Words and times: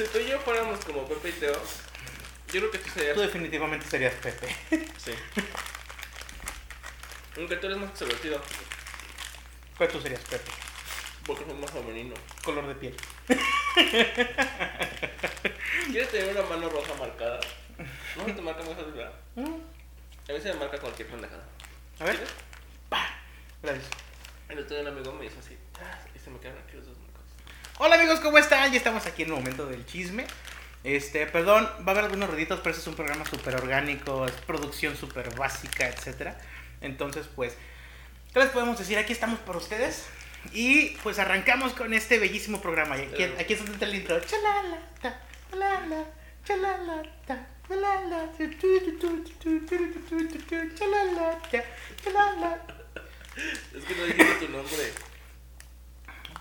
si 0.00 0.12
tú 0.12 0.18
y 0.18 0.28
yo 0.28 0.40
fuéramos 0.40 0.82
como 0.84 1.06
Pepe 1.06 1.28
y 1.28 1.32
Teo, 1.32 1.52
yo 1.52 2.60
creo 2.60 2.70
que 2.70 2.78
tú 2.78 2.90
serías. 2.90 3.14
Tú 3.14 3.20
definitivamente 3.20 3.86
serías 3.86 4.14
Pepe. 4.14 4.56
Sí. 4.98 5.12
Aunque 7.36 7.56
tú 7.56 7.66
eres 7.66 7.78
más 7.78 7.90
extrovertido, 7.90 8.40
Pero 9.78 9.92
tú 9.92 10.00
serías 10.00 10.20
Pepe. 10.22 10.50
porque 11.26 11.44
es 11.44 11.54
más 11.54 11.70
femenino. 11.70 12.14
Color 12.42 12.66
de 12.68 12.74
piel. 12.74 12.96
¿Quieres 15.90 16.10
tener 16.10 16.36
una 16.36 16.42
mano 16.48 16.68
roja 16.68 16.94
marcada? 16.94 17.40
No 18.16 18.24
se 18.24 18.32
te 18.32 18.42
marca 18.42 18.62
muy 18.62 18.74
fácil, 18.74 18.92
¿verdad? 18.92 19.14
A 19.36 20.32
mí 20.32 20.40
se 20.40 20.52
me 20.52 20.54
marca 20.54 20.78
cualquier 20.78 21.08
pendejada. 21.08 21.44
A 22.00 22.04
ver. 22.04 22.16
¿Quieres? 22.16 22.34
Gracias. 23.62 23.86
El 24.48 24.58
otro 24.58 24.76
día 24.76 24.90
un 24.90 24.96
amigo 24.96 25.12
me 25.12 25.26
hizo 25.26 25.38
así, 25.38 25.56
¡tas! 25.72 26.00
y 26.14 26.18
se 26.18 26.30
me 26.30 26.40
quedaron 26.40 26.62
aquí 26.62 26.76
los 26.76 26.86
dos. 26.86 26.96
Hola 27.82 27.94
amigos, 27.94 28.20
¿cómo 28.20 28.36
están? 28.36 28.70
Ya 28.70 28.76
estamos 28.76 29.06
aquí 29.06 29.22
en 29.22 29.28
el 29.28 29.36
momento 29.36 29.64
del 29.64 29.86
chisme. 29.86 30.26
Este, 30.84 31.26
perdón, 31.26 31.64
va 31.78 31.86
a 31.86 31.90
haber 31.92 32.04
algunos 32.04 32.28
ruiditos, 32.28 32.60
pero 32.60 32.72
este 32.72 32.82
es 32.82 32.86
un 32.86 32.94
programa 32.94 33.24
súper 33.24 33.54
orgánico, 33.54 34.26
es 34.26 34.32
producción 34.32 34.98
súper 34.98 35.34
básica, 35.34 35.88
etc. 35.88 36.34
Entonces, 36.82 37.26
pues, 37.34 37.54
¿qué 38.34 38.40
les 38.40 38.50
podemos 38.50 38.78
decir? 38.78 38.98
Aquí 38.98 39.14
estamos 39.14 39.38
para 39.38 39.56
ustedes. 39.56 40.04
Y 40.52 40.90
pues 41.02 41.18
arrancamos 41.18 41.72
con 41.72 41.94
este 41.94 42.18
bellísimo 42.18 42.60
programa. 42.60 42.96
Aquí, 42.96 43.22
aquí 43.22 43.54
está 43.54 43.86
el 43.86 43.94
intro. 43.94 44.20
Chalala, 44.20 44.82
chalala, 45.50 46.04
chalalata, 46.44 47.46
chalala. 47.66 48.28
Es 53.74 53.84
que 53.84 53.94
no 53.94 54.04
dijiste 54.04 54.34
tu 54.34 54.52
nombre. 54.52 55.09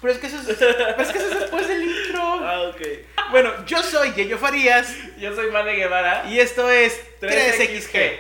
Pero 0.02 0.14
es 0.14 0.20
que 0.20 0.28
eso 0.28 0.38
es, 0.38 0.58
pero 0.58 1.02
es 1.02 1.10
que 1.10 1.18
eso 1.18 1.28
es 1.34 1.40
después 1.42 1.68
del 1.68 1.84
intro. 1.84 2.22
Ah, 2.22 2.72
ok. 2.74 2.82
Bueno, 3.32 3.66
yo 3.66 3.84
soy 3.84 4.14
Yeyo 4.14 4.38
Farías. 4.38 4.96
Yo 5.18 5.36
soy 5.36 5.52
Mane 5.52 5.76
Guevara. 5.76 6.26
Y 6.30 6.40
esto 6.40 6.70
es 6.70 7.02
3XG. 7.22 7.92
3XG. 7.92 8.20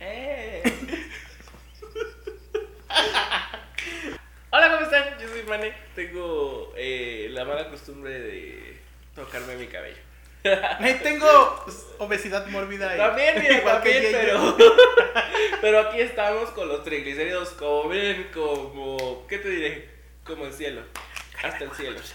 Eh. 0.00 0.62
Hola, 4.50 4.70
¿cómo 4.72 4.82
están? 4.84 5.16
Yo 5.20 5.28
soy 5.28 5.42
Mane. 5.44 5.72
Tengo 5.94 6.72
eh, 6.76 7.28
la 7.30 7.44
mala 7.44 7.68
costumbre 7.70 8.18
de 8.18 8.76
tocarme 9.14 9.54
mi 9.56 9.66
cabello. 9.68 9.96
Tengo 11.02 11.64
obesidad 11.98 12.46
mórbida. 12.48 12.94
y- 12.94 12.98
También, 12.98 13.38
mira, 13.40 13.58
igual 13.58 13.74
también, 13.76 14.06
pero, 14.10 14.56
pero 15.60 15.78
aquí 15.80 16.00
estamos 16.00 16.50
con 16.50 16.66
los 16.66 16.82
triglicéridos 16.82 17.50
como 17.50 17.88
ven, 17.88 18.28
como, 18.34 19.24
¿qué 19.28 19.38
te 19.38 19.48
diré? 19.50 19.99
Como 20.24 20.46
el 20.46 20.52
cielo, 20.52 20.82
hasta 21.42 21.64
el 21.64 21.70
cielo. 21.72 21.98
Este. 21.98 22.14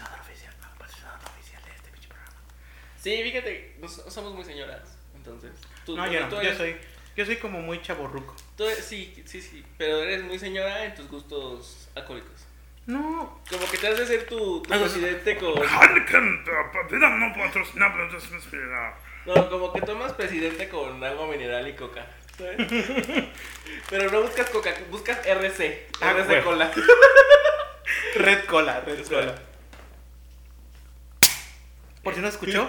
Sí, 3.02 3.22
fíjate, 3.22 3.76
somos 4.08 4.34
muy 4.34 4.44
señoras, 4.44 4.80
entonces. 5.14 5.52
Tú, 5.84 5.96
No, 5.96 6.06
tú- 6.06 6.12
yo 6.12 6.20
tú 6.28 6.34
no, 6.36 6.42
yo 6.42 6.48
eres- 6.48 6.58
soy, 6.58 6.76
yo 7.14 7.24
soy 7.24 7.36
como 7.36 7.60
muy 7.60 7.80
chaborruco. 7.80 8.34
tú 8.56 8.64
eres- 8.64 8.84
sí, 8.84 9.22
sí, 9.26 9.40
sí, 9.40 9.64
pero 9.78 10.02
eres 10.02 10.24
muy 10.24 10.38
señora 10.38 10.84
en 10.84 10.94
tus 10.94 11.06
gustos 11.08 11.88
alcohólicos. 11.94 12.46
No, 12.86 13.40
Como 13.50 13.68
que 13.70 13.78
te 13.78 13.88
has 13.88 13.98
de 13.98 14.06
ser 14.06 14.26
tu, 14.26 14.62
tu 14.62 14.68
presidente 14.68 15.36
con... 15.38 15.54
Heineken, 15.58 16.44
no 19.24 19.50
como 19.50 19.72
que 19.72 19.80
tomas 19.82 20.12
presidente 20.12 20.68
con 20.68 21.02
agua 21.02 21.26
mineral 21.26 21.66
y 21.66 21.74
coca. 21.74 22.06
¿sabes? 22.38 22.56
Pero 23.90 24.10
no 24.10 24.22
buscas 24.22 24.50
coca, 24.50 24.72
buscas 24.90 25.24
RC. 25.26 25.88
Ah, 26.00 26.10
RC 26.12 26.42
cola. 26.44 26.70
red 28.16 28.44
cola, 28.46 28.80
red 28.80 29.06
cola. 29.06 29.34
Por 32.02 32.14
si 32.14 32.20
no 32.20 32.28
escuchó. 32.28 32.68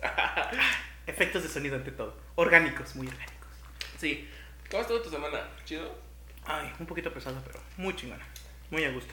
Efectos 1.06 1.42
de 1.42 1.48
sonido 1.48 1.76
ante 1.76 1.90
todo. 1.92 2.16
Orgánicos, 2.34 2.96
muy 2.96 3.06
orgánicos. 3.08 3.50
Sí. 3.98 4.28
¿Cómo 4.70 4.82
estuvo 4.82 5.02
tu 5.02 5.10
semana? 5.10 5.48
¿Chido? 5.64 5.94
Ay, 6.44 6.72
un 6.78 6.86
poquito 6.86 7.12
pesado, 7.12 7.42
pero 7.44 7.60
muy 7.76 7.94
chingona. 7.94 8.26
Muy 8.70 8.84
a 8.84 8.90
gusto. 8.90 9.12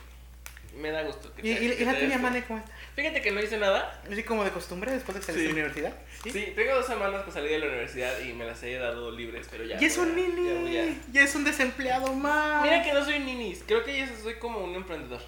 Me 0.76 0.90
da 0.90 1.02
gusto. 1.02 1.34
que 1.34 1.40
¿Y, 1.42 1.54
te- 1.54 1.64
y, 1.64 1.68
que 1.76 1.82
y 1.82 1.84
la 1.84 1.98
tuya, 1.98 2.18
Mane, 2.18 2.44
cómo 2.44 2.58
está? 2.60 2.70
Fíjate 2.96 3.20
que 3.22 3.30
no 3.32 3.40
hice 3.42 3.58
nada. 3.58 4.00
Así 4.10 4.22
como 4.22 4.44
de 4.44 4.50
costumbre 4.50 4.92
después 4.92 5.16
de 5.16 5.22
salir 5.22 5.40
Sí. 5.40 5.46
de 5.46 5.52
la 5.52 5.54
universidad. 5.60 5.92
Sí. 6.22 6.52
tengo 6.54 6.74
dos 6.74 6.86
semanas 6.86 7.24
que 7.24 7.30
salí 7.32 7.48
de 7.48 7.58
la 7.58 7.66
universidad 7.66 8.20
y 8.20 8.32
me 8.32 8.44
las 8.44 8.62
he 8.62 8.74
dado 8.74 9.10
libres, 9.10 9.46
pero 9.50 9.64
ya. 9.64 9.80
Y 9.80 9.84
es 9.84 9.96
un 9.98 10.08
ya 10.08 10.14
voy 10.14 10.32
nini. 10.32 10.78
a- 10.78 11.12
Ya 11.12 11.22
es 11.22 11.34
un 11.34 11.44
desempleado 11.44 12.14
más. 12.14 12.62
Mira 12.62 12.82
que 12.82 12.92
no 12.92 13.04
soy 13.04 13.18
ninis, 13.20 13.62
creo 13.66 13.84
que 13.84 13.98
yo 13.98 14.06
soy 14.22 14.34
como 14.34 14.60
un 14.64 14.74
emprendedor. 14.74 15.20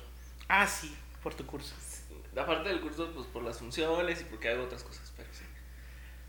Ah, 0.48 0.66
sí, 0.66 0.94
por 1.22 1.34
tu 1.34 1.44
curso. 1.46 1.74
Aparte 2.36 2.68
del 2.70 2.80
curso, 2.80 3.10
pues 3.14 3.26
por 3.26 3.42
las 3.42 3.58
funciones 3.58 4.20
y 4.20 4.24
porque 4.24 4.48
hago 4.48 4.64
otras 4.64 4.82
cosas, 4.82 5.12
pero 5.16 5.28
sí. 5.32 5.44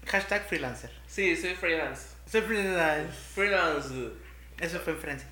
Hashtag 0.08 0.46
freelancer. 0.48 0.92
Sí, 1.08 1.36
soy 1.38 1.56
freelance. 1.56 2.08
Soy 2.30 2.42
freelance. 2.42 3.14
Freelance. 3.36 4.10
Eso 4.60 4.80
fue 4.80 4.94
en 4.94 5.00
francés. 5.00 5.28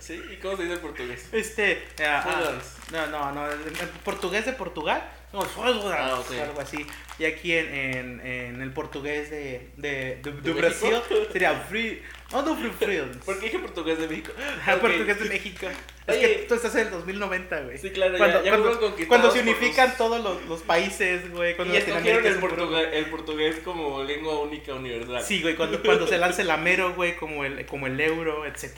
¿Sí? 0.00 0.20
¿Y 0.32 0.36
cómo 0.36 0.56
se 0.56 0.62
dice 0.64 0.74
en 0.74 0.80
portugués? 0.80 1.28
Este. 1.32 1.82
Freelance. 1.96 2.80
no, 2.92 3.06
no, 3.08 3.32
no. 3.32 3.50
En 3.50 3.88
portugués 4.04 4.46
de 4.46 4.52
Portugal. 4.54 5.08
No, 5.32 5.42
Ah, 5.42 6.18
ok. 6.18 6.32
algo 6.42 6.60
así. 6.60 6.84
Y 7.20 7.24
aquí 7.24 7.52
en, 7.52 7.72
en, 7.72 8.20
en 8.26 8.62
el 8.62 8.72
portugués 8.72 9.30
de, 9.30 9.70
de, 9.76 10.16
de, 10.24 10.32
de 10.32 10.40
¿De 10.40 10.52
Brasil 10.52 10.90
sería 11.32 11.54
free. 11.68 12.02
No, 12.32 12.42
no, 12.42 12.56
free 12.56 12.70
freelance. 12.70 13.20
¿Por 13.24 13.38
qué 13.38 13.46
dije 13.46 13.60
portugués 13.60 13.98
de 14.00 14.08
México? 14.08 14.32
Ah, 14.66 14.72
Ok. 14.74 14.80
portugués 14.80 15.20
de 15.20 15.28
México. 15.28 15.66
Es 16.08 16.16
Oye. 16.16 16.20
que 16.20 16.46
tú 16.48 16.54
estás 16.54 16.74
en 16.74 16.80
el 16.86 16.90
2090, 16.90 17.60
güey. 17.60 17.78
Sí, 17.78 17.90
claro, 17.90 18.14
ya- 18.14 18.18
cuando, 18.18 18.42
ya 18.42 18.50
cuando, 18.50 18.64
fuimos 18.72 18.78
conquistados 18.90 19.08
cuando 19.08 19.30
se 19.30 19.40
unifican 19.48 19.88
los- 19.90 19.96
todos 19.98 20.24
los, 20.24 20.44
los 20.46 20.62
países, 20.62 21.30
güey. 21.30 21.52
Y 21.52 21.54
Cuando 21.54 21.74
ya 21.74 21.80
escogieron 21.80 22.26
el, 22.26 22.34
portugués, 22.40 22.88
el 22.92 23.06
portugués 23.06 23.56
como 23.64 24.02
lengua 24.02 24.40
única 24.40 24.74
universal. 24.74 25.22
Sí, 25.22 25.42
güey, 25.42 25.54
cuando, 25.54 25.80
cuando 25.80 26.08
se 26.08 26.18
lance 26.18 26.42
el 26.42 26.50
amero, 26.50 26.92
güey, 26.94 27.14
como 27.16 27.44
el, 27.44 27.64
como 27.66 27.86
el 27.86 28.00
euro, 28.00 28.46
etc. 28.46 28.70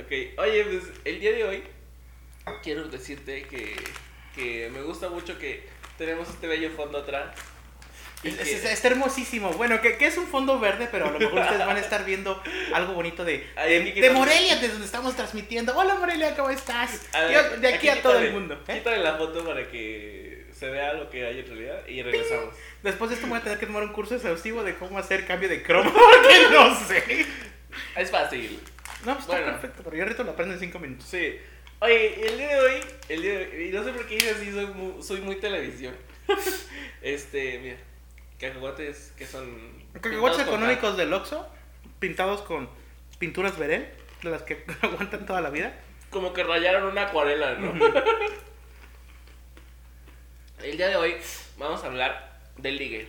Ok, 0.00 0.38
oye, 0.38 0.64
pues 0.64 0.82
el 1.04 1.20
día 1.20 1.32
de 1.32 1.44
hoy 1.44 1.62
quiero 2.62 2.84
decirte 2.88 3.42
que, 3.44 3.76
que 4.34 4.68
me 4.72 4.82
gusta 4.82 5.08
mucho 5.08 5.38
que 5.38 5.66
tenemos 5.98 6.28
este 6.28 6.46
bello 6.46 6.70
fondo 6.70 6.98
atrás. 6.98 7.34
Es- 8.24 8.38
es- 8.40 8.64
Está 8.64 8.88
hermosísimo. 8.88 9.52
Bueno, 9.52 9.80
que, 9.82 9.96
que 9.98 10.06
es 10.06 10.16
un 10.16 10.26
fondo 10.26 10.58
verde, 10.58 10.88
pero 10.90 11.06
a 11.08 11.10
lo 11.10 11.18
mejor 11.18 11.40
ustedes 11.40 11.66
van 11.66 11.76
a 11.76 11.80
estar 11.80 12.04
viendo 12.06 12.42
algo 12.72 12.94
bonito 12.94 13.24
de, 13.24 13.46
Ay, 13.56 13.82
de, 13.84 13.90
aquí 13.90 14.00
de 14.00 14.10
Morelia, 14.10 14.54
desde 14.56 14.68
donde 14.70 14.86
estamos 14.86 15.14
transmitiendo. 15.14 15.76
Hola 15.76 15.94
Morelia, 15.96 16.34
¿cómo 16.34 16.48
estás? 16.50 17.02
A 17.12 17.20
ver, 17.24 17.32
Yo- 17.52 17.56
de 17.60 17.68
aquí, 17.74 17.88
a 17.88 18.00
todo 18.02 18.14
quítale- 18.14 18.26
el 18.28 18.32
mundo. 18.32 18.54
¿eh? 18.66 18.74
Quítale 18.78 18.98
la 18.98 19.16
foto 19.18 19.44
para 19.44 19.68
que 19.70 20.46
se 20.58 20.70
vea 20.70 20.94
lo 20.94 21.10
que 21.10 21.26
hay 21.26 21.40
en 21.40 21.46
realidad 21.46 21.86
y 21.86 22.02
regresamos. 22.02 22.54
Después 22.82 23.10
de 23.10 23.16
esto 23.16 23.28
voy 23.28 23.38
a 23.38 23.42
tener 23.42 23.58
que 23.58 23.66
tomar 23.66 23.82
un 23.82 23.92
curso 23.92 24.14
exhaustivo 24.14 24.62
de 24.64 24.74
cómo 24.76 24.98
hacer 24.98 25.26
cambio 25.26 25.48
de 25.50 25.62
croma, 25.62 25.92
porque 25.94 26.46
no 26.50 26.74
sé. 26.88 27.26
Es 27.96 28.10
fácil. 28.10 28.58
No, 29.04 29.14
pues 29.14 29.28
está 29.28 29.44
perfecto, 29.44 29.82
pero 29.84 29.96
yo 29.96 30.02
ahorita 30.04 30.22
lo 30.22 30.30
aprendo 30.30 30.54
en 30.54 30.60
5 30.60 30.78
minutos. 30.78 31.06
Sí. 31.06 31.38
Oye, 31.80 32.26
el 32.26 32.38
día 32.38 32.48
de 32.48 32.60
hoy, 32.60 32.80
el 33.08 33.22
día 33.22 33.38
de 33.38 33.46
hoy, 33.46 33.68
y 33.68 33.72
no 33.72 33.84
sé 33.84 33.92
por 33.92 34.06
qué 34.06 34.16
hice 34.16 34.30
así, 34.30 34.52
soy 34.52 34.66
muy, 34.66 35.02
soy 35.02 35.20
muy 35.20 35.36
televisión. 35.36 35.94
este, 37.02 37.58
mira, 37.58 37.76
cacahuates 38.38 39.12
que 39.16 39.26
son... 39.26 39.84
Cacahuates 39.92 40.38
pintados 40.38 40.42
con 40.44 40.54
económicos 40.54 40.96
del 40.96 41.12
Oxxo, 41.12 41.46
pintados 41.98 42.42
con 42.42 42.70
pinturas 43.18 43.58
Verel, 43.58 43.88
de 44.22 44.30
las 44.30 44.42
que 44.42 44.64
aguantan 44.82 45.26
toda 45.26 45.40
la 45.40 45.50
vida. 45.50 45.78
Como 46.10 46.32
que 46.32 46.42
rayaron 46.42 46.84
una 46.84 47.02
acuarela, 47.08 47.54
¿no? 47.56 47.72
el 50.62 50.76
día 50.76 50.88
de 50.88 50.96
hoy 50.96 51.16
vamos 51.58 51.82
a 51.82 51.86
hablar 51.86 52.40
del 52.56 52.76
ligue. 52.76 53.08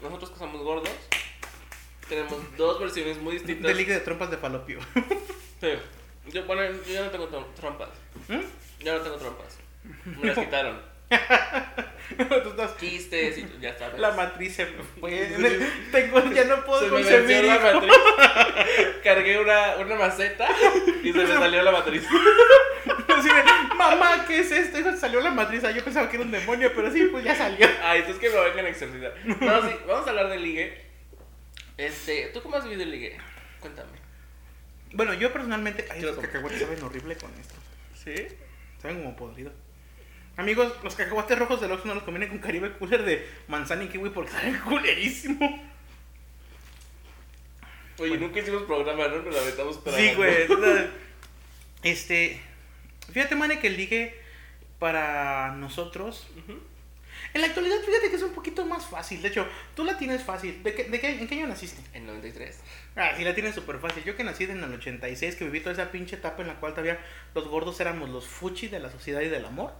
Nosotros 0.00 0.30
que 0.30 0.38
somos 0.38 0.62
gordos, 0.62 0.90
tenemos 2.08 2.56
dos 2.56 2.80
versiones 2.80 3.18
muy 3.18 3.34
distintas. 3.34 3.66
De 3.68 3.74
liga 3.74 3.94
de 3.94 4.00
trompas 4.00 4.30
de 4.30 4.36
falopio. 4.38 4.78
Sí. 5.60 5.68
Yo, 6.32 6.44
bueno, 6.44 6.62
yo 6.86 6.92
ya 6.92 7.04
no 7.04 7.10
tengo 7.10 7.28
trom- 7.30 7.54
trompas. 7.54 7.88
¿Mm? 8.28 8.40
Ya 8.84 8.94
no 8.94 9.00
tengo 9.00 9.16
trompas. 9.16 9.58
Me 10.20 10.28
las 10.28 10.38
quitaron. 10.38 10.80
Tú 12.16 12.48
estás- 12.50 12.72
Quistes 12.72 13.38
y 13.38 13.46
ya 13.60 13.76
sabes. 13.78 13.98
La 14.00 14.12
matriz 14.12 14.54
se 14.56 14.66
fue. 14.66 15.10
Tengo, 15.92 16.32
ya 16.32 16.44
no 16.44 16.64
puedo 16.64 16.80
Se 16.80 16.88
concebir. 16.88 17.44
la 17.44 17.58
matriz. 17.58 17.92
Cargué 19.04 19.38
una, 19.38 19.76
una 19.76 19.94
maceta 19.96 20.48
y 21.02 21.12
se 21.12 21.18
me 21.18 21.26
salió 21.34 21.62
la 21.62 21.72
matriz. 21.72 22.06
Así 23.16 23.28
de, 23.28 23.42
mamá, 23.76 24.24
¿qué 24.26 24.40
es 24.40 24.50
esto? 24.50 24.96
Salió 24.96 25.20
la 25.20 25.30
matriz. 25.30 25.62
Ah, 25.64 25.70
Yo 25.70 25.82
pensaba 25.84 26.08
que 26.10 26.16
era 26.16 26.24
un 26.24 26.30
demonio, 26.32 26.72
pero 26.74 26.90
sí, 26.90 27.08
pues 27.10 27.24
ya 27.24 27.34
salió. 27.34 27.66
Ay, 27.82 28.00
entonces 28.00 28.20
que 28.20 28.30
me 28.36 28.42
vengan 28.44 28.66
a 28.66 28.68
exorcizar. 28.70 29.14
No, 29.24 29.62
sí, 29.68 29.74
vamos 29.86 30.06
a 30.06 30.10
hablar 30.10 30.28
de 30.30 30.38
ligue. 30.38 30.83
Este, 31.76 32.30
¿tú 32.32 32.42
cómo 32.42 32.56
has 32.56 32.64
vivido 32.64 32.82
el 32.82 32.90
ligue? 32.90 33.18
Cuéntame. 33.60 33.98
Bueno, 34.92 35.12
yo 35.14 35.32
personalmente. 35.32 35.86
Ay, 35.90 36.02
los 36.02 36.16
cacahuates 36.16 36.60
saben 36.60 36.82
horrible 36.82 37.16
con 37.16 37.30
esto. 37.40 37.54
¿Sí? 37.94 38.14
Saben 38.80 39.02
como 39.02 39.16
podrido. 39.16 39.52
Amigos, 40.36 40.72
los 40.82 40.94
cacahuates 40.94 41.38
rojos 41.38 41.60
del 41.60 41.72
Oxxo 41.72 41.88
no 41.88 41.94
los 41.94 42.02
conviene 42.02 42.28
con 42.28 42.38
Caribe 42.38 42.72
Cooler 42.72 43.04
de 43.04 43.28
manzana 43.48 43.84
y 43.84 43.88
kiwi 43.88 44.10
porque 44.10 44.32
saben 44.32 44.58
culerísimo. 44.60 45.62
Oye, 47.98 48.18
nunca 48.18 48.40
hicimos 48.40 48.62
programa, 48.64 49.06
¿no? 49.08 49.22
Nos 49.22 49.34
la 49.34 49.40
aventamos 49.40 49.78
para 49.78 49.96
Sí, 49.96 50.14
güey. 50.14 50.46
Este. 51.82 52.40
Fíjate, 53.12 53.36
mane, 53.36 53.60
que 53.60 53.66
el 53.66 53.76
ligue 53.76 54.18
para 54.78 55.52
nosotros. 55.52 56.26
En 57.34 57.40
la 57.40 57.48
actualidad, 57.48 57.76
fíjate 57.84 58.10
que 58.10 58.16
es 58.16 58.22
un 58.22 58.32
poquito 58.32 58.64
más 58.64 58.86
fácil. 58.86 59.20
De 59.20 59.28
hecho, 59.28 59.46
tú 59.74 59.84
la 59.84 59.98
tienes 59.98 60.22
fácil. 60.22 60.62
¿De 60.62 60.72
qué, 60.74 60.84
de 60.84 61.00
qué, 61.00 61.08
¿En 61.10 61.26
qué 61.26 61.34
año 61.34 61.48
naciste? 61.48 61.82
En 61.92 62.06
93. 62.06 62.60
Ah, 62.96 63.12
sí, 63.16 63.24
la 63.24 63.34
tienes 63.34 63.54
súper 63.56 63.78
fácil. 63.80 64.04
Yo 64.04 64.16
que 64.16 64.22
nací 64.24 64.44
en 64.44 64.62
el 64.62 64.72
86, 64.72 65.34
que 65.34 65.44
viví 65.44 65.58
toda 65.60 65.72
esa 65.72 65.90
pinche 65.90 66.16
etapa 66.16 66.42
en 66.42 66.48
la 66.48 66.54
cual 66.60 66.72
todavía 66.72 66.98
los 67.34 67.48
gordos 67.48 67.78
éramos 67.80 68.08
los 68.08 68.26
fuchi 68.26 68.68
de 68.68 68.78
la 68.78 68.90
sociedad 68.90 69.20
y 69.20 69.28
del 69.28 69.44
amor. 69.44 69.72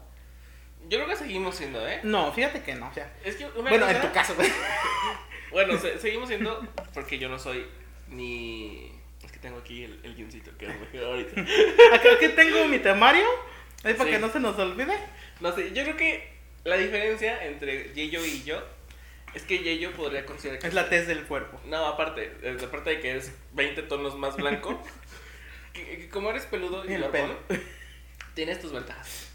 Yo 0.88 0.98
creo 0.98 1.06
que 1.08 1.16
seguimos 1.16 1.54
siendo, 1.56 1.86
¿eh? 1.88 2.00
No, 2.02 2.30
fíjate 2.32 2.62
que 2.62 2.74
no. 2.74 2.88
O 2.88 2.92
sea, 2.92 3.10
Es 3.24 3.36
que 3.36 3.46
bueno, 3.46 3.86
cosa- 3.86 3.92
en 3.96 4.02
tu 4.02 4.12
caso, 4.12 4.34
güey. 4.34 4.48
Bueno, 5.52 5.78
se- 5.78 5.98
seguimos 6.00 6.28
siendo 6.28 6.66
porque 6.92 7.16
yo 7.18 7.28
no 7.28 7.38
soy 7.38 7.64
ni... 8.08 8.90
Es 9.24 9.30
que 9.30 9.38
tengo 9.38 9.58
aquí 9.58 9.84
el, 9.84 10.00
el 10.02 10.16
guioncito 10.16 10.50
que 10.58 10.66
ahorita. 10.66 11.40
Acá 11.94 12.08
aquí 12.16 12.28
tengo 12.34 12.66
mi 12.66 12.80
temario. 12.80 13.24
Es 13.84 13.94
para 13.94 14.10
Sí. 14.10 14.16
que 14.16 14.18
no 14.18 14.30
se 14.32 14.40
nos 14.40 14.58
olvide. 14.58 14.94
No 15.40 15.54
sé, 15.54 15.72
yo 15.72 15.84
creo 15.84 15.96
que 15.96 16.33
la 16.64 16.76
diferencia 16.76 17.44
entre 17.46 17.92
Yeyo 17.94 18.24
y 18.24 18.42
yo 18.44 18.62
es 19.34 19.42
que 19.42 19.58
Yeyo 19.58 19.92
podría 19.92 20.24
considerar 20.26 20.60
que... 20.60 20.68
Es 20.68 20.74
la 20.74 20.88
tez 20.88 21.06
del 21.06 21.24
cuerpo. 21.24 21.60
No, 21.66 21.86
aparte, 21.86 22.32
aparte 22.64 22.90
de 22.90 23.00
que 23.00 23.16
es 23.16 23.32
20 23.52 23.82
tonos 23.82 24.16
más 24.16 24.36
blanco, 24.36 24.80
que, 25.72 25.84
que 25.84 26.08
como 26.08 26.30
eres 26.30 26.46
peludo 26.46 26.84
y 26.88 26.92
El 26.94 27.04
pelo. 27.06 27.36
tienes 28.34 28.60
tus 28.60 28.72
ventajas. 28.72 29.28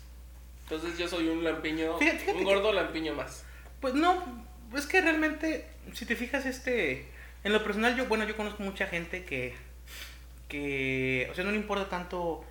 Entonces 0.63 0.97
yo 0.97 1.07
soy 1.07 1.27
un 1.27 1.43
lampiño, 1.43 1.97
Fíjate- 1.97 2.19
fíjate 2.19 2.31
un 2.33 2.37
que- 2.39 2.43
gordo 2.45 2.71
lampiño 2.73 3.13
más. 3.13 3.43
Pues 3.81 3.93
no, 3.93 4.45
es 4.75 4.85
que 4.85 5.01
realmente, 5.01 5.67
si 5.93 6.05
te 6.05 6.15
fijas, 6.15 6.45
este, 6.45 7.07
en 7.43 7.53
lo 7.53 7.63
personal, 7.63 7.95
yo, 7.95 8.05
bueno, 8.05 8.25
yo 8.27 8.35
conozco 8.37 8.61
mucha 8.63 8.87
gente 8.87 9.23
que, 9.25 9.53
que, 10.47 11.27
o 11.31 11.35
sea, 11.35 11.43
no 11.43 11.51
le 11.51 11.57
importa 11.57 11.89
tanto 11.89 12.43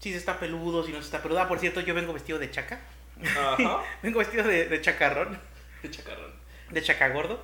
si 0.00 0.10
se 0.10 0.16
está 0.18 0.38
peludo, 0.40 0.84
si 0.84 0.92
no 0.92 0.98
se 0.98 1.04
está 1.06 1.22
peludo. 1.22 1.40
Ah, 1.40 1.48
por 1.48 1.58
cierto, 1.58 1.80
yo 1.80 1.94
vengo 1.94 2.12
vestido 2.12 2.38
de 2.38 2.50
chaca, 2.50 2.80
Ajá. 3.24 3.82
vengo 4.02 4.18
vestido 4.18 4.44
de, 4.44 4.66
de 4.68 4.80
chacarrón, 4.80 5.38
De 5.82 5.90
chacarrón. 5.90 6.32
de 6.70 6.82
chacagordo. 6.82 7.42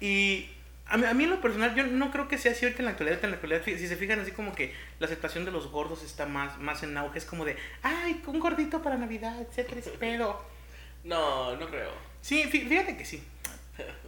Y 0.00 0.50
a 0.86 0.96
mí, 0.96 1.04
a 1.06 1.14
mí 1.14 1.24
en 1.24 1.30
lo 1.30 1.40
personal, 1.40 1.74
yo 1.74 1.84
no 1.86 2.10
creo 2.10 2.26
que 2.28 2.38
sea 2.38 2.52
así 2.52 2.64
ahorita 2.64 2.80
en 2.80 2.84
la 2.86 2.90
actualidad, 2.92 3.22
en 3.24 3.30
la 3.30 3.36
actualidad, 3.36 3.62
si 3.64 3.86
se 3.86 3.96
fijan, 3.96 4.20
así 4.20 4.32
como 4.32 4.54
que 4.54 4.74
la 4.98 5.06
aceptación 5.06 5.44
de 5.44 5.50
los 5.50 5.68
gordos 5.70 6.02
está 6.02 6.26
más, 6.26 6.58
más 6.58 6.82
en 6.82 6.96
auge, 6.96 7.18
es 7.18 7.24
como 7.24 7.44
de, 7.44 7.56
ay, 7.82 8.20
un 8.26 8.40
gordito 8.40 8.82
para 8.82 8.96
Navidad, 8.96 9.40
etcétera, 9.40 9.80
pedo. 9.98 10.44
No, 11.04 11.56
no 11.56 11.68
creo. 11.68 11.92
Sí, 12.20 12.42
fí- 12.44 12.68
fíjate 12.68 12.96
que 12.96 13.04
sí. 13.04 13.22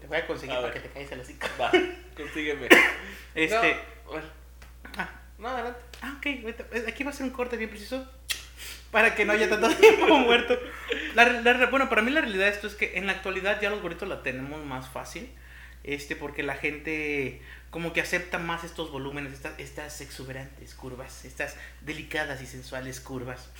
Te 0.00 0.06
voy 0.06 0.18
a 0.18 0.26
conseguir 0.26 0.54
A 0.54 0.60
para 0.60 0.72
ver. 0.74 0.82
que 0.82 0.88
te 0.88 0.92
caigas 0.92 1.12
el 1.12 1.20
hocico. 1.20 1.46
Va, 1.58 1.70
consígueme. 2.16 2.68
Este. 3.34 3.74
No, 4.04 4.10
bueno. 4.10 4.26
Ah, 4.98 5.08
No, 5.38 5.48
adelante. 5.48 5.80
ah, 6.02 6.14
ok. 6.18 6.26
eh, 6.26 6.84
Aquí 6.88 7.04
va 7.04 7.10
a 7.10 7.14
ser 7.14 7.24
un 7.24 7.32
corte 7.32 7.56
bien 7.56 7.70
preciso. 7.70 8.06
Para 8.92 9.16
que 9.16 9.24
no 9.24 9.32
haya 9.32 9.48
tanto 9.48 9.68
tiempo 9.76 10.16
muerto. 10.18 10.56
La 11.14 11.24
la 11.24 11.66
bueno, 11.66 11.88
para 11.88 12.02
mí 12.02 12.12
la 12.12 12.20
realidad 12.20 12.44
de 12.44 12.52
esto 12.52 12.68
es 12.68 12.74
que 12.76 12.96
en 12.96 13.06
la 13.06 13.12
actualidad 13.12 13.60
ya 13.60 13.70
los 13.70 13.82
gorritos 13.82 14.08
la 14.08 14.22
tenemos 14.22 14.64
más 14.64 14.88
fácil. 14.88 15.28
Este, 15.82 16.14
porque 16.14 16.44
la 16.44 16.54
gente 16.54 17.42
como 17.70 17.92
que 17.92 18.00
acepta 18.00 18.38
más 18.38 18.62
estos 18.62 18.92
volúmenes, 18.92 19.32
estas, 19.32 19.58
estas 19.58 20.00
exuberantes 20.00 20.74
curvas, 20.74 21.24
estas 21.24 21.56
delicadas 21.80 22.40
y 22.40 22.46
sensuales 22.46 23.00
curvas. 23.00 23.50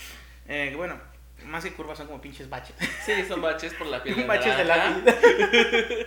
Eh, 0.46 0.74
bueno, 0.76 1.00
más 1.46 1.64
que 1.64 1.72
curvas 1.72 1.98
son 1.98 2.06
como 2.06 2.20
pinches 2.20 2.48
baches. 2.48 2.76
Sí, 3.04 3.12
son 3.26 3.40
baches 3.40 3.74
por 3.74 3.86
la 3.88 4.02
piel. 4.02 4.16
de 4.16 4.24
baches 4.26 4.56
de 4.56 4.64
la 4.64 4.90
vida. 4.90 5.16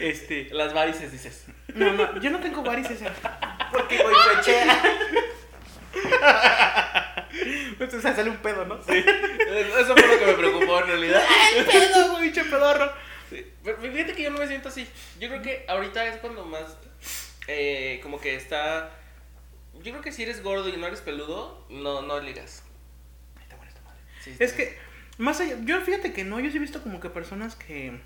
este. 0.00 0.48
Las 0.52 0.74
varices, 0.74 1.12
dices. 1.12 1.46
No, 1.74 1.92
no, 1.92 2.20
yo 2.20 2.30
no 2.30 2.40
tengo 2.40 2.62
varices. 2.62 2.98
Porque 3.72 4.02
voy 4.02 4.14
pechea. 4.34 4.82
Entonces 7.80 8.02
sale 8.02 8.30
un 8.30 8.38
pedo, 8.38 8.64
¿no? 8.64 8.82
Sí. 8.82 8.92
Eso 8.96 9.96
fue 9.96 10.06
lo 10.06 10.18
que 10.18 10.26
me 10.26 10.32
preocupó 10.34 10.80
en 10.80 10.86
realidad. 10.86 11.22
¡Ay, 11.56 11.64
pedo, 11.64 12.12
güey, 12.12 12.32
pedorro! 12.32 12.92
Sí, 13.30 13.44
pero 13.64 13.78
Fíjate 13.78 14.14
que 14.14 14.22
yo 14.22 14.30
no 14.30 14.38
me 14.38 14.46
siento 14.46 14.68
así. 14.68 14.86
Yo 15.18 15.28
creo 15.28 15.42
que 15.42 15.64
ahorita 15.68 16.06
es 16.06 16.18
cuando 16.18 16.44
más. 16.44 16.76
eh, 17.48 18.00
como 18.02 18.20
que 18.20 18.34
está. 18.36 18.90
Yo 19.74 19.92
creo 19.92 20.00
que 20.00 20.12
si 20.12 20.22
eres 20.22 20.42
gordo 20.42 20.68
y 20.68 20.76
no 20.76 20.86
eres 20.86 21.00
peludo, 21.00 21.66
no, 21.68 22.02
no 22.02 22.20
ligas. 22.20 22.62
Está 23.42 23.56
buena 23.56 23.70
esta 23.70 23.82
madre. 23.82 24.00
Sí, 24.22 24.30
está 24.30 24.44
Es 24.44 24.56
bien. 24.56 24.70
que, 24.70 24.78
más 25.18 25.40
allá, 25.40 25.56
yo 25.62 25.80
fíjate 25.82 26.12
que 26.12 26.24
no, 26.24 26.40
yo 26.40 26.50
sí 26.50 26.56
he 26.56 26.60
visto 26.60 26.82
como 26.82 26.98
que 27.00 27.10
personas 27.10 27.56
que, 27.56 28.00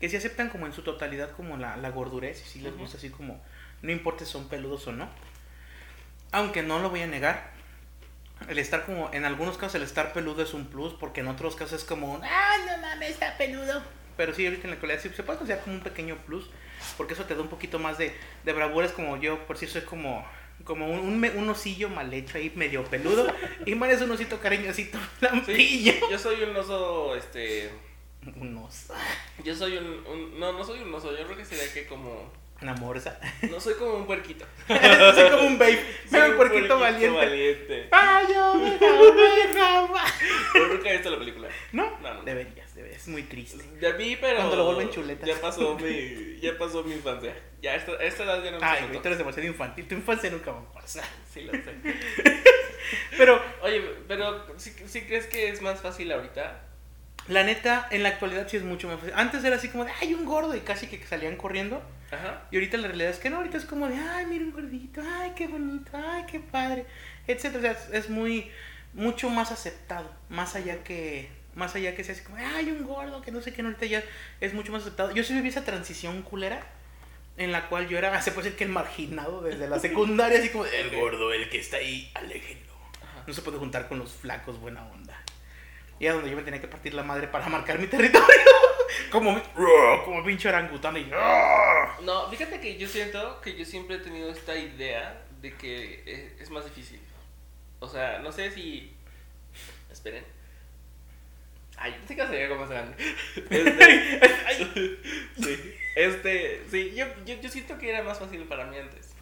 que 0.00 0.08
sí 0.08 0.16
aceptan 0.16 0.48
como 0.48 0.66
en 0.66 0.72
su 0.72 0.82
totalidad 0.82 1.32
como 1.32 1.56
la, 1.58 1.76
la 1.76 1.90
gordurez 1.90 2.40
y 2.46 2.48
sí 2.48 2.60
les 2.60 2.76
gusta 2.76 2.96
así 2.98 3.10
como, 3.10 3.42
no 3.82 3.92
importa 3.92 4.24
si 4.24 4.32
son 4.32 4.48
peludos 4.48 4.86
o 4.86 4.92
no. 4.92 5.10
Aunque 6.32 6.62
no 6.62 6.78
lo 6.78 6.90
voy 6.90 7.02
a 7.02 7.06
negar, 7.06 7.52
el 8.48 8.58
estar 8.58 8.84
como, 8.84 9.10
en 9.12 9.24
algunos 9.24 9.56
casos 9.56 9.76
el 9.76 9.82
estar 9.82 10.12
peludo 10.12 10.42
es 10.42 10.54
un 10.54 10.66
plus, 10.66 10.92
porque 10.94 11.20
en 11.20 11.28
otros 11.28 11.56
casos 11.56 11.80
es 11.82 11.86
como, 11.88 12.20
ah, 12.22 12.54
no 12.66 12.78
mames, 12.78 13.10
está 13.10 13.36
peludo. 13.38 13.82
Pero 14.16 14.34
sí, 14.34 14.46
ahorita 14.46 14.64
en 14.64 14.70
la 14.70 14.74
actualidad 14.74 15.00
sí 15.02 15.10
se 15.14 15.22
puede 15.22 15.38
considerar 15.38 15.64
como 15.64 15.76
un 15.76 15.82
pequeño 15.82 16.16
plus, 16.26 16.48
porque 16.96 17.14
eso 17.14 17.24
te 17.24 17.34
da 17.34 17.42
un 17.42 17.48
poquito 17.48 17.78
más 17.78 17.98
de, 17.98 18.14
de 18.44 18.52
bravura, 18.52 18.86
es 18.86 18.92
como 18.92 19.16
yo, 19.16 19.46
por 19.46 19.56
si 19.58 19.66
soy 19.66 19.82
como... 19.82 20.26
Como 20.64 20.88
un, 20.88 21.00
un, 21.00 21.22
un 21.36 21.48
osillo 21.50 21.90
mal 21.90 22.10
hecho 22.14 22.38
ahí, 22.38 22.50
medio 22.56 22.82
peludo. 22.84 23.26
Y 23.66 23.74
man 23.74 23.90
es 23.90 24.00
un 24.00 24.10
osito 24.10 24.40
cariñosito, 24.40 24.98
lampiño. 25.20 25.92
Sí, 25.92 26.00
yo 26.10 26.18
soy 26.18 26.42
un 26.44 26.56
oso, 26.56 27.14
este. 27.14 27.70
Un 28.40 28.56
oso. 28.56 28.94
Yo 29.44 29.54
soy 29.54 29.76
un, 29.76 29.84
un- 30.06 30.40
No, 30.40 30.52
no 30.54 30.64
soy 30.64 30.80
un 30.80 30.92
oso. 30.94 31.14
Yo 31.14 31.26
creo 31.26 31.36
que 31.36 31.44
sería 31.44 31.70
que 31.74 31.86
como. 31.86 32.32
Una 32.62 32.72
morsa. 32.74 33.20
No 33.50 33.60
soy 33.60 33.74
como 33.74 33.94
un 33.96 34.06
puerquito. 34.06 34.46
Soy 34.68 35.30
como 35.30 35.46
un 35.46 35.58
babe. 35.58 35.78
Soy 36.10 36.20
Soy 36.20 36.30
un 36.30 36.36
puerquito 36.36 36.78
valiente. 36.78 37.16
valiente. 37.16 37.88
¡Ay, 37.92 38.24
oveja, 38.24 39.82
oveja! 39.82 40.04
Pero 40.54 40.68
nunca 40.68 40.88
he 40.88 40.92
visto 40.94 41.10
la 41.10 41.18
película. 41.18 41.48
¿No? 41.72 41.98
No, 42.00 42.14
no. 42.14 42.22
Deberías, 42.22 42.74
deberías. 42.74 43.02
Es 43.02 43.08
muy 43.08 43.24
triste. 43.24 43.62
Ya 43.80 43.90
vi, 43.92 44.16
pero. 44.16 44.36
Cuando 44.38 44.56
lo 44.56 44.64
vuelven 44.66 44.90
chuletas. 44.90 45.28
Ya 45.28 45.38
pasó 45.40 45.76
mi. 45.80 46.40
Ya 46.40 46.56
pasó 46.56 46.82
mi 46.82 46.94
infancia. 46.94 47.36
Ya, 47.60 47.74
esta, 47.74 47.92
esta 47.96 48.24
edad 48.24 48.42
ya 48.42 48.50
no 48.52 48.58
me 48.60 48.66
Ay, 48.66 48.88
tú 48.90 49.00
eres 49.06 49.18
demasiado 49.18 49.46
infantil. 49.48 49.86
Tu 49.86 49.94
infancia 49.94 50.30
nunca 50.30 50.52
va 50.52 50.60
a 50.60 50.72
pasar. 50.72 51.04
Sí, 51.32 51.42
lo 51.42 51.52
sé. 51.52 51.74
Pero, 53.16 53.42
Oye, 53.62 53.82
pero 54.06 54.46
¿sí, 54.58 54.72
sí 54.86 55.02
crees 55.02 55.26
que 55.26 55.48
es 55.48 55.60
más 55.60 55.80
fácil 55.80 56.10
ahorita? 56.12 56.62
La 57.28 57.42
neta, 57.42 57.88
en 57.90 58.02
la 58.02 58.10
actualidad 58.10 58.46
sí 58.48 58.56
es 58.56 58.62
mucho 58.62 58.86
más 58.86 58.98
fácil. 58.98 59.14
Antes 59.16 59.44
era 59.44 59.56
así 59.56 59.68
como 59.68 59.84
de, 59.84 59.92
ay, 60.00 60.14
un 60.14 60.24
gordo. 60.24 60.54
Y 60.54 60.60
casi 60.60 60.86
que 60.86 61.04
salían 61.06 61.36
corriendo. 61.36 61.82
Ajá. 62.10 62.42
Y 62.50 62.56
ahorita 62.56 62.76
la 62.76 62.88
realidad 62.88 63.10
es 63.10 63.18
que 63.18 63.30
no. 63.30 63.38
Ahorita 63.38 63.56
es 63.56 63.64
como 63.64 63.88
de, 63.88 63.96
ay, 63.96 64.26
mira 64.26 64.44
un 64.44 64.52
gordito. 64.52 65.02
Ay, 65.04 65.32
qué 65.34 65.48
bonito. 65.48 65.90
Ay, 65.94 66.24
qué 66.30 66.38
padre. 66.38 66.86
Etcétera. 67.26 67.72
O 67.72 67.88
sea, 67.88 67.98
es, 67.98 68.10
muy, 68.10 68.50
mucho 68.92 69.28
más 69.28 69.50
aceptado. 69.50 70.08
Más 70.28 70.54
allá 70.54 70.84
que, 70.84 71.28
más 71.54 71.74
allá 71.74 71.96
que 71.96 72.04
sea 72.04 72.14
así 72.14 72.22
como, 72.22 72.36
ay, 72.38 72.70
un 72.70 72.84
gordo, 72.84 73.22
que 73.22 73.32
no 73.32 73.42
sé 73.42 73.52
qué, 73.52 73.62
no, 73.62 73.70
ahorita 73.70 73.86
ya 73.86 74.04
es 74.40 74.54
mucho 74.54 74.70
más 74.70 74.82
aceptado. 74.82 75.12
Yo 75.12 75.24
sí 75.24 75.34
viví 75.34 75.48
esa 75.48 75.64
transición 75.64 76.22
culera 76.22 76.64
en 77.38 77.50
la 77.50 77.68
cual 77.68 77.88
yo 77.88 77.98
era, 77.98 78.22
se 78.22 78.30
puede 78.30 78.44
decir 78.44 78.58
que 78.58 78.64
el 78.64 78.70
marginado 78.70 79.42
desde 79.42 79.68
la 79.68 79.80
secundaria, 79.80 80.38
así 80.38 80.50
como, 80.50 80.64
el 80.64 80.94
gordo, 80.94 81.32
el 81.32 81.48
que 81.50 81.58
está 81.58 81.78
ahí, 81.78 82.10
aléjenlo. 82.14 82.72
Ajá. 83.02 83.24
No 83.26 83.34
se 83.34 83.42
puede 83.42 83.58
juntar 83.58 83.88
con 83.88 83.98
los 83.98 84.12
flacos, 84.12 84.60
buena 84.60 84.86
onda. 84.86 85.20
Y 85.98 86.06
era 86.06 86.14
donde 86.14 86.30
yo 86.30 86.36
me 86.36 86.42
tenía 86.42 86.60
que 86.60 86.68
partir 86.68 86.94
la 86.94 87.02
madre 87.02 87.28
para 87.28 87.48
marcar 87.48 87.78
mi 87.78 87.86
territorio. 87.86 88.50
como, 89.10 89.40
como 90.04 90.24
pinche 90.24 90.48
orangután 90.48 90.96
y... 90.96 91.10
No, 92.02 92.28
fíjate 92.30 92.60
que 92.60 92.76
yo 92.76 92.86
siento 92.86 93.40
que 93.40 93.56
yo 93.56 93.64
siempre 93.64 93.96
he 93.96 94.00
tenido 94.00 94.30
esta 94.30 94.56
idea 94.56 95.22
de 95.40 95.54
que 95.54 96.02
es, 96.06 96.40
es 96.42 96.50
más 96.50 96.64
difícil. 96.64 97.00
O 97.80 97.88
sea, 97.88 98.18
no 98.18 98.32
sé 98.32 98.50
si. 98.50 98.92
Esperen. 99.90 100.24
Ay, 101.76 101.92
yo 101.92 101.98
pensé 101.98 102.16
que 102.16 102.26
sería 102.26 102.44
algo 102.46 102.56
más 102.56 102.70
grande. 102.70 102.96
Este, 103.50 104.20
sí, 105.36 105.74
este, 105.94 106.62
sí, 106.70 106.94
yo, 106.94 107.06
yo, 107.26 107.34
yo 107.40 107.48
siento 107.50 107.76
que 107.78 107.90
era 107.90 108.02
más 108.02 108.18
fácil 108.18 108.44
para 108.44 108.66
mí 108.66 108.78
antes. 108.78 109.14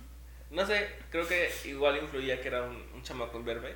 No 0.51 0.65
sé, 0.65 0.89
creo 1.11 1.27
que 1.27 1.51
igual 1.65 1.97
influía 1.97 2.41
que 2.41 2.49
era 2.49 2.63
un, 2.63 2.77
un 2.95 3.03
chamaco 3.03 3.39
imberbe. 3.39 3.75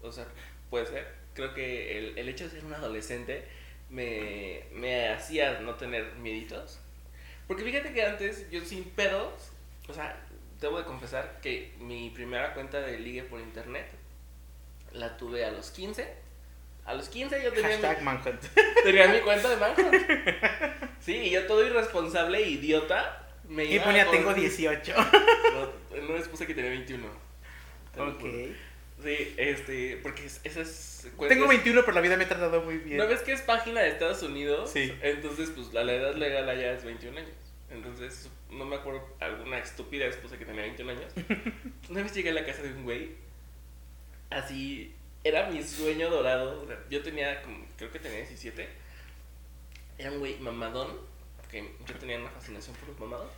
O 0.00 0.10
sea, 0.10 0.26
puede 0.68 0.86
ser. 0.86 1.21
Creo 1.34 1.54
que 1.54 1.98
el, 1.98 2.18
el 2.18 2.28
hecho 2.28 2.44
de 2.44 2.50
ser 2.50 2.64
un 2.64 2.74
adolescente 2.74 3.44
me, 3.90 4.64
me 4.72 5.08
hacía 5.08 5.60
no 5.60 5.74
tener 5.76 6.14
mieditos. 6.16 6.78
Porque 7.46 7.64
fíjate 7.64 7.92
que 7.92 8.04
antes 8.04 8.50
yo 8.50 8.64
sin 8.64 8.84
pedos, 8.84 9.50
o 9.88 9.94
sea, 9.94 10.18
debo 10.60 10.78
de 10.78 10.84
confesar 10.84 11.40
que 11.42 11.72
mi 11.78 12.10
primera 12.10 12.54
cuenta 12.54 12.80
de 12.80 12.98
ligue 12.98 13.22
por 13.24 13.40
internet 13.40 13.86
la 14.92 15.16
tuve 15.16 15.44
a 15.44 15.50
los 15.50 15.70
15. 15.70 16.06
A 16.84 16.94
los 16.94 17.08
15 17.08 17.42
yo 17.42 17.52
tenía 17.52 17.68
mi, 17.68 17.82
Hashtag 17.82 18.02
manhunt. 18.02 18.42
tenía 18.84 19.08
mi 19.08 19.20
cuenta 19.20 19.48
de 19.48 19.56
Manhunt. 19.56 19.94
Sí, 21.00 21.14
y 21.16 21.30
yo 21.30 21.46
todo 21.46 21.64
irresponsable 21.64 22.38
e 22.38 22.48
idiota 22.50 23.24
me 23.48 23.64
Y 23.64 23.78
ponía, 23.80 24.06
con- 24.06 24.16
tengo 24.16 24.34
18. 24.34 24.94
No, 25.52 26.00
no 26.08 26.16
les 26.16 26.26
puse 26.28 26.46
que 26.46 26.54
tenía 26.54 26.70
21. 26.70 27.06
Te 27.94 28.00
ok. 28.00 28.24
Sí, 29.02 29.34
este, 29.36 29.98
porque 30.02 30.26
es- 30.26 30.40
esa 30.44 30.60
es... 30.60 31.08
Tengo 31.28 31.44
es- 31.44 31.48
21, 31.50 31.80
pero 31.82 31.92
la 31.92 32.00
vida 32.00 32.16
me 32.16 32.24
ha 32.24 32.28
tratado 32.28 32.62
muy 32.62 32.78
bien. 32.78 32.98
¿No 32.98 33.06
ves 33.08 33.20
que 33.22 33.32
es 33.32 33.40
página 33.42 33.80
de 33.80 33.88
Estados 33.88 34.22
Unidos? 34.22 34.70
Sí. 34.70 34.92
Entonces, 35.02 35.50
pues 35.54 35.72
la, 35.72 35.82
la 35.84 35.94
edad 35.94 36.14
legal 36.14 36.48
allá 36.48 36.72
es 36.72 36.84
21 36.84 37.18
años. 37.18 37.32
Entonces, 37.70 38.28
no 38.50 38.64
me 38.66 38.76
acuerdo, 38.76 39.08
alguna 39.18 39.58
estúpida 39.58 40.06
puse 40.20 40.36
que 40.38 40.44
tenía 40.44 40.62
21 40.62 40.92
años. 40.92 41.12
Una 41.90 42.02
vez 42.02 42.14
llegué 42.14 42.30
a 42.30 42.34
la 42.34 42.44
casa 42.44 42.62
de 42.62 42.72
un 42.72 42.84
güey, 42.84 43.10
así, 44.30 44.94
era 45.24 45.48
mi 45.48 45.62
sueño 45.62 46.10
dorado. 46.10 46.62
o 46.62 46.66
sea, 46.66 46.78
yo 46.90 47.02
tenía, 47.02 47.42
como, 47.42 47.64
creo 47.76 47.90
que 47.90 47.98
tenía 47.98 48.18
17. 48.18 48.68
Era 49.98 50.10
un 50.12 50.18
güey 50.18 50.38
mamadón, 50.38 50.98
que 51.50 51.70
yo 51.86 51.94
tenía 51.96 52.18
una 52.18 52.30
fascinación 52.30 52.74
por 52.76 52.88
los 52.90 52.98
mamados. 53.00 53.30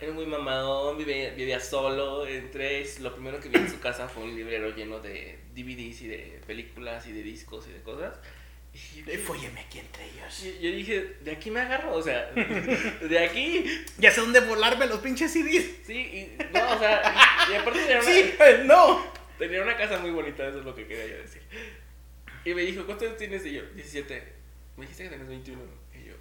Era 0.00 0.12
güey 0.12 0.26
mamadón, 0.26 0.96
vivía, 0.96 1.30
vivía 1.34 1.58
solo. 1.58 2.26
Entré, 2.26 2.86
lo 3.00 3.12
primero 3.14 3.40
que 3.40 3.48
vi 3.48 3.58
en 3.58 3.68
su 3.70 3.80
casa 3.80 4.08
fue 4.08 4.22
un 4.22 4.36
librero 4.36 4.74
lleno 4.74 5.00
de 5.00 5.38
DVDs 5.54 6.02
y 6.02 6.08
de 6.08 6.40
películas 6.46 7.06
y 7.08 7.12
de 7.12 7.22
discos 7.22 7.66
y 7.68 7.72
de 7.72 7.82
cosas. 7.82 8.14
Y 8.72 9.02
Fólleme 9.16 9.60
aquí 9.60 9.80
entre 9.80 10.04
ellos. 10.04 10.42
yo, 10.44 10.50
yo 10.60 10.76
dije, 10.76 11.16
de 11.22 11.32
aquí 11.32 11.50
me 11.50 11.58
agarro, 11.60 11.94
o 11.94 12.02
sea, 12.02 12.30
de 12.32 13.18
aquí. 13.18 13.64
Ya 13.98 14.12
sé 14.12 14.20
dónde 14.20 14.38
volarme 14.40 14.86
los 14.86 15.00
pinches 15.00 15.32
CDs. 15.32 15.64
Sí, 15.84 15.94
y, 15.98 16.38
no, 16.54 16.76
o 16.76 16.78
sea, 16.78 17.46
y, 17.48 17.52
y 17.52 17.56
aparte 17.56 17.80
tenía 17.80 17.96
una, 18.00 18.04
Sí, 18.12 18.34
eh, 18.38 18.62
no. 18.66 19.04
tenía 19.36 19.62
una 19.62 19.76
casa 19.76 19.98
muy 19.98 20.10
bonita, 20.12 20.46
eso 20.46 20.60
es 20.60 20.64
lo 20.64 20.74
que 20.76 20.86
quería 20.86 21.06
yo 21.08 21.22
decir. 21.22 21.42
Y 22.44 22.54
me 22.54 22.62
dijo, 22.62 22.86
¿cuántos 22.86 23.08
años 23.08 23.18
tienes? 23.18 23.44
Y 23.46 23.54
yo, 23.54 23.62
17. 23.74 24.22
Me 24.76 24.82
dijiste 24.82 25.02
que 25.04 25.08
tenías 25.10 25.28
21. 25.28 25.60
Y 25.94 26.04
yo, 26.04 26.14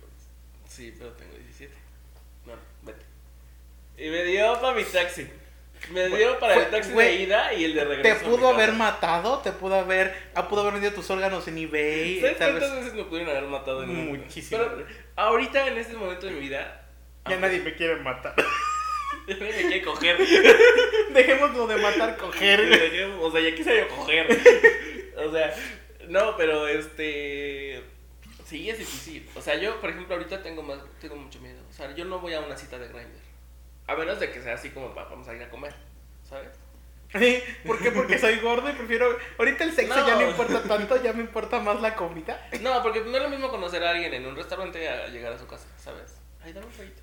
sí, 0.68 0.96
pero 0.98 1.12
tengo 1.12 1.34
17. 1.36 1.72
Y 3.98 4.10
me 4.10 4.24
dio 4.26 4.60
para 4.62 4.74
mi 4.76 4.84
taxi. 4.84 5.28
Me 5.92 6.08
dio 6.10 6.40
para 6.40 6.56
el 6.56 6.70
taxi 6.70 6.92
de 6.92 7.16
ida 7.16 7.54
y 7.54 7.64
el 7.66 7.76
de 7.76 7.82
Te 7.82 7.88
regreso. 7.88 8.26
mi 8.30 8.36
pudo 8.36 8.50
haber 8.50 8.74
matado, 8.74 9.40
te 9.40 9.52
pudo 9.52 9.76
haber, 9.76 10.14
ah, 10.36 10.48
pudo 10.48 10.62
haber 10.62 10.74
vendido 10.74 10.94
tus 10.94 11.10
órganos 11.10 11.48
en 11.48 11.58
eBay. 11.58 12.20
¿Sabes 12.20 12.38
tal 12.38 12.52
cuántas 12.52 12.72
vez- 12.72 12.80
veces 12.80 12.94
me 12.96 13.04
pudieron 13.06 13.30
haber 13.36 13.50
matado 13.50 13.84
en 13.84 13.90
un 13.92 14.08
Muchísimas. 14.08 14.66
Pero 14.68 14.86
ahorita, 15.16 15.68
en 15.68 15.78
este 15.78 15.94
momento 15.96 16.26
de 16.26 16.32
mi 16.34 16.40
vida, 16.42 16.84
Ya 17.30 17.38
nadie 17.38 17.60
me 17.60 17.76
quiere 17.76 17.98
matar. 17.98 18.34
nadie 19.28 19.40
me 19.54 19.62
quiere 19.62 19.82
coger. 19.84 20.18
Dejémoslo 21.14 21.68
de 21.68 21.76
matar, 21.78 22.18
coger. 22.18 23.12
O 23.22 23.32
sea, 23.32 23.42
ya 23.42 23.56
quise 23.56 23.78
yo 23.78 23.88
coger. 23.90 24.28
O 25.18 25.32
sea, 25.32 25.52
no, 26.10 26.38
pero 26.38 26.68
este. 26.68 27.82
Sí, 28.46 28.70
es 28.70 28.78
difícil. 28.78 29.28
O 29.36 29.42
sea, 29.42 29.56
yo, 29.56 29.82
por 29.82 29.90
ejemplo, 29.90 30.16
ahorita 30.16 30.44
tengo 30.44 30.62
más, 30.62 30.78
tengo 31.02 31.16
mucho 31.16 31.40
miedo. 31.40 31.60
O 31.68 31.74
sea, 31.74 31.94
yo 31.96 32.06
no 32.06 32.20
voy 32.20 32.36
a 32.36 32.40
una 32.40 32.56
cita 32.56 32.78
de 32.78 32.88
grinder. 32.88 33.27
A 33.88 33.96
menos 33.96 34.20
de 34.20 34.30
que 34.32 34.42
sea 34.42 34.54
así 34.56 34.70
como 34.72 34.94
"Va, 34.94 35.06
vamos 35.06 35.28
a 35.28 35.34
ir 35.34 35.42
a 35.44 35.50
comer, 35.50 35.74
¿sabes? 36.30 36.50
¿Por 37.66 37.80
qué? 37.82 37.92
Porque 37.92 38.20
soy 38.20 38.38
gordo 38.40 38.70
y 38.70 38.74
prefiero. 38.74 39.18
Ahorita 39.38 39.64
el 39.64 39.72
sexo 39.72 39.96
No. 39.96 40.06
ya 40.08 40.16
no 40.16 40.30
importa 40.30 40.62
tanto, 40.64 41.02
ya 41.02 41.14
me 41.14 41.22
importa 41.22 41.60
más 41.60 41.80
la 41.82 41.96
comida. 41.96 42.50
No, 42.62 42.84
porque 42.84 43.00
no 43.02 43.16
es 43.16 43.24
lo 43.24 43.30
mismo 43.30 43.50
conocer 43.50 43.82
a 43.86 43.92
alguien 43.92 44.14
en 44.14 44.26
un 44.26 44.36
restaurante 44.36 44.90
a 44.90 45.08
llegar 45.08 45.32
a 45.32 45.40
su 45.40 45.48
casa, 45.48 45.68
¿sabes? 45.82 46.18
Ay, 46.44 46.52
dame 46.52 46.66
un 46.68 46.72
poquito. 46.74 47.02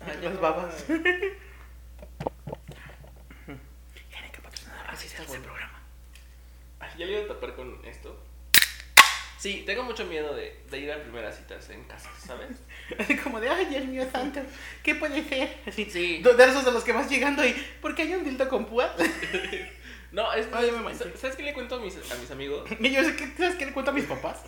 Ay, 0.00 0.18
Las 0.22 0.34
no. 0.34 0.40
babas. 0.40 0.84
Así 4.88 5.06
está 5.06 5.22
bueno. 5.24 5.46
Ay, 6.80 6.90
ya 6.98 7.06
le 7.06 7.16
voy 7.16 7.24
a 7.24 7.28
tapar 7.28 7.54
con 7.54 7.84
esto. 7.84 8.18
Sí, 9.38 9.62
tengo 9.64 9.82
mucho 9.84 10.04
miedo 10.04 10.34
de, 10.34 10.60
de 10.68 10.78
ir 10.78 10.92
a 10.92 11.00
primeras 11.02 11.36
citas 11.36 11.70
en 11.70 11.84
casa, 11.84 12.10
¿sabes? 12.18 12.48
Así 12.98 13.16
como 13.22 13.40
de, 13.40 13.48
ay, 13.48 13.66
Dios 13.66 13.84
mío 13.84 14.04
santo, 14.12 14.40
¿qué 14.82 14.94
puede 14.94 15.22
ser? 15.24 15.56
Así, 15.66 15.84
Sí. 15.90 16.22
de 16.22 16.44
esos 16.44 16.64
de 16.64 16.72
los 16.72 16.84
que 16.84 16.92
vas 16.92 17.08
llegando 17.10 17.44
y, 17.46 17.52
¿por 17.80 17.94
qué 17.94 18.02
hay 18.02 18.14
un 18.14 18.24
dildo 18.24 18.48
con 18.48 18.66
púas? 18.66 18.90
No, 20.12 20.32
es 20.32 20.48
Ay, 20.52 20.72
me. 20.72 20.92
¿Sabes 20.92 21.36
qué 21.36 21.44
le 21.44 21.54
cuento 21.54 21.76
a 21.76 21.78
mis, 21.78 21.94
a 21.94 22.16
mis 22.16 22.28
amigos? 22.32 22.68
Y 22.80 22.90
yo 22.90 23.00
¿sabes 23.38 23.54
qué 23.54 23.66
le 23.66 23.72
cuento 23.72 23.92
a 23.92 23.94
mis 23.94 24.06
papás? 24.06 24.42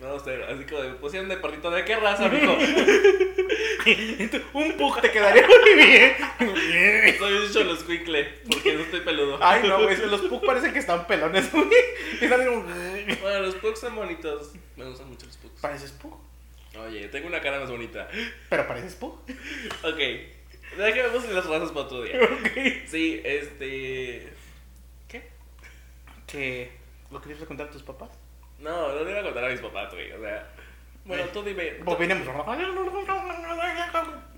No, 0.00 0.14
usted, 0.14 0.40
así 0.44 0.64
como 0.64 0.80
de, 0.80 0.94
pusieron 0.94 1.28
de 1.28 1.36
perrito, 1.36 1.70
¿de 1.70 1.84
qué 1.84 1.96
raza, 1.96 2.24
amigo? 2.24 2.56
un 4.54 4.72
pug 4.78 5.00
te 5.02 5.10
quedaría 5.10 5.46
muy 5.46 5.72
bien. 5.74 7.18
Soy 7.18 7.32
un 7.34 7.52
choloscuincle, 7.52 8.24
porque 8.50 8.72
no 8.74 8.80
estoy 8.80 9.00
peludo. 9.00 9.38
Ay, 9.42 9.68
no, 9.68 9.82
güey, 9.82 9.96
los 10.06 10.22
pug 10.22 10.44
parecen 10.46 10.72
que 10.72 10.78
están 10.78 11.06
pelones, 11.06 11.52
güey. 11.52 11.66
Y 12.20 12.24
están 12.24 12.46
como... 12.46 12.62
Bueno, 12.62 13.40
los 13.40 13.56
pugs 13.56 13.80
son 13.80 13.94
bonitos. 13.94 14.52
Me 14.76 14.84
gustan 14.86 15.08
mucho 15.08 15.26
los 15.26 15.36
pugs. 15.36 15.60
Pareces 15.60 15.92
pug, 15.92 16.18
Oye, 16.76 17.08
tengo 17.08 17.26
una 17.28 17.40
cara 17.40 17.60
más 17.60 17.70
bonita. 17.70 18.08
pero 18.48 18.66
pareces 18.66 18.94
pug. 18.94 19.20
Ok. 19.82 19.98
Dejemos 20.76 21.28
las 21.30 21.46
razas 21.46 21.70
para 21.70 21.80
otro 21.86 22.02
día. 22.02 22.18
Ok. 22.22 22.86
Sí, 22.86 23.20
este. 23.24 24.32
¿Qué? 25.08 25.28
Que... 26.26 26.70
¿Lo 27.10 27.20
querías 27.22 27.42
contar 27.44 27.68
a 27.68 27.70
tus 27.70 27.82
papás? 27.82 28.10
No, 28.58 28.92
no 28.92 29.02
le 29.04 29.10
iba 29.10 29.20
a 29.20 29.22
contar 29.24 29.44
a 29.44 29.48
mis 29.48 29.60
papás, 29.60 29.92
güey. 29.94 30.12
O 30.12 30.20
sea. 30.20 30.46
Bueno, 31.04 31.24
tú 31.32 31.42
dime. 31.42 31.78
Bobinemos. 31.82 32.28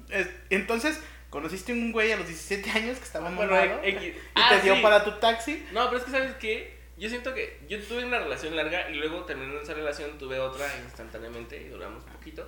Es- 0.08 0.28
Entonces, 0.50 1.00
conociste 1.30 1.72
un 1.72 1.90
güey 1.92 2.12
a 2.12 2.16
los 2.16 2.26
17 2.28 2.70
años 2.70 2.98
que 2.98 3.04
estaba 3.04 3.28
Bueno, 3.30 3.52
mamado 3.52 3.80
X. 3.82 4.02
y 4.02 4.14
Ah, 4.34 4.50
te 4.50 4.62
dio 4.62 4.76
sí. 4.76 4.82
para 4.82 5.04
tu 5.04 5.12
taxi. 5.12 5.66
No, 5.72 5.86
pero 5.86 5.98
es 5.98 6.04
que, 6.04 6.10
¿sabes 6.10 6.34
qué? 6.36 6.78
Yo 6.96 7.08
siento 7.08 7.32
que 7.34 7.58
yo 7.68 7.80
tuve 7.82 8.04
una 8.04 8.18
relación 8.18 8.54
larga 8.54 8.90
y 8.90 8.94
luego 8.94 9.24
terminando 9.24 9.60
esa 9.62 9.72
relación 9.74 10.18
tuve 10.18 10.38
otra 10.38 10.66
instantáneamente 10.84 11.56
y 11.62 11.68
duramos 11.68 12.04
poquito. 12.20 12.46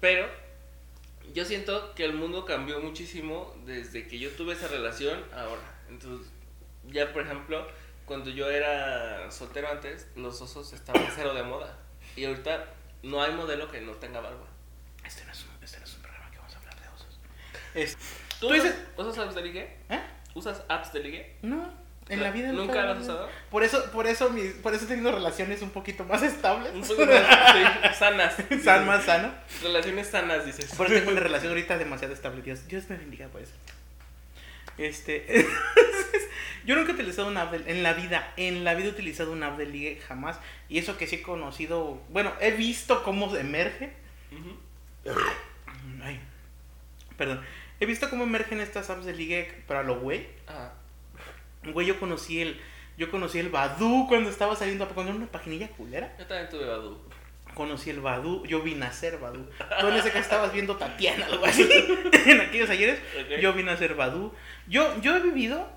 Pero 0.00 0.28
yo 1.32 1.44
siento 1.44 1.94
que 1.94 2.04
el 2.04 2.12
mundo 2.14 2.44
cambió 2.44 2.80
muchísimo 2.80 3.54
desde 3.64 4.06
que 4.08 4.18
yo 4.18 4.30
tuve 4.32 4.52
esa 4.54 4.68
relación 4.68 5.22
ahora. 5.32 5.62
Entonces, 5.88 6.30
ya 6.88 7.12
por 7.12 7.22
ejemplo, 7.22 7.66
cuando 8.04 8.30
yo 8.30 8.50
era 8.50 9.30
soltero 9.30 9.68
antes, 9.70 10.08
los 10.16 10.40
osos 10.42 10.72
estaban 10.72 11.06
cero 11.14 11.32
de 11.34 11.42
moda. 11.42 11.78
Y 12.16 12.24
ahorita 12.26 12.66
no 13.02 13.22
hay 13.22 13.32
modelo 13.32 13.70
que 13.70 13.80
no 13.80 13.92
tenga 13.92 14.20
barba. 14.20 14.46
Este 15.04 15.24
no 15.24 15.32
es 15.32 15.42
un, 15.44 15.62
este 15.64 15.78
no 15.78 15.84
es 15.84 15.94
un 15.94 16.02
programa 16.02 16.30
que 16.30 16.38
vamos 16.38 16.54
a 16.54 16.58
hablar 16.58 16.80
de 16.80 16.88
osos. 16.88 17.18
Es- 17.74 17.96
¿Tú, 18.40 18.48
¿Tú 18.48 18.54
usas, 18.54 18.64
dices- 18.64 18.86
usas 18.98 19.18
apps 19.18 19.34
de 19.36 19.42
ligue? 19.42 19.76
¿Eh? 19.88 20.00
¿Usas 20.34 20.62
apps 20.68 20.92
de 20.92 21.00
ligue? 21.00 21.36
No, 21.42 21.72
en 22.08 22.22
la 22.22 22.30
vida 22.30 22.52
¿Nunca 22.52 22.82
las 22.82 22.96
has 22.98 23.02
usado? 23.04 23.28
Por 23.50 23.62
eso, 23.64 23.90
por 23.92 24.06
eso, 24.06 24.30
mis, 24.30 24.52
por 24.54 24.74
eso 24.74 24.84
he 24.84 24.88
tenido 24.88 25.10
relaciones 25.12 25.62
un 25.62 25.70
poquito 25.70 26.04
más 26.04 26.22
estables. 26.22 26.72
Un 26.74 26.82
poco 26.82 27.06
más, 27.06 27.96
sanas. 27.96 28.34
San 28.64 28.86
más 28.86 29.04
sano. 29.04 29.32
Relaciones 29.62 30.08
sanas, 30.08 30.44
dices. 30.44 30.74
Por 30.74 30.86
eso 30.86 30.96
tengo 30.96 31.10
una 31.12 31.20
relación 31.28 31.50
ahorita 31.50 31.78
demasiado 31.78 32.12
estable. 32.12 32.42
Dios, 32.42 32.66
Dios 32.68 32.88
me 32.90 32.96
bendiga 32.96 33.28
por 33.28 33.40
eso. 33.40 33.52
Este, 34.76 35.46
yo 36.66 36.74
nunca 36.74 36.90
he 36.90 36.94
utilizado 36.94 37.28
una 37.28 37.42
app 37.42 37.52
de- 37.52 37.70
en 37.70 37.82
la 37.82 37.92
vida, 37.92 38.32
en 38.36 38.64
la 38.64 38.74
vida 38.74 38.88
he 38.88 38.90
utilizado 38.90 39.30
una 39.32 39.46
app 39.48 39.56
de 39.58 39.66
ligue 39.66 40.00
jamás. 40.06 40.38
Y 40.68 40.78
eso 40.78 40.98
que 40.98 41.06
sí 41.06 41.16
he 41.16 41.22
conocido, 41.22 42.02
bueno, 42.10 42.32
he 42.40 42.50
visto 42.50 43.02
cómo 43.04 43.34
emerge. 43.36 43.92
Ujú. 44.32 44.58
Ay, 46.02 46.20
perdón. 47.16 47.40
He 47.80 47.86
visto 47.86 48.08
cómo 48.10 48.24
emergen 48.24 48.60
estas 48.60 48.90
apps 48.90 49.04
de 49.04 49.12
ligue 49.12 49.62
para 49.66 49.82
lo 49.82 50.00
güey. 50.00 50.26
Ah, 50.48 50.72
Güey, 51.72 51.86
yo 51.86 51.98
conocí 51.98 52.40
el, 52.40 52.60
yo 52.96 53.10
conocí 53.10 53.38
el 53.38 53.48
Badu 53.48 54.06
cuando 54.08 54.30
estaba 54.30 54.56
saliendo, 54.56 54.88
cuando 54.88 55.12
era 55.12 55.18
una 55.20 55.30
paginilla 55.30 55.68
culera. 55.68 56.14
yo 56.18 56.26
también 56.26 56.48
tuve 56.48 56.66
Badu. 56.66 56.98
Conocí 57.54 57.90
el 57.90 58.00
Badu, 58.00 58.44
yo 58.46 58.62
vi 58.62 58.74
nacer 58.74 59.18
Badu. 59.18 59.48
Tú 59.80 59.88
en 59.88 59.94
ese 59.94 60.08
caso 60.08 60.20
estabas 60.20 60.52
viendo 60.52 60.76
Tatiana, 60.76 61.26
algo 61.26 61.44
así. 61.46 61.68
en 62.26 62.40
aquellos 62.40 62.68
ayeres, 62.68 63.00
yo 63.40 63.52
vi 63.52 63.62
nacer 63.62 63.94
Badu. 63.94 64.32
Yo, 64.66 65.00
yo 65.00 65.16
he 65.16 65.20
vivido 65.20 65.68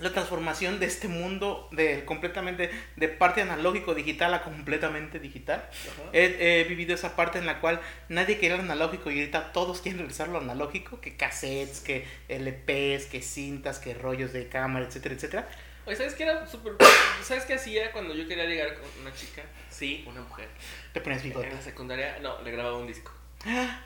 la 0.00 0.12
transformación 0.12 0.80
de 0.80 0.86
este 0.86 1.08
mundo 1.08 1.68
de 1.72 2.04
completamente 2.04 2.70
de 2.96 3.08
parte 3.08 3.42
analógico 3.42 3.94
digital 3.94 4.34
a 4.34 4.42
completamente 4.42 5.18
digital. 5.18 5.68
He, 6.12 6.60
he 6.60 6.64
vivido 6.64 6.94
esa 6.94 7.16
parte 7.16 7.38
en 7.38 7.46
la 7.46 7.60
cual 7.60 7.80
nadie 8.08 8.38
quería 8.38 8.56
lo 8.56 8.62
analógico 8.62 9.10
y 9.10 9.20
ahorita 9.20 9.52
todos 9.52 9.80
quieren 9.80 10.00
regresar 10.00 10.28
lo 10.28 10.38
analógico, 10.38 11.00
que 11.00 11.16
cassettes, 11.16 11.80
que 11.80 12.06
LPs, 12.28 13.06
que 13.06 13.22
cintas, 13.22 13.78
que 13.78 13.94
rollos 13.94 14.32
de 14.32 14.48
cámara, 14.48 14.86
etcétera, 14.86 15.14
etcétera. 15.14 15.48
Oye, 15.86 15.96
¿sabes 15.96 16.14
qué 16.14 16.24
era 16.24 16.46
súper... 16.46 16.74
¿Sabes 17.22 17.44
qué 17.44 17.54
hacía 17.54 17.92
cuando 17.92 18.14
yo 18.14 18.26
quería 18.28 18.44
ligar 18.44 18.74
con 18.74 18.88
una 19.00 19.12
chica? 19.12 19.42
Sí, 19.70 20.04
una 20.06 20.20
mujer. 20.20 20.48
Te 20.92 21.00
pones 21.00 21.22
bigote. 21.22 21.48
En 21.48 21.54
la 21.54 21.62
secundaria, 21.62 22.18
no, 22.20 22.40
le 22.42 22.50
grababa 22.50 22.76
un 22.76 22.86
disco. 22.86 23.12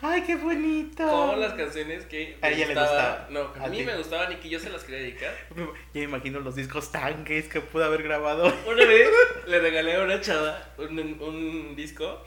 Ay, 0.02 0.22
qué 0.26 0.34
bonito. 0.36 1.06
Con 1.08 1.40
las 1.40 1.52
canciones 1.54 2.04
que 2.06 2.36
A 2.42 2.48
ella 2.50 2.66
le 2.66 2.74
gustaba. 2.74 2.88
gustaba. 2.88 3.26
No, 3.30 3.62
a 3.62 3.66
A 3.66 3.68
mí 3.68 3.78
ti. 3.78 3.84
me 3.84 3.96
gustaban 3.96 4.32
y 4.32 4.36
que 4.36 4.48
yo 4.48 4.58
se 4.58 4.68
las 4.70 4.82
quería 4.82 5.00
dedicar. 5.02 5.32
Ya 5.56 5.64
me 5.94 6.02
imagino 6.02 6.40
los 6.40 6.56
discos 6.56 6.90
tanques 6.90 7.48
que 7.48 7.60
pude 7.60 7.84
haber 7.84 8.02
grabado. 8.02 8.52
Una 8.66 8.84
vez 8.84 9.08
le 9.46 9.60
regalé 9.60 9.94
a 9.94 10.00
una 10.02 10.20
chava 10.20 10.60
un, 10.78 10.98
un 10.98 11.76
disco 11.76 12.24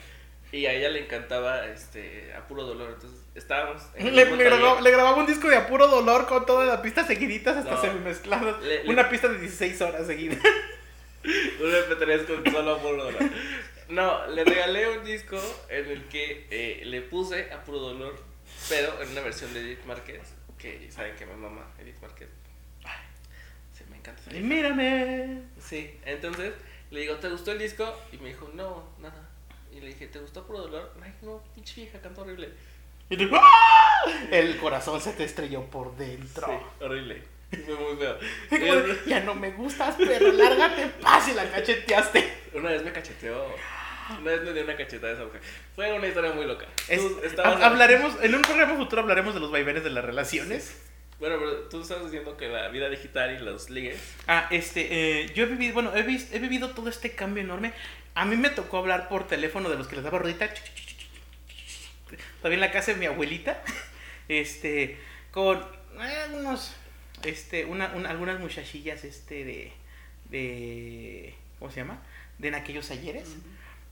y 0.53 0.65
a 0.67 0.71
ella 0.73 0.87
le 0.89 1.03
encantaba 1.03 1.65
este 1.67 2.33
a 2.33 2.47
puro 2.47 2.63
dolor. 2.63 2.91
Entonces 2.93 3.19
estábamos 3.35 3.81
en 3.95 4.15
Le, 4.15 4.23
grababa, 4.37 4.79
le 4.79 4.91
grababa 4.91 5.17
un 5.17 5.25
disco 5.27 5.49
de 5.49 5.57
apuro 5.57 5.87
dolor 5.89 6.27
con 6.27 6.45
toda 6.45 6.65
la 6.65 6.81
pista 6.81 7.05
seguiditas 7.05 7.57
hasta 7.57 7.71
No. 8.27 8.57
le- 8.61 8.89
Una 8.89 9.09
pista 9.09 9.27
de 9.27 9.37
16 9.39 9.81
horas 9.81 10.07
seguidas. 10.07 10.39
Un 11.25 11.69
MP3 11.69 12.25
con 12.25 12.53
solo 12.53 12.75
a 12.75 12.79
puro 12.81 13.03
dolor. 13.03 13.21
No, 13.89 14.27
le 14.27 14.43
regalé 14.43 14.97
un 14.97 15.05
disco 15.05 15.39
en 15.69 15.85
el 15.85 16.07
que 16.09 16.47
eh, 16.49 16.81
le 16.85 17.01
puse 17.01 17.51
a 17.51 17.63
puro 17.63 17.79
dolor, 17.79 18.15
pero 18.67 19.01
en 19.01 19.09
una 19.11 19.21
versión 19.21 19.53
de 19.53 19.61
Edith 19.61 19.85
Márquez, 19.85 20.21
que 20.57 20.91
saben 20.91 21.15
que 21.15 21.25
me 21.25 21.35
mama 21.35 21.71
Edith 21.79 21.99
Márquez. 22.01 22.27
Ay, 22.83 22.99
sí, 23.73 23.83
me 23.89 23.97
encanta. 23.97 24.35
Y 24.35 24.41
mírame. 24.41 25.41
Sí, 25.59 25.97
entonces 26.05 26.53
le 26.91 27.01
digo, 27.01 27.15
¿te 27.15 27.29
gustó 27.29 27.51
el 27.53 27.59
disco? 27.59 27.97
Y 28.11 28.17
me 28.17 28.29
dijo, 28.29 28.49
no, 28.53 28.89
nada. 28.99 29.29
Y 29.71 29.79
le 29.79 29.87
dije, 29.87 30.07
¿te 30.07 30.19
gustó 30.19 30.45
puro 30.45 30.61
dolor? 30.61 30.93
Ay, 31.01 31.13
no, 31.21 31.41
pinche 31.55 31.81
vieja, 31.81 32.01
canta 32.01 32.21
horrible. 32.21 32.49
Y 33.09 33.15
tú, 33.15 33.29
¡ah! 33.33 34.01
El 34.31 34.57
corazón 34.57 34.99
se 34.99 35.13
te 35.13 35.23
estrelló 35.23 35.63
por 35.63 35.95
dentro. 35.95 36.47
Sí, 36.47 36.83
horrible. 36.83 37.23
Fue 37.49 37.75
muy 37.75 37.95
feo. 37.95 38.17
Ya 39.05 39.21
no 39.21 39.33
me 39.33 39.51
gustas, 39.51 39.95
pero 39.97 40.31
lárgate 40.33 40.87
paz 41.01 41.29
y 41.29 41.33
la 41.33 41.49
cacheteaste. 41.49 42.33
Una 42.53 42.71
vez 42.71 42.83
me 42.83 42.91
cacheteó. 42.91 43.45
Una 44.09 44.31
vez 44.31 44.41
me 44.43 44.53
dio 44.53 44.63
una 44.63 44.75
cachetada 44.75 45.13
esa 45.13 45.23
mujer. 45.25 45.41
Fue 45.75 45.91
una 45.93 46.07
historia 46.07 46.31
muy 46.33 46.45
loca. 46.45 46.65
Es- 46.87 47.01
estabas- 47.23 47.61
hablaremos, 47.61 48.13
en 48.21 48.35
un 48.35 48.41
programa 48.41 48.75
futuro 48.75 49.01
hablaremos 49.01 49.33
de 49.33 49.39
los 49.39 49.51
vaivenes 49.51 49.83
de 49.83 49.89
las 49.89 50.03
relaciones. 50.05 50.81
Bueno, 51.19 51.37
pero 51.39 51.53
tú 51.69 51.81
estabas 51.81 52.05
diciendo 52.05 52.37
que 52.37 52.47
la 52.47 52.67
vida 52.69 52.89
digital 52.89 53.35
y 53.35 53.39
los 53.43 53.69
ligues. 53.71 53.99
Ah, 54.27 54.47
este, 54.51 55.21
eh, 55.23 55.33
yo 55.33 55.43
he 55.43 55.47
vivido, 55.47 55.73
bueno, 55.73 55.91
he, 55.95 55.99
he 56.01 56.39
vivido 56.39 56.71
todo 56.71 56.89
este 56.89 57.11
cambio 57.15 57.43
enorme. 57.43 57.73
A 58.13 58.25
mí 58.25 58.35
me 58.37 58.49
tocó 58.51 58.77
hablar 58.77 59.09
por 59.09 59.27
teléfono 59.27 59.69
de 59.69 59.77
los 59.77 59.87
que 59.87 59.95
les 59.95 60.03
daba 60.03 60.19
ruedita. 60.19 60.47
Todavía 62.37 62.55
en 62.55 62.61
la 62.61 62.71
casa 62.71 62.93
de 62.93 62.97
mi 62.99 63.05
abuelita. 63.07 63.61
Este, 64.29 64.97
con 65.31 65.57
eh, 66.01 66.25
unos, 66.33 66.75
este, 67.23 67.65
una, 67.65 67.87
una- 67.95 68.09
algunas 68.09 68.39
muchachillas, 68.39 69.03
este, 69.03 69.43
de, 69.45 69.71
de, 70.29 71.35
¿cómo 71.59 71.71
se 71.71 71.79
llama? 71.81 72.01
De 72.37 72.49
en 72.49 72.55
aquellos 72.55 72.91
ayeres. 72.91 73.35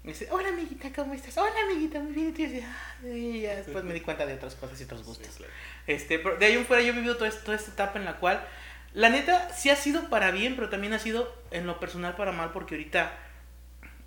Me 0.05 0.11
dice, 0.11 0.27
hola 0.29 0.49
amiguita, 0.49 0.89
¿cómo 0.95 1.15
estás? 1.15 1.35
Hola 1.39 1.51
amiguita, 1.65 1.99
muy 1.99 2.11
bien. 2.13 2.31
Y 2.37 2.37
yo 2.37 2.47
decía, 2.47 2.77
"Ay", 3.03 3.41
ya 3.41 3.55
después 3.55 3.83
me 3.83 3.91
di 3.93 4.01
cuenta 4.01 4.25
de 4.27 4.35
otras 4.35 4.53
cosas 4.53 4.79
y 4.79 4.83
otros 4.83 5.03
gustos. 5.03 5.27
Sí, 5.27 5.37
claro. 5.37 5.53
Este, 5.87 6.19
pero 6.19 6.37
de 6.37 6.45
ahí 6.45 6.53
en 6.53 6.65
fuera 6.65 6.83
yo 6.83 6.89
he 6.89 6.95
vivido 6.95 7.15
toda, 7.17 7.27
esta- 7.27 7.43
toda 7.43 7.57
esta 7.57 7.71
etapa 7.71 7.97
en 7.97 8.05
la 8.05 8.17
cual, 8.17 8.45
la 8.93 9.09
neta, 9.09 9.49
sí 9.53 9.71
ha 9.71 9.75
sido 9.75 10.07
para 10.09 10.29
bien, 10.29 10.55
pero 10.55 10.69
también 10.69 10.93
ha 10.93 10.99
sido 10.99 11.35
en 11.49 11.65
lo 11.65 11.79
personal 11.79 12.15
para 12.15 12.31
mal, 12.31 12.51
porque 12.51 12.75
ahorita, 12.75 13.13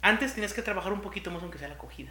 antes 0.01 0.35
tenías 0.35 0.53
que 0.55 0.63
trabajar 0.63 0.93
un 0.93 1.01
poquito 1.03 1.33
más 1.33 1.43
aunque 1.43 1.59
sea 1.59 1.67
la 1.69 1.75
acogida. 1.75 2.11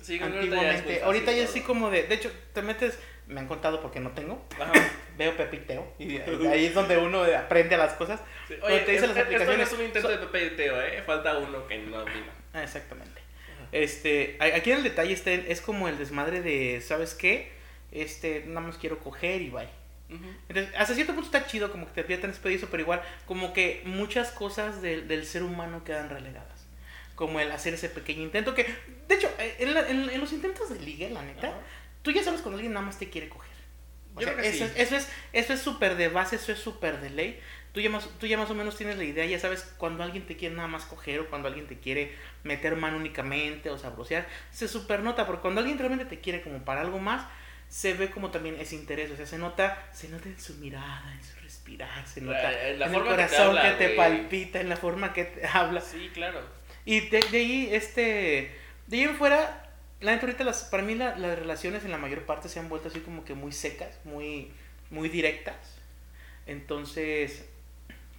Sí, 0.00 0.18
ya 0.20 0.26
es 0.26 0.32
Antiguamente, 0.34 1.02
ahorita 1.02 1.32
ya 1.32 1.38
todo. 1.42 1.50
así 1.50 1.60
como 1.62 1.90
de, 1.90 2.04
de 2.04 2.14
hecho, 2.14 2.30
te 2.52 2.62
metes, 2.62 2.98
me 3.26 3.40
han 3.40 3.48
contado 3.48 3.80
porque 3.82 3.98
no 3.98 4.10
tengo, 4.12 4.44
Ajá. 4.60 4.72
veo 5.18 5.36
Pepiteo, 5.36 5.92
y 5.98 6.18
ahí 6.18 6.66
es 6.66 6.74
donde 6.74 6.98
uno 6.98 7.24
aprende 7.24 7.76
las 7.76 7.94
cosas. 7.94 8.20
Sí, 8.46 8.54
Oye, 8.62 8.80
te 8.80 8.94
es- 8.94 9.00
las 9.02 9.16
esto 9.16 9.56
no 9.56 9.62
es 9.62 9.72
un 9.72 9.82
intento 9.82 10.08
so- 10.08 10.16
de 10.16 10.18
Pepe 10.18 10.46
y 10.46 10.50
Teo, 10.56 10.80
¿eh? 10.80 11.02
Falta 11.04 11.36
uno 11.38 11.66
que 11.66 11.78
no 11.78 12.04
vino. 12.04 12.43
Ah, 12.54 12.62
exactamente. 12.62 13.20
Este, 13.72 14.36
aquí 14.40 14.70
en 14.70 14.78
el 14.78 14.84
detalle 14.84 15.12
está, 15.12 15.32
es 15.32 15.60
como 15.60 15.88
el 15.88 15.98
desmadre 15.98 16.40
de, 16.42 16.80
¿sabes 16.80 17.14
qué? 17.14 17.50
Este, 17.90 18.44
nada 18.46 18.60
más 18.60 18.76
quiero 18.78 18.98
coger 19.00 19.42
y 19.42 19.50
bye. 19.50 19.68
Ujú. 20.10 20.24
Entonces, 20.48 20.72
hasta 20.76 20.94
cierto 20.94 21.14
punto 21.14 21.26
está 21.26 21.46
chido 21.46 21.72
como 21.72 21.86
que 21.86 21.92
te 21.92 22.04
pierdan 22.04 22.30
expedizo, 22.30 22.68
pero 22.70 22.82
igual, 22.82 23.02
como 23.26 23.52
que 23.52 23.82
muchas 23.84 24.30
cosas 24.30 24.80
del, 24.80 25.08
del 25.08 25.26
ser 25.26 25.42
humano 25.42 25.82
quedan 25.84 26.08
relegadas. 26.10 26.66
Como 27.16 27.40
el 27.40 27.50
hacer 27.50 27.74
ese 27.74 27.88
pequeño 27.88 28.22
intento 28.22 28.54
que, 28.54 28.64
de 29.08 29.14
hecho, 29.14 29.28
eh, 29.38 29.56
en, 29.60 29.74
la- 29.74 29.88
en- 29.88 30.10
en 30.10 30.20
los 30.20 30.32
intentos 30.32 30.68
de 30.70 30.78
ligue, 30.80 31.10
la 31.10 31.22
neta, 31.22 31.48
Ajá. 31.48 31.58
tú 32.02 32.12
ya 32.12 32.22
sabes 32.22 32.40
cuando 32.42 32.56
alguien 32.58 32.72
nada 32.74 32.86
más 32.86 32.98
te 32.98 33.08
quiere 33.10 33.28
coger. 33.28 33.50
Yo 34.16 34.20
sea, 34.22 34.32
creo 34.34 34.42
que 34.42 34.48
eso, 34.50 34.66
sí. 34.66 34.72
es, 34.76 34.92
eso 34.92 34.96
es 34.96 35.08
eso 35.32 35.52
es 35.54 35.60
súper 35.60 35.96
de 35.96 36.08
base, 36.08 36.36
eso 36.36 36.52
es 36.52 36.58
súper 36.60 37.00
de 37.00 37.10
ley. 37.10 37.40
Tú 37.74 37.80
ya, 37.80 37.90
más, 37.90 38.08
tú 38.20 38.26
ya 38.26 38.38
más 38.38 38.48
o 38.50 38.54
menos 38.54 38.76
tienes 38.76 38.96
la 38.96 39.04
idea, 39.04 39.26
ya 39.26 39.38
sabes 39.40 39.62
cuando 39.78 40.04
alguien 40.04 40.24
te 40.26 40.36
quiere 40.36 40.54
nada 40.54 40.68
más 40.68 40.84
coger 40.84 41.18
o 41.20 41.28
cuando 41.28 41.48
alguien 41.48 41.66
te 41.66 41.78
quiere 41.80 42.14
meter 42.44 42.76
mano 42.76 42.96
únicamente 42.96 43.68
o 43.68 43.76
sabrosear. 43.76 44.26
Se 44.52 44.68
super 44.68 45.00
nota, 45.02 45.26
porque 45.26 45.42
cuando 45.42 45.60
alguien 45.60 45.76
realmente 45.78 46.04
te 46.06 46.20
quiere 46.20 46.40
como 46.40 46.64
para 46.64 46.82
algo 46.82 47.00
más, 47.00 47.26
se 47.68 47.94
ve 47.94 48.10
como 48.10 48.30
también 48.30 48.54
ese 48.60 48.76
interés. 48.76 49.10
O 49.10 49.16
sea, 49.16 49.26
se 49.26 49.38
nota, 49.38 49.88
se 49.92 50.08
nota 50.08 50.28
en 50.28 50.38
su 50.40 50.54
mirada, 50.54 51.12
en 51.12 51.24
su 51.24 51.36
respirar, 51.40 52.06
se 52.06 52.20
nota 52.20 52.42
La- 52.42 52.68
en 52.68 52.78
la 52.78 52.86
en 52.86 52.92
forma 52.92 53.10
el 53.10 53.16
que 53.16 53.22
te 53.24 53.28
corazón 53.36 53.56
que 53.62 53.70
te, 53.72 53.88
palpita, 53.96 54.60
en 54.60 54.68
la 54.68 54.76
forma 54.76 55.12
que 55.12 55.24
te 55.24 55.44
habla. 55.46 55.80
Sí, 55.80 56.10
claro. 56.14 56.40
Y 56.84 57.00
de, 57.08 57.20
de 57.32 57.38
ahí, 57.38 57.68
este. 57.72 58.56
De 58.86 58.98
ahí 58.98 59.02
en 59.02 59.16
fuera, 59.16 59.68
la 60.00 60.12
neta, 60.12 60.26
ahorita 60.26 60.44
las, 60.44 60.62
para 60.64 60.84
mí 60.84 60.94
la- 60.94 61.16
las 61.18 61.36
relaciones 61.36 61.84
en 61.84 61.90
la 61.90 61.98
mayor 61.98 62.22
parte 62.24 62.48
se 62.48 62.60
han 62.60 62.68
vuelto 62.68 62.86
así 62.86 63.00
como 63.00 63.24
que 63.24 63.34
muy 63.34 63.50
secas, 63.50 63.98
muy, 64.04 64.52
muy 64.90 65.08
directas. 65.08 65.56
Entonces, 66.46 67.46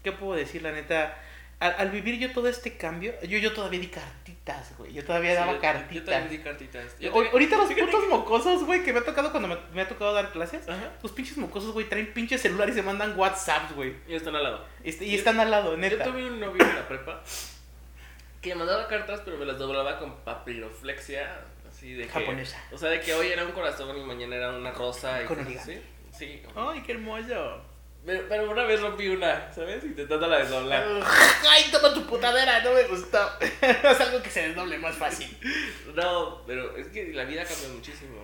¿qué 0.05 0.13
puedo 0.13 0.35
decir? 0.35 0.61
La 0.61 0.71
neta, 0.71 1.17
al, 1.59 1.75
al 1.77 1.89
vivir 1.91 2.17
yo 2.19 2.31
todo 2.31 2.47
este 2.47 2.77
cambio, 2.77 3.13
yo, 3.23 3.37
yo 3.37 3.51
todavía 3.53 3.79
di 3.81 3.87
cartitas, 3.87 4.77
güey. 4.77 4.93
Yo 4.93 5.03
todavía 5.03 5.31
Sí, 5.31 5.35
daba 5.37 5.47
yo- 5.51 5.55
Yo 5.57 5.61
cartitas. 5.61 6.05
también 6.05 6.29
di 6.37 6.43
cartitas. 6.43 6.99
Yo 6.99 7.11
también- 7.11 7.31
ahorita 7.33 7.57
los 7.57 7.73
putos 7.73 8.07
mocosos, 8.09 8.63
güey, 8.65 8.83
que 8.83 8.93
me 8.93 8.99
ha 8.99 9.03
tocado 9.03 9.31
cuando 9.31 9.49
me, 9.49 9.57
me 9.73 9.81
ha 9.81 9.87
tocado 9.87 10.13
dar 10.13 10.31
clases. 10.31 10.67
Ajá. 10.69 10.91
Los 11.03 11.11
pinches 11.11 11.37
mocosos, 11.37 11.73
güey, 11.73 11.89
traen 11.89 12.13
pinches 12.13 12.41
celular 12.41 12.69
y 12.69 12.73
se 12.73 12.81
mandan 12.83 13.17
WhatsApps, 13.19 13.73
güey. 13.75 13.95
Y 14.07 14.15
están 14.15 14.35
al 14.35 14.43
lado. 14.43 14.65
Este, 14.83 15.05
y 15.05 15.11
Yo- 15.11 15.17
están 15.17 15.39
al 15.39 15.49
lado, 15.51 15.71
Yo 15.71 15.77
neta. 15.77 16.03
tuve 16.05 16.25
un 16.25 16.39
novio 16.39 16.63
en 16.63 16.75
la 16.75 16.87
prepa 16.87 17.21
que 18.41 18.49
me 18.49 18.55
mandaba 18.59 18.87
cartas, 18.87 19.21
pero 19.25 19.37
me 19.37 19.45
las 19.45 19.57
doblaba 19.57 19.97
con 19.97 20.17
papiroflexia, 20.23 21.39
así 21.67 21.93
de 21.93 22.03
que... 22.03 22.09
Japonesa. 22.09 22.61
O 22.71 22.77
sea, 22.77 22.89
de 22.91 22.99
que 23.01 23.13
hoy 23.15 23.27
era 23.27 23.43
un 23.43 23.51
corazón 23.53 23.97
y 23.97 24.03
mañana 24.03 24.35
era 24.35 24.51
una 24.55 24.69
rosa 24.71 25.23
y 25.23 25.25
Con 25.25 25.37
cosas 25.43 25.61
así. 25.63 25.81
Sí. 26.11 26.43
Ay, 26.55 26.81
qué 26.83 26.91
hermoso. 26.91 27.61
Pero, 28.05 28.25
pero 28.29 28.51
una 28.51 28.63
vez 28.63 28.79
rompí 28.81 29.07
una, 29.07 29.51
¿sabes? 29.53 29.83
Intentando 29.83 30.27
la 30.27 30.37
desdoblar. 30.39 30.85
Ay, 31.49 31.65
toma 31.71 31.93
tu 31.93 32.05
putadera, 32.05 32.61
no 32.63 32.73
me 32.73 32.83
gustó. 32.83 33.29
es 33.39 34.01
algo 34.01 34.21
que 34.21 34.29
se 34.29 34.49
desdoble 34.49 34.77
más 34.77 34.95
fácil. 34.95 35.35
No, 35.95 36.43
pero 36.45 36.77
es 36.77 36.87
que 36.87 37.13
la 37.13 37.23
vida 37.23 37.43
cambia 37.43 37.69
muchísimo. 37.69 38.23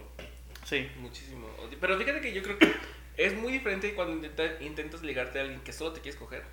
Sí. 0.65 0.89
Muchísimo. 0.98 1.48
Pero 1.80 1.98
fíjate 1.98 2.22
que 2.22 2.32
yo 2.32 2.44
creo 2.44 2.60
que 2.60 2.72
es 3.17 3.34
muy 3.34 3.52
diferente 3.54 3.94
cuando 3.96 4.13
intenta- 4.13 4.62
intentas 4.62 5.02
ligarte 5.02 5.39
a 5.39 5.41
alguien 5.44 5.62
que 5.62 5.74
solo 5.74 5.94
te 5.94 6.02
quieres 6.02 6.20
coger 6.20 6.44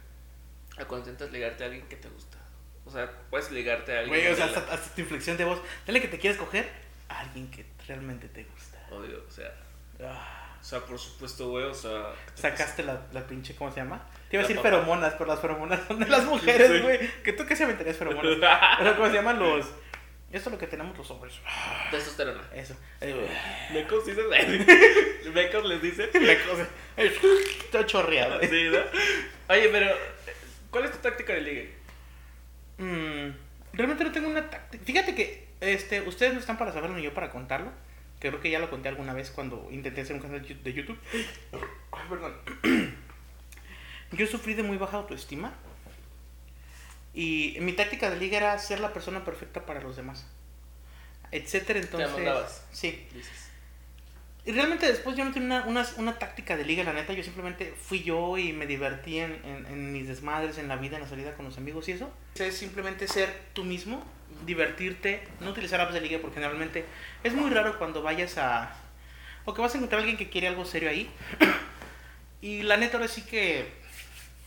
a 0.79 0.85
cuando 0.87 1.11
intentas 1.11 1.31
ligarte 1.33 1.65
a 1.65 1.67
alguien 1.67 1.87
que 1.89 1.97
te 1.97 2.09
gusta. 2.09 2.39
O 2.87 2.91
sea, 2.91 3.11
puedes 3.29 3.51
ligarte 3.51 3.95
a 3.95 4.01
alguien 4.01 4.21
Güey, 4.21 4.33
o 4.33 4.37
sea, 4.37 4.47
hasta, 4.47 4.61
hasta 4.73 4.95
tu 4.95 5.03
inflexión 5.03 5.37
de 5.37 5.45
voz. 5.45 5.61
Dale 5.87 6.01
que 6.01 6.09
te 6.09 6.19
quieres 6.19 6.39
coger 6.39 6.67
a 7.09 7.21
alguien 7.21 7.51
que 7.51 7.67
realmente 7.87 8.29
te 8.29 8.45
gusta. 8.45 8.79
Obvio, 8.91 9.23
o 9.29 9.31
sea, 9.31 9.53
Ah, 10.01 10.48
o 10.61 10.65
sea, 10.65 10.81
por 10.81 10.99
supuesto, 10.99 11.49
güey, 11.49 11.65
o 11.65 11.75
sea... 11.75 12.13
sacaste 12.35 12.83
la, 12.83 13.01
la 13.13 13.27
pinche, 13.27 13.55
¿cómo 13.57 13.71
se 13.71 13.81
llama? 13.81 14.05
Te 14.29 14.37
iba 14.37 14.45
a 14.45 14.47
decir 14.47 14.61
feromonas, 14.63 15.15
pero 15.15 15.27
las 15.27 15.41
feromonas 15.41 15.81
son 15.89 15.99
de 16.01 16.07
las 16.07 16.25
mujeres, 16.27 16.71
Sí. 16.71 16.81
güey. 16.81 17.23
Que 17.23 17.33
tú 17.33 17.47
qué 17.47 17.57
se 17.57 17.65
aventarías 17.65 17.97
feromonas. 17.97 18.37
Pero 18.79 18.97
¿cómo 18.97 19.09
se 19.09 19.15
llaman 19.15 19.39
los...? 19.39 19.67
Esto 20.31 20.51
es 20.51 20.53
lo 20.53 20.59
que 20.59 20.67
tenemos 20.67 20.97
los 20.99 21.11
hombres. 21.11 21.33
Testosterona. 21.91 22.43
Eso. 22.55 22.77
Mecos 23.73 24.05
dices. 24.05 24.27
Mecos 25.33 25.65
les 25.65 25.81
dice. 25.81 26.11
Me 26.21 26.39
cosa. 26.43 26.67
Está 26.99 27.87
chorreado. 27.87 28.39
Sí, 28.43 28.69
¿no? 28.71 28.79
Oye, 29.55 29.71
pero. 29.73 29.97
¿Cuál 30.71 30.85
es 30.85 30.91
tu 30.93 30.99
táctica 30.99 31.33
de 31.33 31.41
ligue? 31.41 31.75
Mm, 32.77 33.31
realmente 33.73 34.05
no 34.05 34.13
tengo 34.13 34.29
una 34.29 34.51
táctica. 34.51 34.85
Fíjate 34.85 35.15
que 35.15 35.49
este, 35.63 36.03
ustedes 36.03 36.35
no 36.35 36.41
están 36.41 36.59
para 36.59 36.73
saberlo 36.75 36.97
ni 36.99 37.03
yo 37.05 37.15
para 37.15 37.31
contarlo. 37.31 37.71
Creo 38.19 38.41
que 38.41 38.51
ya 38.51 38.59
lo 38.59 38.71
conté 38.71 38.89
alguna 38.89 39.15
vez 39.15 39.31
cuando 39.31 39.69
intenté 39.71 40.01
hacer 40.01 40.17
un 40.17 40.23
canal 40.23 40.43
de 40.43 40.73
YouTube. 40.73 40.99
Ay, 41.93 42.03
perdón. 42.09 42.35
Yo 44.13 44.27
sufrí 44.27 44.55
de 44.55 44.63
muy 44.63 44.77
baja 44.77 44.97
autoestima. 44.97 45.53
Y 47.15 47.57
mi 47.61 47.73
táctica 47.73 48.11
de 48.11 48.17
liga 48.17 48.37
era 48.37 48.59
ser 48.59 48.81
la 48.81 48.93
persona 48.93 49.25
perfecta 49.25 49.67
para 49.67 49.81
los 49.81 49.97
demás. 49.97 50.27
Etcétera, 51.31 51.81
entonces. 51.81 52.09
amandabas. 52.09 52.65
Sí. 52.73 53.07
Dices. 53.13 53.48
Y 54.49 54.53
realmente 54.53 54.87
después 54.87 55.15
yo 55.15 55.27
no 55.27 55.31
tenía 55.31 55.59
una, 55.59 55.67
una, 55.67 55.87
una 55.99 56.19
táctica 56.19 56.57
de 56.57 56.65
liga, 56.65 56.83
la 56.83 56.95
neta. 56.95 57.13
Yo 57.13 57.23
simplemente 57.23 57.75
fui 57.79 58.03
yo 58.03 58.39
y 58.39 58.55
me 58.55 58.67
divertí 58.67 59.19
en, 59.19 59.39
en, 59.45 59.93
mis 59.93 60.09
desmadres, 60.09 60.57
en 60.57 60.69
la 60.69 60.77
vida, 60.77 60.97
en 60.97 61.03
la 61.03 61.07
salida 61.07 61.35
con 61.35 61.45
los 61.45 61.59
amigos 61.59 61.87
y 61.91 61.93
eso. 61.93 62.11
Es 62.35 62.57
simplemente 62.57 63.07
ser 63.09 63.31
tú 63.53 63.63
mismo, 63.63 64.03
divertirte, 64.47 65.23
no 65.41 65.51
utilizar 65.51 65.83
apps 65.83 65.93
de 65.93 66.01
liga 66.01 66.19
porque 66.23 66.37
generalmente 66.37 66.87
es 67.23 67.35
muy 67.35 67.51
raro 67.51 67.79
cuando 67.79 68.01
vayas 68.01 68.39
a... 68.39 68.75
O 69.45 69.53
que 69.53 69.61
vas 69.61 69.75
a 69.75 69.77
encontrar 69.77 69.99
a 69.99 70.05
alguien 70.05 70.17
que 70.17 70.31
quiere 70.31 70.49
algo 70.49 70.65
serio 70.65 70.89
ahí. 70.89 71.11
y 72.41 72.63
la 72.63 72.79
neta 72.79 72.97
ahora 72.97 73.09
sí 73.09 73.21
que... 73.27 73.71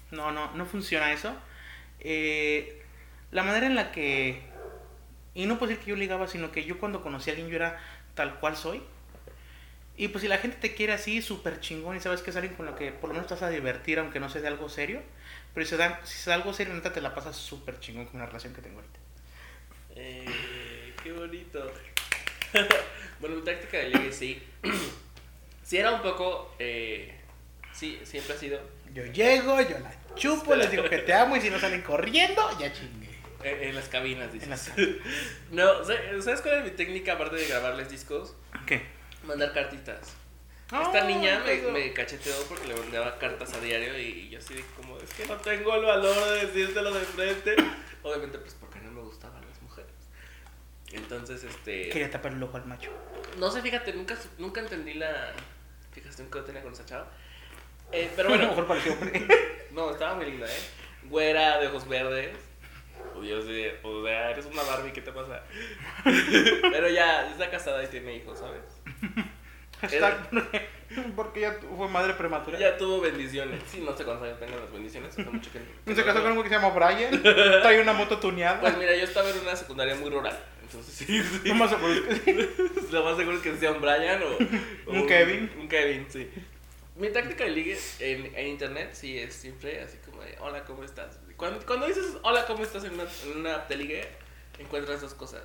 No, 0.09 0.31
no, 0.31 0.51
no 0.55 0.65
funciona 0.65 1.13
eso. 1.13 1.35
Eh, 1.99 2.81
la 3.29 3.43
manera 3.43 3.67
en 3.67 3.75
la 3.75 3.91
que... 3.91 4.41
Y 5.35 5.45
no 5.45 5.59
puedo 5.59 5.69
decir 5.69 5.85
que 5.85 5.91
yo 5.91 5.95
ligaba, 5.95 6.27
sino 6.27 6.51
que 6.51 6.65
yo 6.65 6.79
cuando 6.79 7.03
conocí 7.03 7.29
a 7.29 7.33
alguien 7.33 7.49
yo 7.49 7.55
era 7.57 7.79
tal 8.15 8.39
cual 8.39 8.57
soy. 8.57 8.81
Y 9.97 10.07
pues 10.07 10.21
si 10.23 10.27
la 10.27 10.37
gente 10.37 10.57
te 10.57 10.73
quiere 10.73 10.93
así, 10.93 11.21
súper 11.21 11.59
chingón, 11.59 11.95
y 11.95 11.99
sabes 11.99 12.21
que 12.21 12.31
es 12.31 12.35
alguien 12.35 12.55
con 12.55 12.65
lo 12.65 12.75
que 12.75 12.91
por 12.91 13.09
lo 13.09 13.13
menos 13.13 13.27
te 13.27 13.33
vas 13.35 13.43
a 13.43 13.49
divertir, 13.49 13.99
aunque 13.99 14.19
no 14.19 14.29
sea 14.29 14.41
de 14.41 14.47
algo 14.47 14.67
serio. 14.69 15.01
Pero 15.53 15.65
si 15.65 15.71
se 15.71 15.77
da, 15.77 15.99
si 16.05 16.29
da 16.29 16.35
algo 16.35 16.53
serio, 16.53 16.73
neta 16.73 16.93
te 16.93 17.01
la 17.01 17.13
pasas 17.13 17.35
súper 17.35 17.79
chingón 17.79 18.05
con 18.05 18.19
la 18.19 18.25
relación 18.25 18.53
que 18.53 18.61
tengo 18.61 18.77
ahorita. 18.79 18.99
Eh, 19.95 20.93
qué 21.03 21.11
bonito. 21.11 21.71
bueno, 23.19 23.35
mi 23.37 23.41
táctica 23.43 23.77
de 23.77 23.89
ligue 23.89 24.11
sí. 24.11 24.41
sí, 25.63 25.77
era 25.77 25.91
un 25.91 26.01
poco. 26.01 26.55
Eh, 26.59 27.13
sí, 27.73 27.99
siempre 28.03 28.33
ha 28.33 28.37
sido. 28.37 28.59
Yo 28.93 29.05
llego, 29.05 29.61
yo 29.61 29.79
la 29.79 29.93
chupo, 30.15 30.55
les 30.55 30.69
digo 30.71 30.83
que 30.89 30.99
te 30.99 31.13
amo, 31.13 31.35
y 31.37 31.41
si 31.41 31.49
no 31.49 31.59
salen 31.59 31.81
corriendo, 31.81 32.41
ya 32.59 32.71
chingué. 32.73 33.07
eh, 33.43 33.69
en 33.69 33.75
las 33.75 33.87
cabinas, 33.87 34.31
dices. 34.33 34.43
En 34.45 34.49
las- 34.49 34.71
no, 35.51 35.85
¿sabes 35.85 36.23
¿sabes 36.25 36.41
cuál 36.41 36.55
es 36.59 36.63
mi 36.65 36.71
técnica 36.71 37.13
aparte 37.13 37.35
de 37.37 37.47
grabarles 37.47 37.89
discos? 37.89 38.35
¿Qué? 38.65 38.81
Mandar 39.23 39.53
cartitas. 39.53 40.15
Ah, 40.71 40.83
Esta 40.85 41.03
niña 41.03 41.41
me, 41.45 41.53
eso. 41.53 41.69
me 41.69 41.91
cacheteó 41.91 42.33
porque 42.47 42.67
le 42.67 42.75
mandaba 42.75 43.19
cartas 43.19 43.53
a 43.53 43.59
diario 43.59 43.97
y 43.99 44.29
yo 44.29 44.39
así 44.39 44.53
de 44.53 44.63
como, 44.77 44.97
es 44.97 45.13
que 45.13 45.25
no 45.25 45.35
tengo 45.35 45.75
el 45.75 45.83
valor 45.83 46.15
de 46.29 46.45
decírtelo 46.45 46.91
de 46.93 47.01
frente. 47.01 47.55
Obviamente, 48.03 48.37
pues 48.39 48.55
porque 48.59 48.79
no 48.79 48.89
me 48.91 49.01
gustaban 49.01 49.45
las 49.45 49.61
mujeres. 49.61 49.91
Entonces, 50.93 51.43
este... 51.43 51.89
Quería 51.89 52.09
tapar 52.09 52.31
el 52.31 52.41
ojo 52.41 52.55
al 52.55 52.65
macho. 52.65 52.89
No 53.37 53.51
sé, 53.51 53.61
fíjate, 53.61 53.91
nunca, 53.93 54.17
nunca 54.37 54.61
entendí 54.61 54.93
la... 54.93 55.33
Fíjate, 55.91 56.23
nunca 56.23 56.43
tenía 56.45 56.63
con 56.63 56.71
esa 56.71 56.85
chava. 56.85 57.07
Eh, 57.91 58.09
pero 58.15 58.29
a 58.29 58.31
lo 58.31 58.37
bueno, 58.37 58.51
mejor 58.51 58.67
pareció 58.67 58.93
hombre. 58.93 59.27
no, 59.71 59.91
estaba 59.91 60.15
muy 60.15 60.25
linda, 60.25 60.47
¿eh? 60.47 60.59
Güera, 61.03 61.59
de 61.59 61.67
ojos 61.67 61.85
verdes. 61.87 62.37
O 63.13 63.23
yo 63.23 63.41
sé, 63.41 63.77
o 63.83 64.05
sea, 64.05 64.29
eres 64.31 64.45
una 64.45 64.63
Barbie, 64.63 64.93
¿qué 64.93 65.01
te 65.01 65.11
pasa? 65.11 65.43
Pero 66.03 66.87
ya, 66.87 67.29
está 67.29 67.49
casada 67.49 67.83
y 67.83 67.87
tiene 67.87 68.15
hijos, 68.15 68.39
¿sabes? 68.39 68.61
Hashtag 69.81 70.29
porque 71.15 71.41
ya 71.41 71.57
fue 71.75 71.87
madre 71.87 72.13
prematura. 72.13 72.59
Ya 72.59 72.77
tuvo 72.77 73.01
bendiciones. 73.01 73.61
Sí, 73.67 73.79
no 73.79 73.95
sé 73.95 74.03
cuántos 74.03 74.27
años 74.27 74.39
tengan 74.39 74.59
las 74.59 74.71
bendiciones, 74.71 75.17
mucho 75.17 75.51
que 75.51 75.59
que 75.59 75.95
Se 75.95 76.01
no 76.01 76.05
casó 76.05 76.21
con 76.21 76.33
uno 76.33 76.43
que 76.43 76.49
se 76.49 76.55
llama 76.55 76.69
Brian. 76.69 77.21
Trae 77.21 77.81
una 77.81 77.93
moto 77.93 78.19
tuneada. 78.19 78.61
Pues 78.61 78.77
mira, 78.77 78.95
yo 78.95 79.03
estaba 79.03 79.29
en 79.29 79.39
una 79.39 79.55
secundaria 79.55 79.95
muy 79.95 80.09
rural. 80.09 80.37
Entonces 80.61 80.93
sí, 80.93 81.23
sí. 81.23 81.49
No 81.49 81.55
más 81.55 81.69
seguro 81.71 81.93
es 81.93 82.19
que 82.21 82.33
sí. 82.33 82.49
Lo 82.91 83.03
más 83.03 83.17
seguro 83.17 83.37
es 83.37 83.43
que 83.43 83.57
sea 83.57 83.71
un 83.71 83.81
Brian 83.81 84.21
o, 84.21 84.91
o 84.91 84.93
Un 84.93 85.07
Kevin. 85.07 85.51
Un 85.59 85.67
Kevin, 85.67 86.05
sí. 86.09 86.29
Mi 86.95 87.09
táctica 87.09 87.45
de 87.45 87.51
ligue 87.51 87.79
en, 87.99 88.35
en 88.35 88.47
internet 88.47 88.91
sí 88.93 89.17
es 89.17 89.33
siempre 89.33 89.81
así 89.81 89.97
como 90.05 90.21
de 90.21 90.37
hola, 90.39 90.63
¿cómo 90.65 90.83
estás? 90.83 91.19
Cuando, 91.37 91.65
cuando 91.65 91.87
dices 91.87 92.17
hola, 92.21 92.45
¿cómo 92.45 92.63
estás 92.63 92.83
en 92.83 92.93
una, 92.93 93.05
en 93.25 93.39
una 93.39 93.55
app 93.55 93.69
de 93.69 93.77
ligue, 93.77 94.07
encuentras 94.59 95.01
dos 95.01 95.13
cosas. 95.13 95.41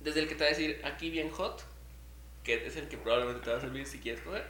Desde 0.00 0.20
el 0.20 0.28
que 0.28 0.34
te 0.34 0.44
va 0.44 0.46
a 0.46 0.50
decir 0.50 0.80
aquí 0.84 1.10
bien 1.10 1.30
hot, 1.30 1.64
que 2.44 2.66
es 2.66 2.76
el 2.76 2.88
que 2.88 2.96
probablemente 2.98 3.44
te 3.44 3.50
va 3.50 3.58
a 3.58 3.60
servir 3.60 3.86
si 3.86 3.98
quieres 3.98 4.20
coger, 4.22 4.44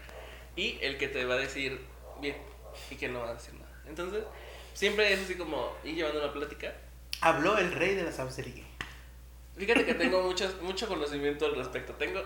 y 0.56 0.78
el 0.82 0.98
que 0.98 1.08
te 1.08 1.24
va 1.24 1.34
a 1.34 1.38
decir 1.38 1.80
bien 2.20 2.36
y 2.90 2.96
que 2.96 3.08
no 3.08 3.20
va 3.20 3.30
a 3.30 3.34
decir 3.34 3.54
nada. 3.54 3.72
Entonces, 3.86 4.24
siempre 4.74 5.12
es 5.12 5.20
así 5.20 5.34
como 5.36 5.74
ir 5.84 5.94
llevando 5.96 6.22
una 6.22 6.32
plática. 6.32 6.72
Habló 7.20 7.58
el 7.58 7.72
rey 7.72 7.94
de 7.94 8.04
de 8.36 8.42
ligue. 8.44 8.64
Fíjate 9.56 9.84
que 9.84 9.94
tengo 9.94 10.22
mucho, 10.22 10.52
mucho 10.62 10.88
conocimiento 10.88 11.46
al 11.46 11.54
respecto. 11.56 11.92
Tengo 11.94 12.22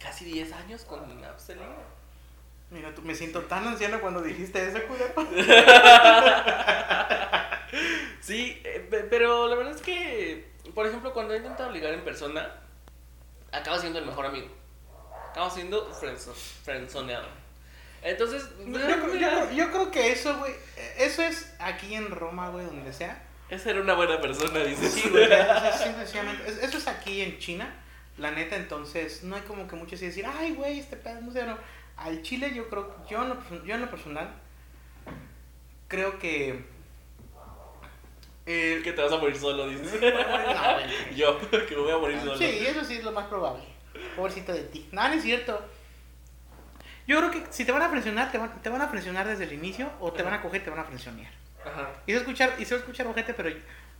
casi 0.00 0.24
10 0.24 0.52
años 0.52 0.84
con 0.84 1.06
ligue. 1.08 1.62
Mira, 2.70 2.94
tú, 2.94 3.02
me 3.02 3.14
siento 3.14 3.42
tan 3.42 3.66
anciano 3.66 4.00
cuando 4.00 4.22
dijiste 4.22 4.66
eso, 4.66 4.78
culero. 4.88 5.12
Sí, 8.20 8.60
eh, 8.64 8.86
pe- 8.90 9.04
pero 9.04 9.48
la 9.48 9.56
verdad 9.56 9.74
es 9.74 9.82
que, 9.82 10.50
por 10.74 10.86
ejemplo, 10.86 11.12
cuando 11.12 11.34
he 11.34 11.38
intentado 11.38 11.70
ligar 11.70 11.92
en 11.94 12.04
persona, 12.04 12.54
acabo 13.52 13.78
siendo 13.78 13.98
el 13.98 14.06
mejor 14.06 14.26
amigo. 14.26 14.48
Acabo 15.30 15.50
siendo 15.50 15.90
friendzoneado. 16.64 17.26
Entonces, 18.02 18.48
Yo, 18.58 18.66
yo 18.66 18.80
creo- 18.80 19.14
yo 19.14 19.28
creo- 19.28 19.50
yo 19.52 19.70
creo 19.70 19.90
que 19.90 20.10
eso, 20.12 20.36
güey, 20.38 20.52
eso 20.98 21.22
es 21.22 21.54
aquí 21.60 21.94
en 21.94 22.10
Roma, 22.10 22.48
güey, 22.48 22.66
donde 22.66 22.92
sea. 22.92 23.22
esa 23.48 23.70
era 23.70 23.80
una 23.80 23.94
buena 23.94 24.20
persona, 24.20 24.60
dices. 24.64 24.92
Sí, 24.92 25.08
güey, 25.10 25.28
eso 26.62 26.78
es 26.78 26.88
aquí 26.88 27.20
en 27.20 27.38
China, 27.38 27.72
la 28.18 28.30
neta, 28.32 28.56
entonces 28.56 29.22
no 29.24 29.36
hay 29.36 29.42
como 29.42 29.68
que 29.68 29.76
mucho 29.76 29.94
así 29.94 30.06
decir, 30.06 30.24
ay, 30.26 30.52
güey, 30.54 30.80
este 30.80 30.96
pedo, 30.96 31.20
no 31.20 31.30
sé, 31.30 31.44
no. 31.46 31.56
Al 31.96 32.22
Chile 32.22 32.52
yo 32.54 32.68
creo, 32.68 32.96
yo 33.08 33.22
en 33.22 33.28
lo, 33.28 33.64
yo 33.64 33.74
en 33.74 33.80
lo 33.82 33.90
personal, 33.90 34.34
creo 35.88 36.18
que... 36.18 36.64
eh, 38.46 38.80
Que 38.82 38.92
te 38.92 39.02
vas 39.02 39.12
a 39.12 39.18
morir 39.18 39.36
solo, 39.36 39.68
dices. 39.68 40.00
No. 40.00 41.16
Yo, 41.16 41.38
que 41.50 41.76
me 41.76 41.82
voy 41.82 41.92
a 41.92 41.98
morir 41.98 42.18
solo. 42.18 42.36
Sí, 42.36 42.44
eso 42.66 42.84
sí 42.84 42.96
es 42.96 43.04
lo 43.04 43.12
más 43.12 43.26
probable. 43.26 43.64
Pobrecito 44.16 44.52
de 44.52 44.62
ti. 44.62 44.88
No, 44.92 45.06
no 45.06 45.14
es 45.14 45.22
cierto. 45.22 45.62
Yo 47.06 47.18
creo 47.18 47.30
que 47.30 47.44
si 47.50 47.64
te 47.64 47.72
van 47.72 47.82
a 47.82 47.90
presionar, 47.90 48.30
te 48.30 48.38
van, 48.38 48.62
te 48.62 48.68
van 48.68 48.80
a 48.80 48.90
presionar 48.90 49.26
desde 49.26 49.44
el 49.44 49.52
inicio 49.52 49.90
o 50.00 50.12
te 50.12 50.22
van 50.22 50.34
a 50.34 50.42
coger, 50.42 50.62
te 50.62 50.70
van 50.70 50.78
a 50.78 50.86
presionar. 50.86 51.30
Ajá. 51.64 51.90
Y 52.06 52.12
se 52.12 52.18
escuchar, 52.18 52.54
y 52.58 52.64
se 52.64 52.76
escuchar 52.76 53.06
ojete, 53.06 53.34
pero 53.34 53.50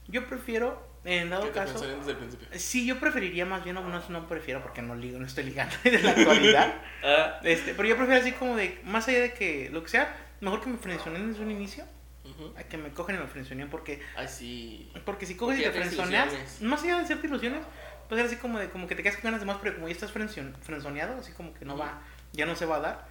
yo, 0.09 0.27
prefiero, 0.27 0.87
en 1.05 1.31
dado 1.31 1.45
Que 1.45 1.51
caso, 1.51 1.81
desde 1.81 2.13
el 2.13 2.17
principio. 2.17 2.49
sí, 2.53 2.87
yo 2.87 2.99
preferiría 3.01 3.45
más 3.45 3.65
bien, 3.65 3.75
no, 3.75 3.89
no, 3.89 4.03
no 4.09 4.29
prefiero 4.29 4.63
porque 4.63 4.83
no 4.83 4.95
ligo, 4.95 5.19
no 5.19 5.27
estoy 5.27 5.45
ligando 5.45 5.75
de 5.85 5.99
la 6.01 6.11
actualidad. 6.11 6.75
Ah, 7.05 7.41
este, 7.43 7.75
pero 7.75 7.89
yo 7.89 7.97
prefiero 7.97 8.21
así 8.21 8.31
como 8.31 8.55
de, 8.55 8.79
más 8.85 9.09
allá 9.09 9.23
de 9.23 9.33
que 9.33 9.71
lo 9.73 9.83
que 9.83 9.89
sea, 9.89 10.15
mejor 10.41 10.61
que 10.61 10.71
me 10.71 10.79
frencionen 10.79 11.33
desde 11.33 11.43
un 11.43 11.51
inicio, 11.51 11.85
ujú. 12.25 12.55
a 12.57 12.63
que 12.65 12.77
me 12.79 12.93
cogen 12.93 13.17
y 13.17 13.19
me 13.19 13.27
frencionen 13.27 13.69
porque 13.71 14.01
Ay, 14.17 14.29
sí. 14.29 14.91
Porque 15.05 15.27
si 15.27 15.37
coges 15.37 15.59
y 15.59 15.63
Porque 15.65 15.79
te 15.81 15.85
ya 15.87 15.91
tienes 15.91 16.09
frenzoneas, 16.11 16.61
más 16.63 16.83
allá 16.83 16.97
de 16.99 17.03
hacerte 17.05 17.27
ilusiones, 17.27 17.63
pues 18.09 18.19
era 18.19 18.29
así 18.29 18.37
como 18.37 18.59
de 18.59 18.69
como 18.71 18.87
que 18.87 18.95
te 18.95 19.03
quedas 19.03 19.17
con 19.17 19.25
ganas 19.25 19.41
de 19.41 19.47
más, 19.47 19.59
pero 19.63 19.75
como 19.75 19.89
ya 19.89 19.93
estás 19.95 20.13
frenzoneado, 20.13 21.19
así 21.19 21.33
como 21.33 21.55
que 21.55 21.65
no 21.65 21.77
va, 21.77 22.03
ya 22.33 22.47
no 22.47 22.55
se 22.57 22.67
va 22.67 22.77
a 22.77 22.81
dar. 22.81 23.07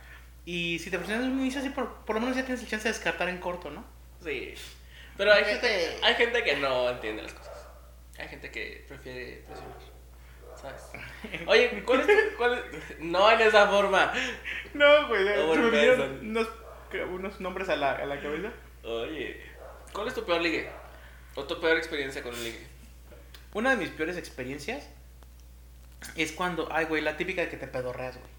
Y 0.45 0.80
si 0.80 0.89
te 0.89 0.97
frenzoneas 0.97 1.26
inicio, 1.26 1.60
así 1.60 1.69
por, 1.69 2.04
por 2.06 2.15
lo 2.15 2.21
menos 2.21 2.36
ya 2.36 2.43
tienes 2.43 2.63
el 2.63 2.69
chance 2.69 2.88
de 2.88 2.93
descartar 2.93 3.30
en 3.30 3.38
corto, 3.39 3.69
¿no? 3.69 3.86
Sí. 4.24 4.54
Pero 5.17 5.34
hay 5.34 5.43
gente, 5.45 5.97
hay 6.02 6.15
gente 6.15 6.43
que 6.43 6.56
no 6.58 6.89
entiende 6.89 7.24
las 7.24 7.34
cosas. 7.34 7.67
Hay 8.17 8.28
gente 8.28 8.50
que 8.52 8.86
prefiere 8.88 9.43
presionar. 9.47 9.78
¿Sabes? 10.56 10.82
Oye, 11.47 11.84
¿cuál 11.86 12.02
es 12.02 12.08
tu, 12.08 12.38
cuál 12.38 12.54
es- 12.71 13.00
No 13.00 13.32
en 13.32 13.41
esa 13.41 13.67
forma. 13.67 14.12
No, 14.74 15.08
güey, 15.08 15.26
se 15.26 15.58
me 15.60 15.69
vinieron 15.69 16.19
unos, 16.30 16.47
unos 17.12 17.39
nombres 17.39 17.69
a 17.69 17.76
la, 17.76 17.93
a 17.93 18.06
la 18.06 18.19
cabeza. 18.21 18.52
Oye, 18.83 19.41
¿cuál 19.93 20.07
es 20.07 20.13
tu 20.15 20.23
peor 20.25 20.41
ligue? 20.41 20.69
¿O 21.35 21.43
tu 21.45 21.59
peor 21.59 21.77
experiencia 21.77 22.23
con 22.23 22.33
un 22.33 22.43
ligue? 22.43 22.65
Una 23.53 23.71
de 23.71 23.77
mis 23.77 23.89
peores 23.89 24.17
experiencias 24.17 24.87
es 26.15 26.31
cuando, 26.31 26.67
ay, 26.71 26.85
güey, 26.85 27.01
la 27.01 27.17
típica 27.17 27.41
de 27.41 27.49
que 27.49 27.57
te 27.57 27.67
pedorreas, 27.67 28.17
güey. 28.17 28.31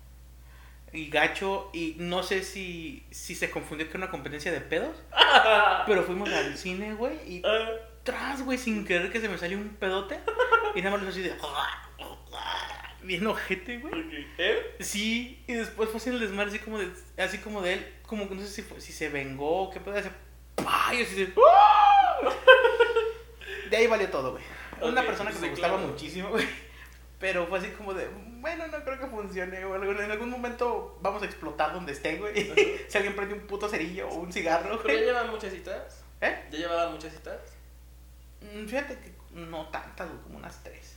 Y 0.95 1.09
gacho, 1.11 1.71
y 1.73 1.95
no 1.99 2.23
sé 2.23 2.43
si, 2.43 3.07
si 3.11 3.35
se 3.35 3.51
confundió 3.51 3.91
con 3.91 4.03
una 4.03 4.11
competencia 4.11 4.53
de 4.53 4.61
pedos, 4.61 4.97
pero 5.87 6.03
fuimos 6.03 6.29
al 6.31 6.57
cine, 6.59 6.95
güey, 6.95 7.15
y 7.27 7.43
Ah, 7.47 7.71
tras, 8.03 8.43
güey, 8.45 8.59
sin 8.59 8.85
querer 8.85 9.11
que 9.11 9.21
se 9.21 9.29
me 9.29 9.39
salió 9.39 9.57
un 9.57 9.71
pedote. 9.77 10.19
Y 10.75 10.83
nada 10.83 10.97
más 10.99 11.07
así 11.09 11.23
de. 11.23 11.33
Bien 13.03 13.27
ojete, 13.27 13.79
güey. 13.79 13.93
¿Eh? 14.39 14.77
Sí, 14.81 15.43
y 15.47 15.55
después 15.55 15.89
fue 15.89 15.99
así 15.99 16.11
el 16.11 16.21
desmadre, 16.21 16.51
así 16.51 16.59
como 16.61 16.79
de, 16.79 16.89
así 17.19 17.39
como 17.39 17.61
de 17.63 17.75
él, 17.75 17.95
como 18.07 18.29
que 18.29 18.35
no 18.35 18.43
sé 18.43 18.49
si, 18.49 18.63
fue- 18.63 18.81
si 18.81 18.93
se 18.93 19.09
vengó 19.09 19.63
o 19.65 19.71
qué 19.71 19.81
pedo, 19.81 19.97
hace. 19.97 20.11
¡Pah! 20.57 20.95
Y 20.95 21.03
así 21.03 21.15
de. 21.17 21.33
De 23.71 23.77
ahí 23.77 23.87
valió 23.87 24.09
todo, 24.11 24.33
güey. 24.33 24.45
Una 24.83 25.01
Ok, 25.01 25.07
persona 25.07 25.31
que 25.31 25.37
sí, 25.37 25.43
me 25.43 25.51
gustaba 25.51 25.75
claro. 25.77 25.89
muchísimo, 25.89 26.29
güey. 26.31 26.47
Pero 27.19 27.47
fue 27.47 27.59
así 27.61 27.69
como 27.71 27.95
de, 27.95 28.09
bueno, 28.41 28.67
no 28.67 28.83
creo 28.85 28.99
que 28.99 29.07
funcione, 29.07 29.65
güey. 29.65 29.91
En 29.91 30.11
algún 30.11 30.29
momento 30.31 30.99
vamos 31.01 31.23
a 31.23 31.27
explotar 31.27 31.73
donde 31.73 31.93
esté, 31.93 32.17
güey. 32.17 32.35
si 32.89 32.97
alguien 32.99 33.15
prende 33.15 33.35
un 33.35 33.47
puto 33.47 33.69
cerillo 33.69 34.09
o 34.09 34.15
un 34.17 34.33
cigarro, 34.33 34.79
¿Pero 34.83 34.89
ya 34.89 34.95
güey. 34.95 35.05
llevaban 35.07 35.31
muchas 35.31 35.53
citas? 35.53 36.03
¿Eh? 36.21 36.45
¿Ya 36.51 36.59
llevaban 36.59 36.93
muchas 36.93 37.13
citas? 37.13 37.39
Mm, 38.41 38.67
Fíjate 38.67 38.99
que 38.99 39.13
no 39.39 39.69
tantas, 39.69 40.09
güey, 40.09 40.21
como 40.23 40.39
unas 40.39 40.63
tres. 40.65 40.97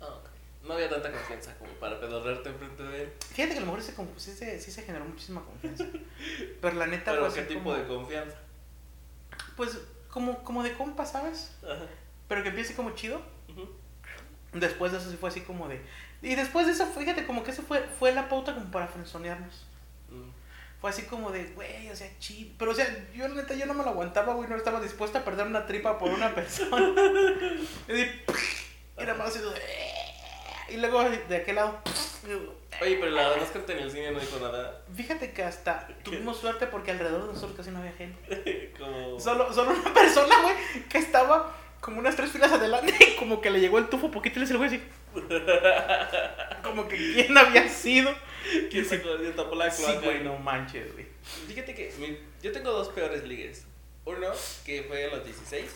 Ah, 0.00 0.06
ok. 0.06 0.28
No 0.64 0.74
había 0.74 0.88
tanta 0.88 1.12
confianza 1.12 1.54
como 1.58 1.70
para 1.74 2.00
pedorrearte 2.00 2.48
enfrente 2.48 2.82
de 2.82 3.02
él. 3.02 3.12
Fíjate 3.34 3.52
que 3.52 3.58
a 3.58 3.60
lo 3.60 3.66
mejor 3.66 3.82
se, 3.82 3.92
sí, 4.16 4.32
se, 4.32 4.60
sí 4.60 4.70
se 4.72 4.82
generó 4.82 5.04
muchísima 5.04 5.44
confianza. 5.44 5.84
Pero 6.60 6.74
la 6.76 6.86
neta 6.86 7.10
Pero 7.12 7.30
fue 7.30 7.40
¿qué 7.42 7.46
tipo 7.48 7.60
como, 7.64 7.74
de 7.76 7.84
confianza? 7.86 8.36
Pues 9.58 9.76
como, 10.08 10.42
como 10.44 10.62
de 10.62 10.72
compa, 10.72 11.04
¿sabes? 11.04 11.54
Ajá. 11.62 11.84
Pero 12.28 12.42
que 12.42 12.50
empiece 12.50 12.74
como 12.74 12.92
chido. 12.92 13.20
Después 14.52 14.92
de 14.92 14.98
eso 14.98 15.10
sí 15.10 15.16
fue 15.18 15.28
así 15.28 15.42
como 15.42 15.68
de... 15.68 15.82
Y 16.22 16.34
después 16.34 16.66
de 16.66 16.72
eso, 16.72 16.86
fíjate, 16.86 17.26
como 17.26 17.44
que 17.44 17.50
eso 17.50 17.62
fue, 17.62 17.80
fue 17.98 18.12
la 18.12 18.28
pauta 18.28 18.54
como 18.54 18.70
para 18.70 18.86
frenzonearnos. 18.86 19.66
Mm. 20.10 20.30
Fue 20.80 20.90
así 20.90 21.02
como 21.02 21.30
de, 21.30 21.44
güey, 21.48 21.90
o 21.90 21.96
sea, 21.96 22.08
chido. 22.18 22.52
Pero, 22.58 22.70
o 22.70 22.74
sea, 22.74 22.86
yo 23.12 23.28
la 23.28 23.34
neta, 23.34 23.54
yo 23.54 23.66
no 23.66 23.74
me 23.74 23.82
lo 23.82 23.90
aguantaba, 23.90 24.34
güey. 24.34 24.48
No 24.48 24.56
estaba 24.56 24.80
dispuesta 24.80 25.18
a 25.18 25.24
perder 25.24 25.46
una 25.46 25.66
tripa 25.66 25.98
por 25.98 26.10
una 26.10 26.34
persona. 26.34 26.78
y 27.88 28.06
era 28.96 29.14
más 29.14 29.28
así 29.28 29.40
de... 29.40 30.74
Y 30.74 30.76
luego 30.78 31.02
de 31.02 31.36
aquel 31.36 31.56
lado... 31.56 31.82
Oye, 32.80 32.96
pero 33.00 33.10
la 33.10 33.30
demás 33.30 33.50
gente 33.52 33.72
en 33.72 33.78
el 33.80 33.90
cine 33.90 34.12
no 34.12 34.20
dijo 34.20 34.38
nada. 34.38 34.82
Fíjate 34.94 35.32
que 35.32 35.42
hasta 35.42 35.88
tuvimos 36.04 36.38
suerte 36.38 36.66
porque 36.68 36.92
alrededor 36.92 37.22
de 37.26 37.32
nosotros 37.34 37.56
casi 37.56 37.70
no 37.70 37.78
había 37.78 37.92
gente. 37.92 38.72
Como... 38.78 39.18
Solo, 39.18 39.52
solo 39.52 39.72
una 39.72 39.92
persona, 39.92 40.42
güey, 40.42 40.54
que 40.88 40.98
estaba 40.98 41.54
como 41.80 42.00
unas 42.00 42.16
tres 42.16 42.30
filas 42.32 42.50
adelante 42.52 42.92
y 43.12 43.16
como 43.16 43.40
que 43.40 43.50
le 43.50 43.60
llegó 43.60 43.78
el 43.78 43.88
tufo 43.88 44.10
poquito 44.10 44.40
y 44.40 44.44
le 44.44 44.50
el 44.50 44.56
güey 44.58 44.68
así. 44.68 44.82
Como 46.62 46.86
que 46.88 46.96
quién 46.96 47.36
había 47.38 47.68
sido. 47.68 48.12
¿Quién? 48.70 48.84
¿Quién 48.84 49.36
tapó 49.36 49.54
la 49.54 49.70
Sí, 49.70 49.82
cloaca? 49.84 50.00
güey, 50.06 50.22
no 50.24 50.36
manches, 50.38 50.92
güey. 50.92 51.06
Fíjate 51.46 51.74
que 51.74 51.92
mi- 51.98 52.18
yo 52.42 52.52
tengo 52.52 52.72
dos 52.72 52.88
peores 52.90 53.24
ligues. 53.24 53.64
Uno, 54.04 54.28
que 54.66 54.82
fue 54.84 55.04
a 55.04 55.08
los 55.08 55.24
16. 55.24 55.70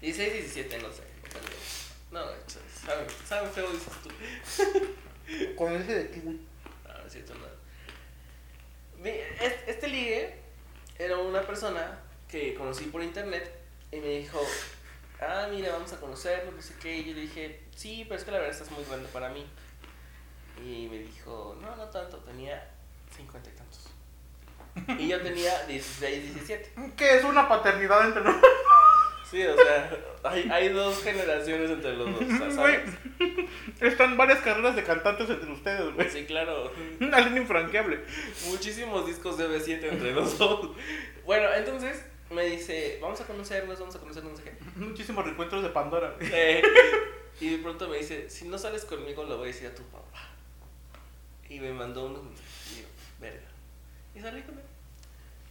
16, 0.00 0.32
17, 0.32 0.78
no 0.78 0.92
sé. 0.92 1.02
No, 2.10 2.20
saben, 2.84 3.06
saben 3.26 3.50
feo 3.50 3.70
dices 3.70 3.92
tú. 4.02 4.10
Con 5.56 5.72
ese 5.74 5.94
de 5.94 6.04
ti, 6.04 6.20
güey. 6.20 6.36
No, 6.86 6.98
no 6.98 7.06
es 7.06 7.12
cierto, 7.12 7.34
no. 7.34 7.46
Mi- 9.02 9.10
es- 9.10 9.66
Este 9.68 9.88
ligue 9.88 10.34
era 10.98 11.16
una 11.18 11.42
persona 11.42 11.98
que 12.28 12.54
conocí 12.54 12.84
por 12.84 13.02
internet 13.02 13.50
y 13.90 13.96
me 13.96 14.08
dijo, 14.18 14.40
ah, 15.20 15.46
mira, 15.50 15.72
vamos 15.72 15.92
a 15.92 16.00
conocernos, 16.00 16.54
no 16.54 16.62
sé 16.62 16.74
qué. 16.80 16.98
Y 16.98 17.04
yo 17.06 17.14
le 17.14 17.20
dije, 17.22 17.60
sí, 17.76 18.04
pero 18.08 18.18
es 18.18 18.24
que 18.24 18.30
la 18.30 18.38
verdad 18.38 18.52
estás 18.54 18.70
muy 18.70 18.84
grande 18.84 19.08
para 19.12 19.28
mí. 19.30 19.46
Y 20.64 20.86
me 20.90 20.98
dijo, 20.98 21.56
no, 21.60 21.74
no 21.76 21.88
tanto, 21.88 22.18
tenía 22.18 22.70
50 23.16 23.50
y 23.50 23.52
tantos. 23.52 23.88
Y 25.02 25.08
yo 25.08 25.20
tenía 25.20 25.66
16, 25.66 26.34
17. 26.34 26.72
Que 26.96 27.16
es 27.18 27.24
una 27.24 27.48
paternidad 27.48 28.06
entre 28.06 28.22
nosotros. 28.22 28.50
Sí, 29.32 29.42
o 29.46 29.56
sea, 29.56 29.90
hay, 30.24 30.46
hay 30.50 30.68
dos 30.68 31.02
generaciones 31.02 31.70
entre 31.70 31.96
los 31.96 32.06
dos, 32.12 32.38
Güey. 32.38 32.52
¿sabes? 32.52 32.80
Están 33.80 34.18
varias 34.18 34.40
carreras 34.40 34.76
de 34.76 34.84
cantantes 34.84 35.30
entre 35.30 35.50
ustedes, 35.50 35.94
güey. 35.94 36.10
Sí, 36.10 36.26
claro. 36.26 36.70
Una 37.00 37.18
línea 37.20 37.40
infranqueable. 37.40 38.04
Muchísimos 38.48 39.06
discos 39.06 39.38
de 39.38 39.48
B7 39.48 39.84
entre 39.84 40.12
los 40.12 40.36
dos. 40.36 40.76
Bueno, 41.24 41.48
entonces 41.54 42.04
me 42.30 42.44
dice, 42.44 42.98
vamos 43.00 43.22
a 43.22 43.26
conocernos, 43.26 43.80
vamos 43.80 43.96
a 43.96 43.98
conocernos, 44.00 44.32
no 44.32 44.36
sé 44.38 44.44
qué. 44.44 44.52
Muchísimos 44.76 45.24
reencuentros 45.24 45.62
de 45.62 45.70
Pandora. 45.70 46.14
Eh, 46.20 46.62
y 47.40 47.56
de 47.56 47.58
pronto 47.58 47.88
me 47.88 47.96
dice, 47.96 48.28
si 48.28 48.46
no 48.48 48.58
sales 48.58 48.84
conmigo, 48.84 49.24
lo 49.24 49.38
voy 49.38 49.44
a 49.44 49.52
decir 49.52 49.68
a 49.68 49.74
tu 49.74 49.82
papá. 49.84 50.28
Y 51.48 51.58
me 51.58 51.72
mandó 51.72 52.04
unos 52.04 52.22
mensajes. 52.22 52.72
Y 52.76 52.80
yo, 52.82 52.86
verga. 53.18 53.48
Y 54.14 54.20
salí 54.20 54.42
con 54.42 54.58
él. 54.58 54.64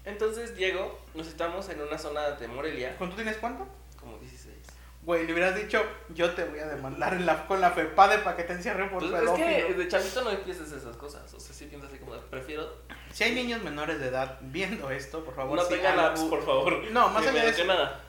Entonces 0.06 0.56
llego, 0.58 1.00
nos 1.14 1.28
estamos 1.28 1.70
en 1.70 1.82
una 1.82 1.98
zona 1.98 2.32
de 2.32 2.48
Morelia, 2.48 2.96
¿Cuánto 2.98 3.16
tienes 3.16 3.38
cuánto? 3.38 3.68
como 4.00 4.18
16. 4.18 4.56
Güey, 5.04 5.26
le 5.26 5.34
hubieras 5.34 5.56
dicho, 5.56 5.84
yo 6.10 6.32
te 6.32 6.44
voy 6.44 6.60
a 6.60 6.68
demandar 6.68 7.14
en 7.16 7.26
la, 7.26 7.48
con 7.48 7.60
la 7.60 7.72
FEPADE 7.72 8.20
para 8.20 8.36
que 8.36 8.44
te 8.44 8.54
encierren 8.54 8.90
por 8.90 9.00
Pues, 9.00 9.24
es 9.24 9.32
que 9.32 9.74
de 9.74 9.88
chavito 9.88 10.24
no 10.24 10.38
piensas 10.44 10.72
esas 10.72 10.96
cosas. 10.96 11.34
O 11.34 11.40
sea, 11.40 11.56
sí 11.56 11.66
piensas 11.66 11.90
así 11.90 12.00
como, 12.00 12.16
prefiero 12.16 12.70
Si 13.12 13.24
hay 13.24 13.34
niños 13.34 13.64
menores 13.64 14.00
de 14.00 14.08
edad 14.10 14.38
viendo 14.42 14.92
esto, 14.92 15.24
por 15.24 15.36
favor, 15.36 15.58
no 15.58 15.66
sí, 15.66 15.74
tengan 15.74 16.00
apps, 16.00 16.22
por 16.22 16.46
favor. 16.46 16.84
No, 16.92 17.10
más 17.10 17.26
allá 17.26 17.44
de 17.44 17.50
eso. 17.50 17.62
que 17.62 17.68
nada. 17.68 18.00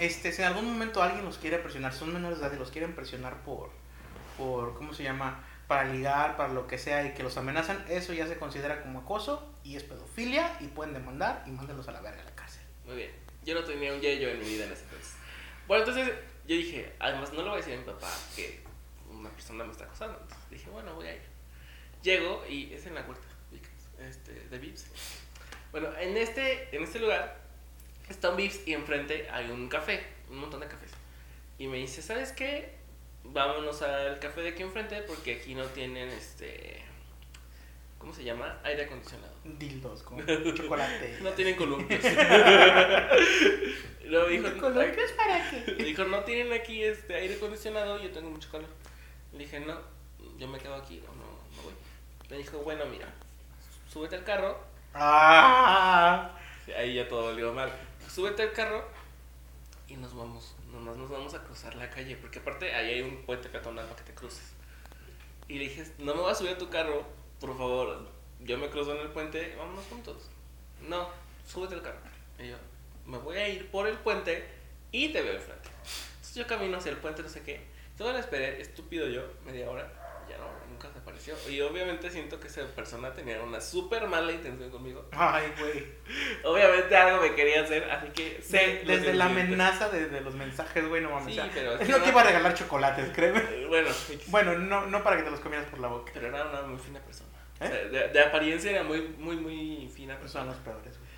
Este, 0.00 0.32
si 0.32 0.40
en 0.40 0.48
algún 0.48 0.64
momento 0.64 1.02
alguien 1.02 1.24
los 1.24 1.36
quiere 1.36 1.58
presionar, 1.58 1.92
son 1.92 2.12
menores 2.12 2.38
de 2.38 2.46
edad 2.46 2.54
y 2.54 2.58
los 2.58 2.70
quieren 2.70 2.94
presionar 2.94 3.42
por, 3.42 3.70
por, 4.38 4.74
¿cómo 4.74 4.94
se 4.94 5.02
llama? 5.02 5.44
Para 5.68 5.84
ligar, 5.84 6.38
para 6.38 6.54
lo 6.54 6.66
que 6.66 6.78
sea 6.78 7.04
y 7.04 7.12
que 7.12 7.22
los 7.22 7.36
amenazan, 7.36 7.84
eso 7.88 8.14
ya 8.14 8.26
se 8.26 8.38
considera 8.38 8.82
como 8.82 9.00
acoso 9.00 9.51
y 9.64 9.76
es 9.76 9.84
pedofilia 9.84 10.56
y 10.60 10.66
pueden 10.68 10.94
demandar 10.94 11.44
y 11.46 11.50
mándenlos 11.50 11.86
a 11.88 11.92
la 11.92 12.00
verga 12.00 12.22
a 12.22 12.24
la 12.24 12.34
cárcel. 12.34 12.62
Muy 12.86 12.96
bien. 12.96 13.10
Yo 13.44 13.54
no 13.54 13.64
tenía 13.64 13.92
un 13.92 14.00
yeyo 14.00 14.28
en 14.28 14.38
mi 14.38 14.46
vida 14.46 14.64
en 14.64 14.72
ese 14.72 14.84
entonces. 14.84 15.14
Bueno, 15.66 15.84
entonces 15.84 16.14
yo 16.46 16.56
dije, 16.56 16.92
además 16.98 17.32
no 17.32 17.42
le 17.42 17.48
voy 17.48 17.54
a 17.54 17.56
decir 17.56 17.74
a 17.74 17.78
mi 17.78 17.84
papá 17.84 18.10
que 18.34 18.62
una 19.10 19.30
persona 19.30 19.64
me 19.64 19.72
está 19.72 19.84
acosando. 19.84 20.18
Entonces 20.20 20.50
dije, 20.50 20.70
bueno, 20.70 20.94
voy 20.94 21.06
a 21.06 21.14
ir. 21.14 21.22
Llego 22.02 22.44
y 22.48 22.72
es 22.72 22.86
en 22.86 22.94
la 22.94 23.06
puerta 23.06 23.26
este, 24.08 24.32
de 24.32 24.58
Vips. 24.58 24.86
Bueno, 25.70 25.88
en 25.98 26.16
este, 26.16 26.74
en 26.76 26.82
este 26.82 26.98
lugar 26.98 27.40
está 28.08 28.30
un 28.30 28.36
Vips 28.36 28.66
y 28.66 28.74
enfrente 28.74 29.28
hay 29.30 29.50
un 29.50 29.68
café, 29.68 30.04
un 30.30 30.38
montón 30.38 30.60
de 30.60 30.66
cafés. 30.66 30.90
Y 31.58 31.68
me 31.68 31.78
dice, 31.78 32.02
¿sabes 32.02 32.32
qué? 32.32 32.74
Vámonos 33.24 33.82
al 33.82 34.18
café 34.18 34.42
de 34.42 34.48
aquí 34.50 34.62
enfrente 34.62 35.02
porque 35.02 35.36
aquí 35.36 35.54
no 35.54 35.64
tienen 35.66 36.08
este. 36.08 36.82
¿Cómo 38.02 38.12
se 38.12 38.24
llama? 38.24 38.58
Aire 38.64 38.86
acondicionado. 38.86 39.32
Dildos 39.44 40.02
con 40.02 40.18
chocolate. 40.56 41.18
No 41.22 41.30
tienen 41.30 41.54
columpios. 41.54 42.02
Luego 44.04 44.26
dijo, 44.26 44.48
¿Columpios 44.60 45.12
para 45.12 45.48
qué? 45.48 45.72
dijo, 45.84 46.02
no 46.04 46.24
tienen 46.24 46.52
aquí 46.52 46.82
este 46.82 47.14
aire 47.14 47.36
acondicionado, 47.36 48.02
yo 48.02 48.10
tengo 48.10 48.28
mucho 48.28 48.50
calor. 48.50 48.68
Le 49.32 49.38
dije, 49.38 49.60
no, 49.60 49.78
yo 50.36 50.48
me 50.48 50.58
quedo 50.58 50.74
aquí, 50.74 51.00
no, 51.06 51.14
no, 51.14 51.22
no 51.56 51.62
voy. 51.62 51.72
Me 52.28 52.38
dijo, 52.38 52.58
bueno, 52.58 52.84
mira, 52.86 53.06
súbete 53.88 54.16
al 54.16 54.24
carro. 54.24 54.58
Ah, 54.94 56.36
Ahí 56.76 56.94
ya 56.94 57.08
todo 57.08 57.26
valió 57.26 57.52
mal. 57.52 57.70
Súbete 58.08 58.42
al 58.42 58.52
carro 58.52 58.84
y 59.86 59.94
nos 59.94 60.12
vamos, 60.16 60.56
nomás 60.72 60.96
nos 60.96 61.08
vamos 61.08 61.34
a 61.34 61.44
cruzar 61.44 61.76
la 61.76 61.88
calle, 61.88 62.16
porque 62.16 62.40
aparte 62.40 62.74
ahí 62.74 62.94
hay 62.94 63.02
un 63.02 63.22
puente 63.22 63.48
peatonal 63.48 63.84
para 63.84 63.96
que 63.96 64.10
te 64.10 64.14
cruces. 64.14 64.54
Y 65.46 65.58
le 65.58 65.68
dije, 65.68 65.84
no 65.98 66.16
me 66.16 66.20
voy 66.20 66.32
a 66.32 66.34
subir 66.34 66.50
a 66.52 66.58
tu 66.58 66.68
carro, 66.68 67.04
por 67.42 67.56
favor, 67.58 68.08
yo 68.40 68.56
me 68.58 68.68
cruzo 68.70 68.94
en 68.94 69.00
el 69.02 69.08
puente, 69.08 69.54
vámonos 69.58 69.84
juntos. 69.86 70.30
No, 70.88 71.08
súbete 71.46 71.74
al 71.74 71.82
carro. 71.82 71.98
Y 72.38 72.48
yo, 72.48 72.56
me 73.06 73.18
voy 73.18 73.36
a 73.36 73.48
ir 73.48 73.70
por 73.70 73.86
el 73.86 73.96
puente 73.98 74.46
y 74.90 75.08
te 75.12 75.20
veo 75.22 75.34
enfrente. 75.34 75.68
Entonces 76.14 76.34
yo 76.34 76.46
camino 76.46 76.78
hacia 76.78 76.90
el 76.92 76.98
puente, 76.98 77.22
no 77.22 77.28
sé 77.28 77.42
qué. 77.42 77.60
Todo 77.98 78.12
lo 78.12 78.18
esperé, 78.18 78.60
estúpido 78.60 79.06
yo, 79.08 79.22
media 79.44 79.70
hora, 79.70 79.86
ya 80.28 80.38
no, 80.38 80.46
nunca 80.70 80.88
se 80.92 80.98
apareció. 80.98 81.34
Y 81.48 81.60
obviamente 81.60 82.10
siento 82.10 82.40
que 82.40 82.48
esa 82.48 82.62
persona 82.74 83.12
tenía 83.12 83.40
una 83.42 83.60
súper 83.60 84.08
mala 84.08 84.32
intención 84.32 84.70
conmigo. 84.70 85.06
ay, 85.12 85.52
güey. 85.58 85.84
Obviamente 86.44 86.96
algo 86.96 87.22
me 87.22 87.34
quería 87.34 87.62
hacer, 87.62 87.88
así 87.90 88.08
que 88.08 88.40
sé. 88.42 88.56
De- 88.56 88.84
desde 88.86 89.14
la 89.14 89.26
amenaza 89.26 89.88
de, 89.90 90.08
de 90.08 90.20
los 90.20 90.34
mensajes, 90.34 90.88
güey, 90.88 91.02
no 91.02 91.10
mames. 91.10 91.34
Sí, 91.34 91.40
o 91.40 91.42
sea, 91.44 91.52
pero 91.54 91.78
es 91.78 91.88
no 91.88 92.00
te 92.02 92.08
iba 92.08 92.20
a 92.22 92.24
regalar 92.24 92.54
chocolates, 92.54 93.10
créeme. 93.14 93.66
Bueno, 93.66 93.90
Bueno, 94.28 94.58
no, 94.58 94.86
no 94.86 95.02
para 95.04 95.16
que 95.18 95.22
te 95.24 95.30
los 95.30 95.40
comieras 95.40 95.66
por 95.68 95.78
la 95.80 95.88
boca. 95.88 96.10
pero 96.14 96.28
era 96.28 96.44
una 96.46 96.62
muy 96.62 96.78
fina 96.78 96.98
persona. 97.00 97.30
¿Eh? 97.64 97.88
De, 97.90 98.08
de 98.08 98.20
apariencia 98.20 98.70
era 98.70 98.82
muy, 98.82 99.00
muy, 99.18 99.36
muy 99.36 99.88
fina 99.94 100.14
Son 100.14 100.20
persona. 100.22 100.44
los 100.46 100.56
peores, 100.56 100.98
güey. 100.98 101.10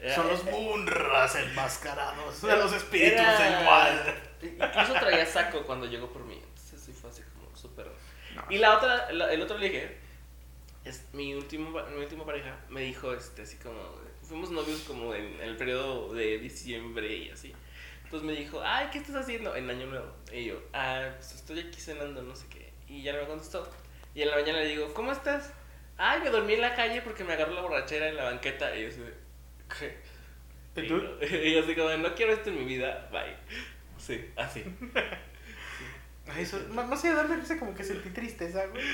Era- 0.00 0.14
Son 0.14 0.28
los 0.28 0.44
munras 0.44 1.34
enmascarados 1.36 2.42
de 2.42 2.56
los 2.56 2.72
espíritus 2.72 3.38
del 3.38 3.64
mal. 3.64 4.14
Incluso 4.42 4.92
traía 4.94 5.24
saco 5.26 5.62
cuando 5.62 5.86
llegó 5.86 6.08
por 6.12 6.22
mí. 6.24 6.34
Entonces 6.42 6.80
sí 6.80 6.92
fue 6.92 7.10
así 7.10 7.22
como 7.34 7.54
súper. 7.56 7.86
No. 8.34 8.44
Y 8.50 8.58
la 8.58 8.76
otra, 8.76 9.10
la- 9.12 9.32
el 9.32 9.40
otro 9.42 9.56
ligue, 9.58 9.96
es 10.84 11.02
mi 11.14 11.34
último, 11.34 11.70
mi 11.90 11.96
última 12.02 12.24
pareja, 12.26 12.54
me 12.68 12.82
dijo 12.82 13.12
este, 13.14 13.42
así 13.42 13.56
como. 13.56 13.80
Fuimos 14.22 14.50
novios 14.50 14.80
como 14.80 15.14
en 15.14 15.40
el 15.40 15.56
periodo 15.56 16.12
de 16.12 16.38
diciembre 16.38 17.14
y 17.14 17.30
así. 17.30 17.54
Entonces 18.04 18.26
me 18.26 18.32
dijo, 18.34 18.60
ay, 18.64 18.88
¿qué 18.92 18.98
estás 18.98 19.14
haciendo? 19.16 19.54
En 19.56 19.70
Año 19.70 19.86
Nuevo. 19.86 20.12
Y 20.32 20.46
yo, 20.46 20.60
ah, 20.72 21.10
pues 21.16 21.32
estoy 21.36 21.60
aquí 21.60 21.80
cenando, 21.80 22.22
no 22.22 22.34
sé 22.36 22.46
qué. 22.50 22.72
Y 22.88 23.02
ya 23.02 23.12
no 23.12 23.20
me 23.22 23.26
contestó. 23.28 23.68
Y 24.16 24.22
en 24.22 24.30
la 24.30 24.36
mañana 24.36 24.58
le 24.60 24.66
digo, 24.68 24.92
¿cómo 24.94 25.12
estás? 25.12 25.52
Ay, 25.98 26.20
me 26.22 26.30
dormí 26.30 26.54
en 26.54 26.60
la 26.60 26.74
calle 26.74 27.00
porque 27.02 27.24
me 27.24 27.32
agarró 27.32 27.54
la 27.54 27.62
borrachera 27.62 28.08
en 28.08 28.16
la 28.16 28.24
banqueta. 28.24 28.74
Y 28.76 28.82
yo 28.82 28.88
así, 28.88 29.00
¿qué? 29.78 30.82
¿Y 30.82 30.88
tú? 30.88 30.96
no- 30.98 31.26
y 31.26 31.54
yo 31.54 31.60
así 31.62 31.74
como, 31.74 31.88
no 31.96 32.14
quiero 32.14 32.32
esto 32.32 32.50
en 32.50 32.58
mi 32.58 32.64
vida, 32.64 33.08
bye. 33.10 33.34
Sí, 33.98 34.30
así. 34.36 34.62
Ay, 36.28 36.42
eso, 36.42 36.58
más 36.70 36.86
más 36.88 37.00
allá 37.04 37.10
de 37.14 37.16
darme 37.20 37.36
risa, 37.36 37.58
como 37.58 37.74
que 37.74 37.84
sentí 37.84 38.10
tristeza, 38.10 38.66
güey. 38.66 38.84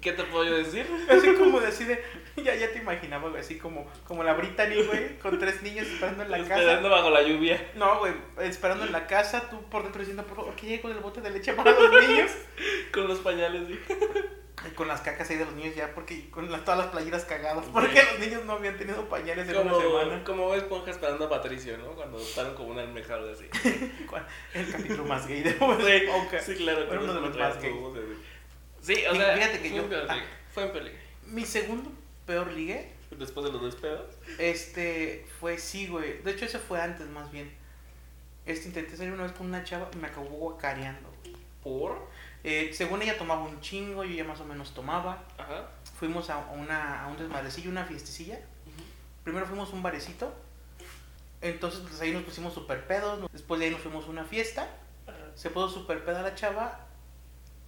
¿Qué 0.00 0.12
te 0.12 0.24
puedo 0.24 0.44
yo 0.44 0.56
decir? 0.56 0.84
Así 1.08 1.34
como 1.34 1.60
de 1.60 1.66
así 1.68 1.84
de. 1.84 2.02
Ya, 2.42 2.54
ya 2.56 2.72
te 2.72 2.78
imaginaba, 2.78 3.28
güey, 3.28 3.40
así 3.40 3.56
como, 3.58 3.86
como 4.04 4.24
la 4.24 4.32
Brittany, 4.32 4.82
güey, 4.84 5.18
con 5.18 5.38
tres 5.38 5.62
niños 5.62 5.86
esperando 5.86 6.24
en 6.24 6.30
la 6.30 6.38
Esperando 6.38 6.88
casa. 6.88 6.88
bajo 6.88 7.10
la 7.10 7.22
lluvia. 7.22 7.70
No, 7.76 8.00
güey, 8.00 8.14
esperando 8.40 8.84
en 8.84 8.90
la 8.92 9.06
casa, 9.06 9.48
tú 9.50 9.62
por 9.68 9.82
dentro 9.84 10.00
diciendo, 10.00 10.24
por 10.24 10.36
favor, 10.38 10.56
que 10.56 10.66
llegue 10.66 10.80
con 10.80 10.90
el 10.92 10.98
bote 10.98 11.20
de 11.20 11.30
leche 11.30 11.52
para 11.52 11.70
los 11.78 12.08
niños. 12.08 12.32
Con 12.92 13.06
los 13.06 13.20
pañales, 13.20 13.68
sí. 13.68 13.78
Con 14.76 14.88
las 14.88 15.00
cacas 15.00 15.28
ahí 15.30 15.36
de 15.36 15.44
los 15.44 15.54
niños 15.54 15.74
ya, 15.74 15.92
porque 15.94 16.30
con 16.30 16.50
las- 16.50 16.64
todas 16.64 16.78
las 16.78 16.88
playeras 16.88 17.24
cagadas. 17.24 17.64
Porque 17.72 18.02
los 18.02 18.18
niños 18.20 18.44
no 18.44 18.52
habían 18.52 18.76
tenido 18.76 19.08
pañales 19.08 19.48
en 19.48 19.54
Como, 19.56 19.76
una 19.76 19.84
semana. 19.84 20.24
como 20.24 20.44
Bob 20.46 20.54
esponja 20.54 20.90
esperando 20.90 21.24
a 21.24 21.28
Patricio, 21.28 21.76
¿no? 21.78 21.86
Cuando 21.92 22.16
adoptaron 22.18 22.54
como 22.54 22.68
una 22.70 22.82
almeja 22.82 23.16
o 23.16 23.30
así. 23.32 23.46
El 24.54 24.70
capítulo 24.70 25.04
más 25.04 25.26
gay 25.26 25.42
de 25.42 25.54
Bob 25.54 25.80
Sí, 25.80 25.90
Esponja. 25.90 26.40
sí, 26.40 26.54
claro. 26.56 26.86
Fue 26.86 26.98
uno 26.98 27.14
de 27.14 27.20
los 27.20 27.36
más 27.36 27.56
así. 27.56 27.68
Sí, 28.80 29.04
o 29.10 29.14
sea, 29.14 29.34
fíjate 29.36 29.60
que 29.62 29.68
fue 29.68 29.76
yo- 29.76 29.82
un 29.84 29.88
peor 29.88 30.06
ah. 30.08 30.14
ligue. 30.14 30.26
Fue 30.52 30.64
un 30.66 30.72
peligro. 30.72 30.98
Mi 31.26 31.44
segundo 31.46 31.90
peor 32.26 32.50
ligue, 32.52 32.90
Después 33.10 33.44
de 33.46 33.52
los 33.52 33.60
dos 33.60 33.76
pedos. 33.76 34.14
este, 34.38 35.26
fue 35.40 35.58
sí, 35.58 35.86
güey. 35.86 36.22
De 36.22 36.30
hecho, 36.32 36.44
ese 36.46 36.58
fue 36.58 36.80
antes, 36.80 37.06
más 37.08 37.30
bien. 37.30 37.52
Este, 38.46 38.68
intenté 38.68 38.96
salir 38.96 39.12
una 39.12 39.24
vez 39.24 39.32
con 39.32 39.46
una 39.46 39.62
chava 39.64 39.88
y 39.92 39.96
me 39.98 40.08
acabó 40.08 40.26
guacareando. 40.26 41.08
¿Por? 41.62 42.08
Eh, 42.44 42.70
según 42.72 43.02
ella 43.02 43.16
tomaba 43.16 43.42
un 43.42 43.60
chingo, 43.60 44.04
yo 44.04 44.14
ya 44.14 44.24
más 44.24 44.40
o 44.40 44.44
menos 44.44 44.74
tomaba. 44.74 45.24
Ajá. 45.38 45.68
Fuimos 45.96 46.30
a, 46.30 46.38
una, 46.38 47.04
a 47.04 47.08
un 47.08 47.16
desmadrecillo, 47.16 47.70
una 47.70 47.84
fiestecilla. 47.84 48.40
Primero 49.24 49.46
fuimos 49.46 49.70
a 49.70 49.72
un 49.74 49.82
barecito. 49.82 50.32
Entonces, 51.40 51.80
pues 51.80 52.00
ahí 52.00 52.12
nos 52.12 52.22
pusimos 52.22 52.54
super 52.54 52.86
pedos. 52.86 53.30
Después 53.32 53.60
de 53.60 53.66
ahí 53.66 53.72
nos 53.72 53.80
fuimos 53.80 54.06
a 54.06 54.10
una 54.10 54.24
fiesta. 54.24 54.68
Ajá. 55.06 55.16
Se 55.34 55.50
puso 55.50 55.70
super 55.70 56.04
peda 56.04 56.22
la 56.22 56.34
chava. 56.34 56.86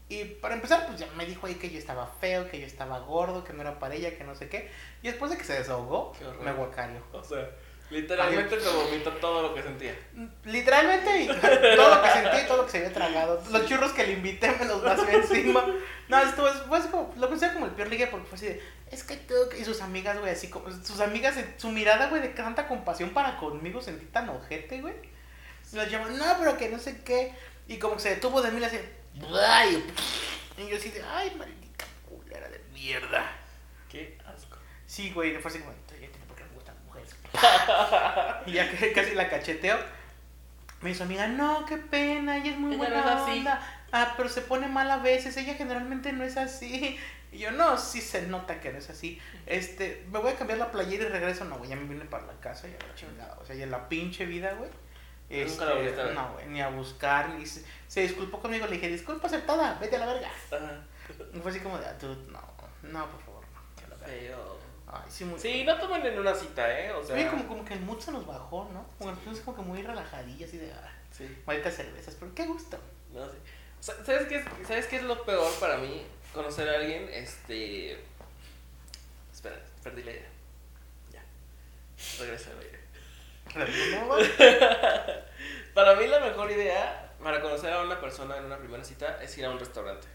Y 0.08 0.24
para 0.24 0.54
empezar, 0.54 0.86
pues 0.86 1.00
ya 1.00 1.06
me 1.16 1.24
dijo 1.24 1.46
ahí 1.46 1.54
que 1.54 1.70
yo 1.70 1.78
estaba 1.78 2.06
feo, 2.06 2.50
que 2.50 2.60
yo 2.60 2.66
estaba 2.66 2.98
gordo, 3.00 3.42
que 3.42 3.52
no 3.52 3.62
era 3.62 3.78
para 3.78 3.94
ella, 3.94 4.16
que 4.16 4.24
no 4.24 4.34
sé 4.34 4.48
qué. 4.48 4.70
Y 5.02 5.08
después 5.08 5.30
de 5.30 5.38
que 5.38 5.44
se 5.44 5.54
desahogó, 5.54 6.12
me 6.42 6.52
guacareó. 6.52 7.02
O 7.12 7.24
sea, 7.24 7.50
literalmente 7.90 8.56
te 8.56 8.68
vomitó 8.68 9.10
todo 9.12 9.42
lo 9.42 9.54
que 9.54 9.62
sentía. 9.62 9.96
Literalmente, 10.44 11.22
y 11.22 11.26
todo 11.26 11.94
lo 11.94 12.02
que 12.02 12.10
sentí 12.10 12.36
y 12.38 12.46
todo 12.46 12.56
lo 12.58 12.64
que 12.66 12.70
se 12.70 12.78
había 12.78 12.92
tragado. 12.92 13.42
Los 13.50 13.66
churros 13.66 13.92
que 13.92 14.06
le 14.06 14.12
invité 14.14 14.50
me 14.58 14.64
los 14.64 14.82
vació 14.82 15.08
encima. 15.08 15.64
No, 16.08 16.18
esto 16.18 16.48
es, 16.48 16.54
fue 16.62 16.78
así 16.78 16.88
como, 16.88 17.14
lo 17.16 17.28
considero 17.28 17.54
como 17.54 17.66
el 17.66 17.72
peor 17.72 17.88
ligue 17.88 18.06
porque 18.08 18.26
fue 18.26 18.36
así 18.36 18.46
de, 18.46 18.62
es 18.90 19.04
que 19.04 19.16
tú, 19.16 19.34
y 19.58 19.64
sus 19.64 19.80
amigas, 19.80 20.18
güey, 20.18 20.32
así 20.32 20.48
como, 20.48 20.70
sus 20.70 21.00
amigas, 21.00 21.36
su 21.56 21.70
mirada, 21.70 22.08
güey, 22.08 22.20
de 22.20 22.28
tanta 22.28 22.68
compasión 22.68 23.10
para 23.10 23.36
conmigo, 23.38 23.80
sentí 23.80 24.06
tan 24.06 24.28
ojete, 24.28 24.80
güey. 24.80 24.94
Se 25.62 25.76
las 25.76 25.90
llaman, 25.90 26.16
no, 26.18 26.24
pero 26.38 26.56
que 26.58 26.68
no 26.68 26.78
sé 26.78 27.02
qué. 27.02 27.32
Y 27.66 27.78
como 27.78 27.94
que 27.94 28.02
se 28.02 28.10
detuvo 28.10 28.42
de 28.42 28.50
mí, 28.50 28.60
le 28.60 28.68
y 30.56 30.68
yo 30.68 30.76
así 30.76 30.90
de, 30.90 31.02
ay, 31.02 31.34
maldita 31.36 31.84
culera 32.08 32.48
de 32.48 32.60
mierda. 32.72 33.30
Qué 33.88 34.18
asco. 34.26 34.58
Sí, 34.86 35.10
güey, 35.12 35.36
fue 35.38 35.50
así 35.50 35.60
como, 35.60 35.72
ya 35.72 35.94
entiendo 35.94 36.26
por 36.26 36.36
qué 36.36 36.44
me 36.44 36.54
gustan 36.54 36.74
las 36.74 36.84
mujeres. 36.84 37.14
y 38.46 38.52
ya 38.52 38.70
casi 38.94 39.14
la 39.14 39.28
cacheteo. 39.28 39.78
Me 40.80 40.90
dijo 40.90 41.04
amiga, 41.04 41.26
no, 41.28 41.64
qué 41.66 41.78
pena, 41.78 42.36
ella 42.36 42.50
es 42.50 42.58
muy 42.58 42.76
buena 42.76 43.00
no 43.00 43.10
es 43.10 43.16
así. 43.16 43.38
onda. 43.38 43.60
Ah, 43.92 44.14
pero 44.16 44.28
se 44.28 44.42
pone 44.42 44.68
mal 44.68 44.90
a 44.90 44.98
veces, 44.98 45.36
ella 45.36 45.54
generalmente 45.54 46.12
no 46.12 46.24
es 46.24 46.36
así. 46.36 46.98
Y 47.32 47.38
yo, 47.38 47.50
no, 47.50 47.76
sí 47.78 48.00
se 48.00 48.28
nota 48.28 48.60
que 48.60 48.70
no 48.70 48.78
es 48.78 48.90
así. 48.90 49.20
Este, 49.46 50.04
me 50.10 50.20
voy 50.20 50.32
a 50.32 50.36
cambiar 50.36 50.58
la 50.58 50.70
playera 50.70 51.04
y 51.04 51.08
regreso. 51.08 51.44
No, 51.44 51.58
güey, 51.58 51.70
ya 51.70 51.76
me 51.76 51.84
vine 51.84 52.04
para 52.04 52.26
la 52.26 52.34
casa, 52.34 52.68
ya 52.68 52.86
la 52.86 52.94
chingada. 52.94 53.36
O 53.40 53.44
sea, 53.44 53.56
ya 53.56 53.64
en 53.64 53.72
la 53.72 53.88
pinche 53.88 54.24
vida, 54.24 54.52
güey. 54.52 54.70
Nunca 55.30 55.64
la 55.64 55.70
a 55.72 55.74
ver. 55.74 56.14
no, 56.14 56.32
güey, 56.34 56.46
ni 56.46 56.60
a 56.60 56.68
buscar, 56.68 57.30
ni 57.30 57.46
se, 57.46 57.64
se 57.88 58.02
disculpó 58.02 58.40
conmigo, 58.40 58.66
le 58.66 58.74
dije, 58.74 58.88
disculpa 58.88 59.26
aceptada, 59.26 59.78
vete 59.80 59.96
a 59.96 60.00
la 60.00 60.06
verga. 60.06 60.28
Ajá. 60.52 60.84
Y 61.32 61.38
fue 61.40 61.50
así 61.50 61.60
como 61.60 61.78
de, 61.78 61.86
ah, 61.86 61.96
dude, 62.00 62.30
no, 62.30 62.40
no, 62.82 63.10
por 63.10 63.20
favor, 63.22 63.44
no, 63.54 63.82
que 63.82 63.88
la 63.88 63.96
verga. 63.96 64.06
Feo. 64.06 64.63
Ay, 64.94 65.10
sí, 65.10 65.24
muy... 65.24 65.38
Sí, 65.40 65.64
no 65.64 65.76
tomen 65.78 66.04
en 66.06 66.18
una 66.18 66.34
cita, 66.34 66.78
¿eh? 66.80 66.92
O 66.92 67.02
sea, 67.04 67.14
Oye, 67.16 67.28
como, 67.28 67.46
como 67.48 67.64
que 67.64 67.74
el 67.74 67.80
mood 67.80 67.98
se 68.00 68.12
nos 68.12 68.26
bajó, 68.26 68.68
¿no? 68.72 68.86
Como 68.98 69.18
que 69.20 69.30
nos 69.30 69.40
como 69.40 69.56
que 69.56 69.62
muy 69.62 69.82
relajadillas 69.82 70.48
así 70.48 70.58
de... 70.58 70.72
Ah, 70.72 70.92
sí, 71.10 71.36
malditas 71.46 71.74
cervezas, 71.74 72.16
pero 72.18 72.34
qué 72.34 72.46
gusto. 72.46 72.78
no 73.12 73.26
sé. 73.26 73.36
Sa- 73.80 74.04
¿Sabes 74.04 74.26
qué, 74.28 74.36
es, 74.36 74.44
¿Sabes 74.66 74.86
qué 74.86 74.96
es 74.96 75.02
lo 75.02 75.24
peor 75.24 75.52
para 75.60 75.76
mí? 75.78 76.06
Conocer 76.32 76.68
a 76.68 76.74
alguien, 76.76 77.08
este... 77.12 77.98
Espera, 79.32 79.56
perdí 79.82 80.02
la 80.04 80.10
idea. 80.12 80.28
Ya. 81.12 81.22
Regresa 82.20 82.50
a 82.50 82.54
la 82.54 82.62
idea. 82.64 82.80
Para 85.74 85.94
mí 85.96 86.06
la 86.06 86.20
mejor 86.20 86.50
idea 86.50 87.12
para 87.22 87.40
conocer 87.40 87.72
a 87.72 87.82
una 87.82 88.00
persona 88.00 88.36
en 88.36 88.44
una 88.44 88.58
primera 88.58 88.84
cita 88.84 89.22
es 89.22 89.36
ir 89.38 89.44
a 89.46 89.50
un 89.50 89.58
restaurante. 89.58 90.06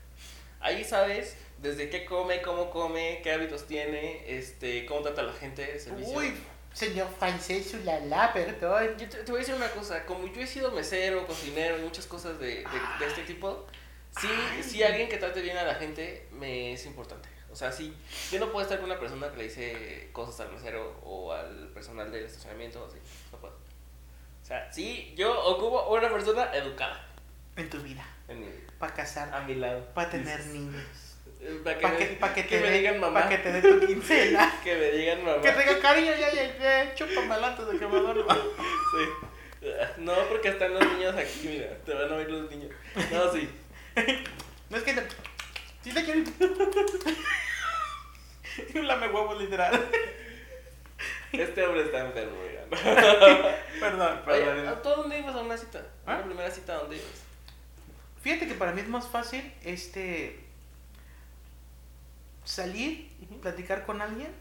Ahí 0.60 0.84
sabes 0.84 1.38
desde 1.62 1.90
qué 1.90 2.06
come, 2.06 2.42
cómo 2.42 2.70
come, 2.70 3.22
qué 3.24 3.32
hábitos 3.34 3.66
tiene, 3.68 4.24
este, 4.28 4.86
cómo 4.86 5.02
trata 5.02 5.22
a 5.22 5.26
la 5.26 5.34
gente, 5.34 5.72
el 5.74 5.80
servicio. 5.80 6.18
Uy, 6.18 6.34
señor 6.74 7.08
francés, 7.18 7.74
ulala, 7.74 8.32
perdón. 8.34 8.98
Yo 8.98 9.10
te, 9.10 9.18
te 9.24 9.32
voy 9.32 9.40
a 9.40 9.44
decir 9.44 9.56
una 9.56 9.70
cosa, 9.72 10.06
como 10.06 10.28
yo 10.28 10.42
he 10.42 10.48
sido 10.48 10.72
mesero, 10.72 11.26
cocinero 11.28 11.78
y 11.78 11.82
muchas 11.82 12.06
cosas 12.06 12.40
de, 12.40 12.48
de- 12.48 12.64
de 13.00 13.06
este 13.08 13.24
tipo, 13.24 13.66
sí, 14.20 14.28
sí 14.64 14.84
alguien 14.84 15.10
que 15.10 15.18
trate 15.18 15.42
bien 15.42 15.58
a 15.58 15.64
la 15.64 15.76
gente 15.76 16.28
me 16.32 16.74
es 16.74 16.86
importante. 16.86 17.28
O 17.52 17.56
sea, 17.56 17.72
sí, 17.72 17.94
yo 18.32 18.40
no 18.40 18.52
puedo 18.52 18.62
estar 18.64 18.78
con 18.80 18.90
una 18.92 19.00
persona 19.00 19.30
que 19.32 19.38
le 19.38 19.44
dice 19.46 20.10
cosas 20.14 20.42
al 20.42 20.52
mesero 20.54 21.00
o 21.04 21.34
al 21.34 21.70
personal 21.74 22.12
del 22.12 22.26
estacionamiento, 22.26 22.86
así, 22.86 23.00
no 23.32 23.40
puedo. 23.40 23.56
O 23.56 24.46
sea, 24.46 24.72
sí, 24.72 25.14
yo 25.18 25.38
ocupo 25.46 25.90
una 25.94 26.10
persona 26.12 26.52
educada 26.54 27.06
En 27.56 27.70
tu 27.70 27.80
vida, 27.82 28.06
en 28.28 28.40
mi, 28.42 28.48
para 28.78 28.94
casar, 28.94 29.34
a 29.34 29.42
mi 29.42 29.56
lado. 29.56 29.84
para 29.96 30.12
tener 30.12 30.46
niños. 30.48 30.84
Para 31.64 31.78
que, 31.80 31.88
me, 31.88 31.98
que, 31.98 32.06
pa' 32.18 32.34
que, 32.34 32.46
que 32.48 32.58
te 32.58 32.62
me 32.64 32.70
dé- 32.70 32.78
digan 32.80 33.00
mamá. 33.00 33.22
pa' 33.24 33.30
que 33.30 33.38
te 33.38 33.52
dé 33.54 33.62
tu 33.62 33.86
quincena. 33.88 34.54
Que 34.64 34.76
me 34.76 34.92
digan 34.92 35.24
mamá. 35.24 35.42
que 35.42 35.52
te 35.52 35.60
diga 35.60 35.80
cariño, 35.80 36.12
ya, 36.20 36.34
ya, 36.34 36.58
ya, 36.58 36.96
chúpame 36.96 37.34
antes 37.36 37.68
de 37.68 37.78
que 37.80 37.88
me 37.88 37.98
duerma. 38.00 38.36
Sí. 38.36 39.66
No, 39.98 40.14
porque 40.30 40.50
están 40.50 40.74
los 40.74 40.86
niños 40.94 41.16
aquí, 41.16 41.48
mira. 41.48 41.68
Te 41.86 41.94
van 41.94 42.12
a 42.12 42.16
oír 42.16 42.30
los 42.30 42.50
niños. 42.52 42.72
No, 43.12 43.32
sí. 43.32 43.50
No 44.70 44.78
es 44.78 44.84
que 44.84 44.94
te... 44.94 45.02
Sí 45.84 45.92
te 45.94 46.04
quiero... 46.06 46.22
Un 48.76 48.88
lame 48.88 49.08
huevos 49.08 49.40
literal. 49.42 49.90
Este 51.32 51.66
hombre 51.66 51.84
está 51.84 52.00
enfermo, 52.02 52.38
mira. 52.48 52.64
Perdón, 53.80 54.20
Oye, 54.28 54.44
perdón. 54.46 54.68
¿a 54.68 54.82
¿tú 54.82 54.90
dónde 54.90 55.20
ibas 55.20 55.36
a 55.36 55.40
una 55.42 55.58
cita? 55.58 55.80
¿A 56.06 56.14
¿Ah? 56.14 56.18
la 56.20 56.24
primera 56.26 56.52
cita 56.52 56.76
dónde 56.76 56.98
ibas? 56.98 57.24
Fíjate 58.22 58.48
que 58.48 58.54
para 58.56 58.74
mí 58.74 58.82
es 58.82 58.88
más 58.88 59.08
fácil 59.08 59.52
este 59.64 60.40
salir, 62.44 63.12
platicar 63.42 63.86
con 63.86 64.02
alguien 64.02 64.32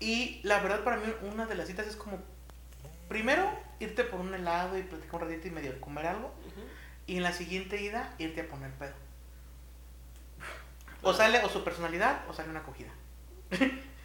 y 0.00 0.40
la 0.44 0.60
verdad 0.60 0.84
para 0.84 0.96
mí 0.96 1.12
una 1.22 1.46
de 1.46 1.54
las 1.54 1.66
citas 1.66 1.86
es 1.86 1.96
como 1.96 2.18
primero 3.08 3.50
irte 3.80 4.04
por 4.04 4.20
un 4.20 4.34
helado 4.34 4.78
y 4.78 4.82
platicar 4.82 5.22
un 5.22 5.28
ratito 5.28 5.48
y 5.48 5.50
medio 5.50 5.80
comer 5.80 6.06
algo 6.06 6.32
y 7.06 7.16
en 7.16 7.22
la 7.22 7.32
siguiente 7.32 7.80
ida 7.80 8.14
irte 8.18 8.42
a 8.42 8.48
poner 8.48 8.70
pedo. 8.72 8.94
O 11.02 11.12
sale 11.14 11.42
o 11.44 11.48
su 11.48 11.62
personalidad 11.64 12.28
o 12.28 12.34
sale 12.34 12.50
una 12.50 12.60
acogida. 12.60 12.90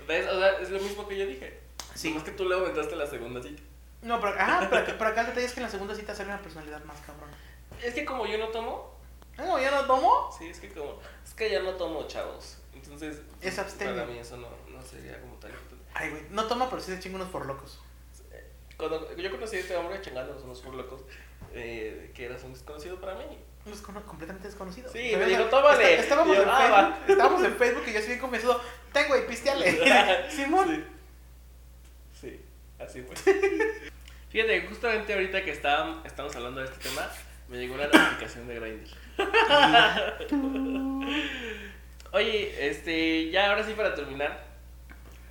¿Ves? 0.08 0.28
O 0.28 0.40
sea, 0.40 0.60
es 0.60 0.70
lo 0.70 0.80
mismo 0.80 1.08
que 1.08 1.18
yo 1.18 1.26
dije. 1.26 1.60
Sí. 1.96 2.14
Es 2.16 2.24
que 2.24 2.32
tú 2.32 2.48
le 2.48 2.56
aumentaste 2.56 2.96
la 2.96 3.08
segunda 3.08 3.42
cita. 3.42 3.62
No, 4.04 4.20
pero, 4.20 4.34
ajá, 4.40 4.68
pero, 4.70 4.86
pero 4.98 5.10
acá 5.10 5.22
el 5.22 5.28
detalle 5.28 5.46
es 5.46 5.54
que 5.54 5.60
en 5.60 5.66
la 5.66 5.72
segunda 5.72 5.96
cita 5.96 6.14
sale 6.14 6.30
una 6.30 6.42
personalidad 6.42 6.84
más 6.86 7.00
cabrona. 7.02 7.34
Es 7.82 7.94
que 7.94 8.06
como 8.06 8.26
yo 8.26 8.38
no 8.38 8.50
tomo, 8.50 9.00
No, 9.38 9.60
¿ya 9.60 9.72
no 9.72 9.86
tomo? 9.86 10.30
sí, 10.38 10.48
es 10.48 10.60
que 10.60 10.70
como. 10.70 11.00
Es 11.26 11.34
que 11.34 11.50
ya 11.50 11.62
no 11.62 11.72
tomo, 11.72 12.08
chavos. 12.08 12.58
Entonces. 12.84 13.22
Es 13.42 13.58
abstemio. 13.60 13.96
Para 13.96 14.08
mí 14.08 14.18
eso 14.20 14.38
no, 14.38 14.50
no 14.72 14.82
sería 14.84 15.20
como 15.20 15.34
importante. 15.34 15.58
Ay, 15.94 16.10
güey, 16.10 16.24
no 16.32 16.46
toma, 16.46 16.70
pero 16.70 16.82
sí 16.82 16.92
se 16.94 17.00
chinga 17.00 17.16
unos 17.18 17.30
por 17.30 17.46
locos. 17.46 17.80
Cuando 18.78 19.16
yo 19.16 19.32
conocí 19.32 19.58
a 19.58 19.60
este 19.60 19.76
hombre 19.76 20.02
chingándonos 20.02 20.44
unos 20.44 20.60
por 20.62 20.74
locos, 20.74 21.02
eh, 21.54 22.12
que 22.16 22.26
eras 22.26 22.44
un 22.44 22.54
desconocido 22.54 23.00
para 23.00 23.16
mí. 23.16 23.26
Un 23.66 23.72
descono- 23.72 24.04
completamente 24.04 24.48
desconocido. 24.48 24.92
Sí, 24.92 25.10
Pero 25.14 25.20
me 25.20 25.26
dijo, 25.28 25.44
"Tómale". 25.46 25.92
está- 25.92 26.04
estábamos, 26.04 26.36
yo, 26.36 26.44
en 26.44 26.50
"Ah, 26.50 26.58
Facebook, 26.58 26.74
va". 26.76 27.00
estábamos 27.08 27.44
en 27.44 27.56
Facebook 27.56 27.84
y 27.88 27.94
yo 27.94 28.00
así 28.00 28.08
bien 28.08 28.20
convencido. 28.20 28.62
Tengo 28.92 29.16
y 29.18 29.22
pisteale. 29.22 30.30
Simón. 30.32 30.86
Sí. 32.20 32.30
Sí, 32.30 32.42
así 32.80 33.04
fue. 33.04 33.16
Fíjate, 34.30 34.68
justamente 34.68 35.14
ahorita 35.14 35.44
que 35.46 35.52
está- 35.52 36.02
estamos 36.04 36.36
hablando 36.36 36.60
de 36.62 36.66
este 36.68 36.90
tema, 36.90 37.08
me 37.48 37.58
llegó 37.58 37.76
una 37.76 37.86
notificación 37.86 38.48
de 38.48 38.56
Grindr. 38.60 38.90
Oye, 42.14 42.70
este, 42.70 43.32
ya 43.32 43.50
ahora 43.50 43.64
sí 43.64 43.74
para 43.74 43.96
terminar, 43.96 44.46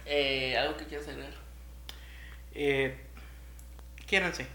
eh, 0.04 0.58
algo 0.58 0.76
que 0.76 0.84
quieras 0.84 1.06
agregar. 1.06 1.32
Eh, 2.54 2.96
quiéranse. 4.08 4.48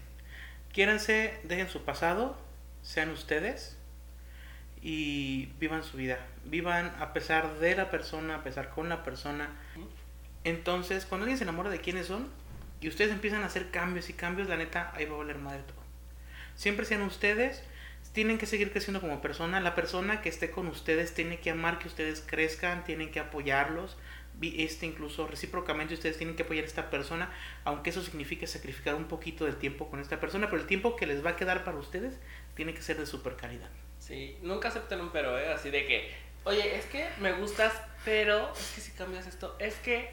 Quiéranse, 0.70 1.40
dejen 1.44 1.70
su 1.70 1.86
pasado, 1.86 2.36
sean 2.82 3.08
ustedes 3.08 3.78
y 4.82 5.46
vivan 5.58 5.82
su 5.82 5.96
vida. 5.96 6.18
Vivan 6.44 6.94
a 7.00 7.14
pesar 7.14 7.60
de 7.60 7.74
la 7.74 7.90
persona, 7.90 8.34
a 8.34 8.42
pesar 8.42 8.68
con 8.68 8.90
la 8.90 9.04
persona. 9.04 9.48
Entonces, 10.44 11.06
cuando 11.06 11.24
alguien 11.24 11.38
se 11.38 11.44
enamora 11.44 11.70
de 11.70 11.80
quiénes 11.80 12.08
son 12.08 12.28
y 12.82 12.88
ustedes 12.88 13.10
empiezan 13.10 13.42
a 13.42 13.46
hacer 13.46 13.70
cambios 13.70 14.10
y 14.10 14.12
cambios, 14.12 14.50
la 14.50 14.56
neta, 14.58 14.92
ahí 14.94 15.06
va 15.06 15.14
a 15.14 15.18
valer 15.20 15.38
madre 15.38 15.62
todo. 15.62 15.82
Siempre 16.56 16.84
sean 16.84 17.00
ustedes, 17.00 17.62
tienen 18.18 18.36
que 18.36 18.46
seguir 18.46 18.72
creciendo 18.72 19.00
como 19.00 19.22
persona. 19.22 19.60
La 19.60 19.76
persona 19.76 20.20
que 20.20 20.28
esté 20.28 20.50
con 20.50 20.66
ustedes 20.66 21.14
tiene 21.14 21.38
que 21.38 21.50
amar 21.50 21.78
que 21.78 21.86
ustedes 21.86 22.20
crezcan, 22.20 22.82
tienen 22.82 23.12
que 23.12 23.20
apoyarlos. 23.20 23.96
Este 24.42 24.86
incluso 24.86 25.28
recíprocamente 25.28 25.94
ustedes 25.94 26.18
tienen 26.18 26.34
que 26.34 26.42
apoyar 26.42 26.64
a 26.64 26.66
esta 26.66 26.90
persona, 26.90 27.30
aunque 27.62 27.90
eso 27.90 28.02
signifique 28.02 28.48
sacrificar 28.48 28.96
un 28.96 29.04
poquito 29.04 29.44
del 29.44 29.54
tiempo 29.54 29.88
con 29.88 30.00
esta 30.00 30.18
persona, 30.18 30.50
pero 30.50 30.60
el 30.60 30.66
tiempo 30.66 30.96
que 30.96 31.06
les 31.06 31.24
va 31.24 31.30
a 31.30 31.36
quedar 31.36 31.62
para 31.62 31.78
ustedes 31.78 32.18
tiene 32.56 32.74
que 32.74 32.82
ser 32.82 32.98
de 32.98 33.06
super 33.06 33.36
calidad. 33.36 33.70
Sí, 34.00 34.36
nunca 34.42 34.66
acepten 34.66 35.00
un 35.00 35.12
pero, 35.12 35.38
¿eh? 35.38 35.52
Así 35.52 35.70
de 35.70 35.86
que, 35.86 36.12
oye, 36.42 36.76
es 36.76 36.86
que 36.86 37.06
me 37.20 37.30
gustas, 37.34 37.72
pero 38.04 38.52
es 38.52 38.72
que 38.74 38.80
si 38.80 38.90
cambias 38.90 39.28
esto, 39.28 39.54
es 39.60 39.76
que... 39.76 40.10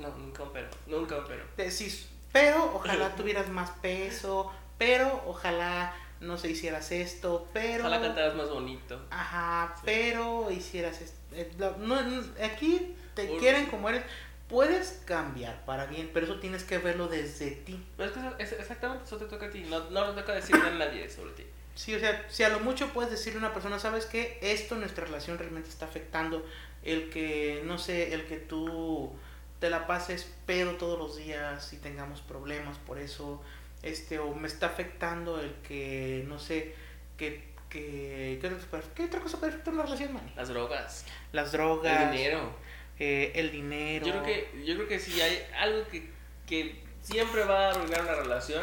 No, 0.00 0.08
nunca 0.08 0.42
un 0.42 0.52
pero, 0.52 0.66
nunca 0.88 1.18
un 1.18 1.24
pero. 1.28 1.44
Decís, 1.56 2.08
pero 2.32 2.74
ojalá 2.74 3.10
tuvieras 3.16 3.48
más 3.48 3.70
peso, 3.80 4.52
pero 4.76 5.22
ojalá 5.24 5.94
no 6.20 6.36
se 6.38 6.50
hicieras 6.50 6.90
esto, 6.92 7.46
pero... 7.52 7.80
Ojalá 7.84 8.00
cantaras 8.00 8.34
más 8.34 8.48
bonito. 8.50 9.00
Ajá, 9.10 9.74
Sí. 9.76 9.82
pero 9.84 10.50
hicieras 10.50 11.00
esto. 11.00 11.16
eh, 11.32 11.50
no, 11.58 11.76
no, 12.02 12.22
aquí 12.42 12.94
te 13.14 13.36
quieren 13.38 13.66
como 13.66 13.88
eres. 13.88 14.04
Puedes 14.48 15.02
cambiar 15.06 15.64
para 15.64 15.86
bien, 15.86 16.10
pero 16.12 16.26
eso 16.26 16.38
tienes 16.38 16.64
que 16.64 16.78
verlo 16.78 17.08
desde 17.08 17.50
ti. 17.52 17.82
Pero 17.96 18.10
es 18.38 18.50
que 18.50 18.56
exactamente 18.56 19.04
eso 19.04 19.16
te 19.16 19.24
toca 19.24 19.46
a 19.46 19.50
ti, 19.50 19.60
no, 19.68 19.90
no 19.90 20.08
le 20.12 20.20
toca 20.20 20.32
decirle 20.34 20.68
a 20.68 20.70
nadie 20.70 21.08
sobre 21.10 21.32
ti. 21.32 21.44
Sí, 21.74 21.94
o 21.94 21.98
sea, 21.98 22.24
si 22.28 22.44
a 22.44 22.50
lo 22.50 22.60
mucho 22.60 22.88
puedes 22.90 23.10
decirle 23.10 23.38
a 23.38 23.44
una 23.46 23.52
persona, 23.54 23.78
¿sabes 23.78 24.06
qué? 24.06 24.38
Esto 24.42 24.76
nuestra 24.76 25.04
relación 25.06 25.38
realmente 25.38 25.70
está 25.70 25.86
afectando. 25.86 26.46
El 26.84 27.08
que, 27.10 27.62
no 27.64 27.78
sé, 27.78 28.12
el 28.14 28.26
que 28.26 28.36
tú 28.36 29.10
te 29.58 29.70
la 29.70 29.86
pases 29.86 30.30
pedo 30.46 30.72
todos 30.72 30.98
los 30.98 31.16
días 31.16 31.72
y 31.72 31.78
tengamos 31.78 32.20
problemas 32.20 32.76
por 32.78 32.98
eso. 32.98 33.42
Este, 33.84 34.18
o 34.18 34.34
me 34.34 34.48
está 34.48 34.66
afectando 34.66 35.40
el 35.40 35.54
que, 35.66 36.24
no 36.26 36.38
sé, 36.38 36.74
que... 37.18 37.52
que 37.68 38.38
¿qué, 38.40 38.46
otra 38.46 38.58
cosa- 38.80 38.94
¿Qué 38.94 39.04
otra 39.04 39.20
cosa 39.20 39.38
puede 39.38 39.52
afectar 39.52 39.74
una 39.74 39.82
relación, 39.84 40.12
man? 40.14 40.32
Las 40.36 40.48
drogas, 40.48 41.04
Las 41.32 41.52
drogas, 41.52 42.02
el 42.04 42.12
dinero. 42.12 42.56
eh, 42.98 43.32
el 43.34 43.50
dinero. 43.50 44.06
Yo 44.06 44.12
creo 44.12 44.24
que, 44.24 44.64
yo 44.64 44.74
creo 44.76 44.88
que 44.88 44.98
si 44.98 45.20
hay 45.20 45.42
algo 45.58 45.86
que, 45.88 46.08
que 46.46 46.82
siempre 47.02 47.44
va 47.44 47.66
a 47.66 47.70
arruinar 47.72 48.02
una 48.02 48.14
relación, 48.14 48.62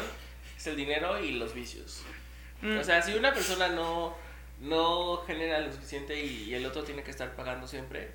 es 0.56 0.66
el 0.66 0.76
dinero 0.76 1.22
y 1.22 1.32
los 1.32 1.54
vicios. 1.54 2.02
Mm, 2.62 2.78
O 2.78 2.84
sea, 2.84 3.02
si 3.02 3.14
una 3.14 3.32
persona 3.34 3.68
no, 3.68 4.16
no 4.60 5.18
genera 5.26 5.60
lo 5.60 5.72
suficiente 5.72 6.18
y, 6.24 6.44
y 6.44 6.54
el 6.54 6.64
otro 6.66 6.82
tiene 6.84 7.02
que 7.02 7.10
estar 7.10 7.34
pagando 7.36 7.66
siempre, 7.68 8.12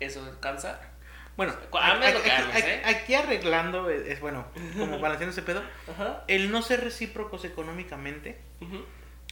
eso 0.00 0.36
cansa. 0.40 0.80
Bueno, 1.38 1.54
lo 1.72 1.78
aquí, 1.78 2.20
que 2.20 2.30
ames, 2.30 2.56
aquí- 2.56 2.68
¿eh? 2.68 2.82
aquí 2.84 3.14
arreglando, 3.14 3.88
es, 3.88 4.06
es, 4.08 4.20
bueno, 4.20 4.44
como 4.76 4.98
balanceando 5.00 5.32
ese 5.32 5.42
pedo, 5.42 5.62
Ajá. 5.90 6.24
el 6.28 6.50
no 6.50 6.60
ser 6.60 6.82
recíprocos 6.84 7.44
económicamente, 7.46 8.38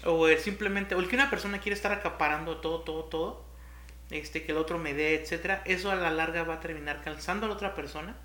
o 0.05 0.29
el 0.29 0.39
simplemente, 0.39 0.95
o 0.95 1.01
el 1.01 1.09
que 1.09 1.17
una 1.17 1.29
persona 1.29 1.59
quiere 1.61 1.75
estar 1.75 1.93
acaparando 1.93 2.59
todo, 2.63 2.81
todo, 2.83 3.05
todo, 3.05 3.45
este, 4.11 4.45
que 4.45 4.53
el 4.53 4.59
otro 4.59 4.79
me 4.79 4.95
dé, 4.95 5.21
etcétera, 5.21 5.63
eso 5.67 5.91
a 5.91 5.97
la 5.97 6.11
larga 6.11 6.45
va 6.45 6.55
a 6.55 6.61
terminar 6.61 7.03
cansando 7.03 7.47
a 7.47 7.49
la 7.49 7.55
otra 7.57 7.75
persona, 7.75 8.17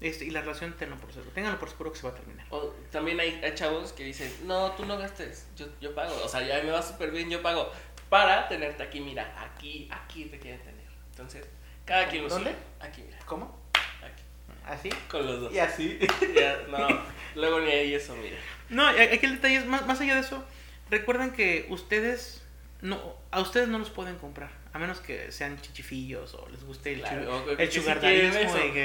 este, 0.00 0.24
y 0.26 0.30
la 0.30 0.42
relación 0.42 0.74
tenlo 0.74 0.96
por 0.96 1.12
seguro, 1.12 1.32
ténganlo 1.32 1.58
por 1.58 1.68
seguro 1.70 1.90
que 1.92 1.98
se 1.98 2.06
va 2.06 2.12
a 2.12 2.14
terminar. 2.14 2.46
O 2.50 2.72
también 2.92 3.18
hay, 3.18 3.40
hay 3.42 3.52
chavos 3.56 3.92
que 3.92 4.04
dicen, 4.04 4.32
no, 4.44 4.70
tú 4.72 4.86
no 4.86 4.96
gastes, 4.96 5.48
yo, 5.56 5.66
yo 5.80 5.92
pago. 5.92 6.14
O 6.24 6.28
sea, 6.28 6.42
ya 6.46 6.62
me 6.62 6.70
va 6.70 6.80
súper 6.82 7.10
bien, 7.10 7.28
yo 7.28 7.42
pago. 7.42 7.68
Para 8.08 8.46
tenerte 8.48 8.82
aquí, 8.84 9.00
mira, 9.00 9.34
aquí, 9.42 9.88
aquí 9.90 10.26
te 10.26 10.38
quieren 10.38 10.60
tener. 10.60 10.86
Entonces, 11.10 11.44
cada 11.88 12.08
quien 12.08 12.22
lo 12.24 12.28
¿Dónde? 12.28 12.50
suyo. 12.50 12.62
Aquí, 12.80 13.02
mira, 13.02 13.18
¿Cómo? 13.26 13.58
aquí. 14.02 14.22
¿Así? 14.66 14.90
Con 15.10 15.26
los 15.26 15.40
dos. 15.40 15.52
Y 15.54 15.58
así. 15.58 15.98
Ya, 16.34 16.58
no, 16.68 16.86
luego 17.34 17.60
ni 17.60 17.70
ahí 17.70 17.94
eso, 17.94 18.14
mira. 18.16 18.36
No, 18.68 18.86
aquí 18.86 19.18
el 19.26 19.36
detalle 19.36 19.56
es, 19.56 19.66
más, 19.66 19.86
más 19.86 20.00
allá 20.00 20.14
de 20.14 20.20
eso, 20.20 20.44
recuerden 20.90 21.30
que 21.32 21.66
ustedes 21.70 22.44
no, 22.82 23.00
a 23.30 23.40
ustedes 23.40 23.66
no 23.68 23.78
los 23.78 23.90
pueden 23.90 24.16
comprar. 24.18 24.50
A 24.74 24.78
menos 24.78 25.00
que 25.00 25.32
sean 25.32 25.58
chichifillos 25.60 26.34
o 26.34 26.46
les 26.50 26.62
guste 26.62 26.92
el, 26.92 27.00
Claro, 27.00 27.22
chu- 27.24 27.30
o 27.30 27.44
que- 27.46 27.50
el 27.52 27.56
que 27.70 27.70
sí 27.70 27.80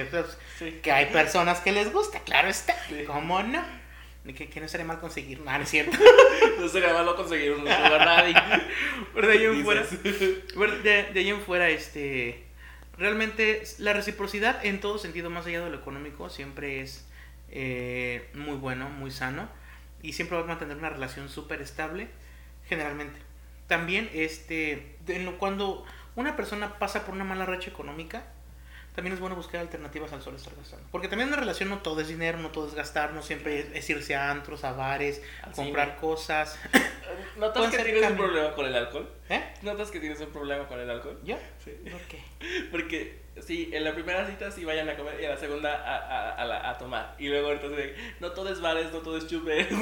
pues, 0.10 0.38
Sí. 0.58 0.80
que 0.82 0.92
hay 0.92 1.08
personas 1.08 1.60
que 1.60 1.74
les 1.74 1.92
gusta, 1.92 2.20
claro 2.22 2.48
está. 2.48 2.74
Sí. 2.88 3.04
¿Cómo 3.06 3.44
no? 3.44 3.62
Que, 4.26 4.48
que 4.50 4.62
no 4.62 4.70
sería 4.70 4.86
mal 4.86 5.00
conseguir, 5.02 5.42
no, 5.42 5.52
no 5.52 5.64
es 5.64 5.70
cierto. 5.70 5.98
No 6.60 6.68
sería 6.70 6.94
malo 6.94 7.16
conseguir 7.16 7.52
un 7.52 7.60
sugar 7.62 8.06
daddy. 8.06 8.34
Pero 9.14 9.28
de 9.28 9.34
ahí 9.34 9.44
en 9.46 9.64
fuera, 9.66 9.84
de, 10.84 11.04
de 11.14 11.20
ahí 11.20 11.30
en 11.30 11.42
fuera, 11.42 11.70
este, 11.70 12.44
realmente 12.98 13.64
la 13.80 13.94
reciprocidad 13.94 14.64
en 14.66 14.80
todo 14.80 14.98
sentido, 14.98 15.30
más 15.30 15.46
allá 15.46 15.64
de 15.64 15.70
lo 15.70 15.78
económico, 15.78 16.30
siempre 16.30 16.82
es 16.82 17.06
eh, 17.50 18.30
muy 18.34 18.56
bueno, 18.56 18.90
muy 18.90 19.12
sano 19.12 19.48
y 20.02 20.14
siempre 20.14 20.38
va 20.38 20.44
a 20.44 20.48
mantener 20.48 20.78
una 20.78 20.90
relación 20.90 21.30
súper 21.30 21.62
estable, 21.62 22.10
generalmente. 22.66 23.20
También, 23.68 24.10
este, 24.14 24.98
cuando 25.40 25.86
una 26.16 26.36
persona 26.36 26.78
pasa 26.78 27.06
por 27.06 27.16
una 27.16 27.24
mala 27.24 27.46
racha 27.46 27.70
económica, 27.70 28.33
también 28.96 29.14
es 29.14 29.20
bueno 29.20 29.36
buscar 29.36 29.62
alternativas 29.62 30.14
al 30.14 30.22
solo 30.22 30.38
estar 30.38 30.54
gastando. 30.56 30.86
Porque 30.92 31.08
también 31.08 31.28
en 31.30 31.34
una 31.34 31.40
relación 31.42 31.70
no 31.70 31.80
todo 31.80 32.00
es 32.02 32.08
dinero, 32.08 32.38
no 32.40 32.50
todo 32.52 32.68
es 32.68 32.74
gastar, 32.76 33.14
no 33.14 33.22
siempre 33.24 33.68
es, 33.74 33.90
irse 33.90 34.16
a 34.16 34.30
antros, 34.32 34.64
a 34.64 34.74
bares, 34.74 35.22
Al 35.42 35.52
comprar 35.52 35.96
cosas. 35.98 36.60
¿Notas 37.38 37.72
que 37.72 37.84
tienes 37.84 38.10
un 38.12 38.18
problema 38.18 38.54
con 38.54 38.66
el 38.66 38.76
alcohol? 38.76 39.10
¿Eh? 39.30 39.44
¿Notas 39.62 39.90
que 39.92 40.00
tienes 40.00 40.20
un 40.20 40.28
problema 40.32 40.68
con 40.68 40.80
el 40.80 40.90
alcohol? 40.90 41.20
¿Yo? 41.24 41.38
Sí. 41.64 41.72
¿Por 41.90 42.02
qué? 42.02 42.22
Porque 42.72 43.22
sí, 43.46 43.70
en 43.74 43.84
la 43.84 43.94
primera 43.94 44.26
cita 44.28 44.52
sí 44.52 44.64
vayan 44.66 44.88
a 44.90 44.96
comer 44.96 45.20
y 45.20 45.24
en 45.26 45.32
la 45.32 45.38
segunda 45.38 45.74
a, 45.74 45.98
a, 45.98 46.32
a, 46.36 46.46
la- 46.46 46.70
a 46.70 46.78
tomar. 46.78 47.16
Y 47.18 47.30
luego 47.30 47.52
entonces, 47.52 47.92
no 48.20 48.32
todo 48.32 48.50
es 48.52 48.62
bares, 48.62 48.92
no 48.92 49.00
todo 49.00 49.18
es 49.18 49.28
chupe. 49.28 49.68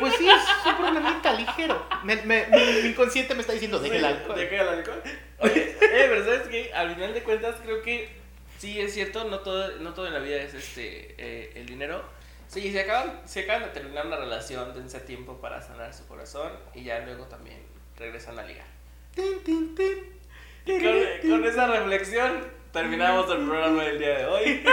Pues 0.00 0.14
sí, 0.16 0.26
es 0.28 0.66
un 0.66 0.76
problemita 0.76 1.32
ligero. 1.34 1.84
Me- 2.04 2.22
me- 2.22 2.46
mi, 2.46 2.88
inconsciente 2.88 3.34
me 3.34 3.40
está 3.42 3.52
diciendo, 3.52 3.78
deja 3.78 3.96
el 3.96 4.04
alcohol. 4.04 4.36
deja 4.38 4.62
el 4.62 4.68
alcohol. 4.68 5.02
Oye, 5.40 5.70
eh, 5.80 6.06
pero 6.08 6.24
¿sabes 6.24 6.48
qué? 6.48 6.72
Al 6.74 6.94
final 6.94 7.14
de 7.14 7.22
cuentas 7.22 7.56
creo 7.62 7.82
que 7.82 8.08
sí 8.58 8.80
es 8.80 8.92
cierto, 8.92 9.24
no 9.24 9.40
todo, 9.40 9.78
no 9.78 9.94
todo 9.94 10.06
en 10.06 10.14
la 10.14 10.20
vida 10.20 10.36
es 10.36 10.54
este 10.54 11.14
eh, 11.18 11.52
el 11.54 11.66
dinero. 11.66 12.02
Sí, 12.48 12.72
se 12.72 12.80
acaban, 12.80 13.20
se 13.26 13.40
acaban 13.40 13.62
de 13.62 13.68
terminar 13.68 14.06
una 14.06 14.16
relación, 14.16 14.74
dense 14.74 15.00
tiempo 15.00 15.40
para 15.40 15.62
sanar 15.62 15.94
su 15.94 16.06
corazón 16.06 16.52
y 16.74 16.84
ya 16.84 16.98
luego 17.00 17.24
también 17.26 17.58
regresan 17.96 18.38
a 18.38 18.42
ligar. 18.42 18.66
Tin, 19.14 19.42
tin, 19.44 19.74
tin. 19.74 20.20
Y 20.66 20.82
con, 20.82 21.30
con 21.30 21.44
esa 21.46 21.66
reflexión 21.68 22.44
terminamos 22.72 23.30
el 23.30 23.46
programa 23.46 23.84
del 23.84 23.98
día 23.98 24.18
de 24.18 24.26
hoy. 24.26 24.64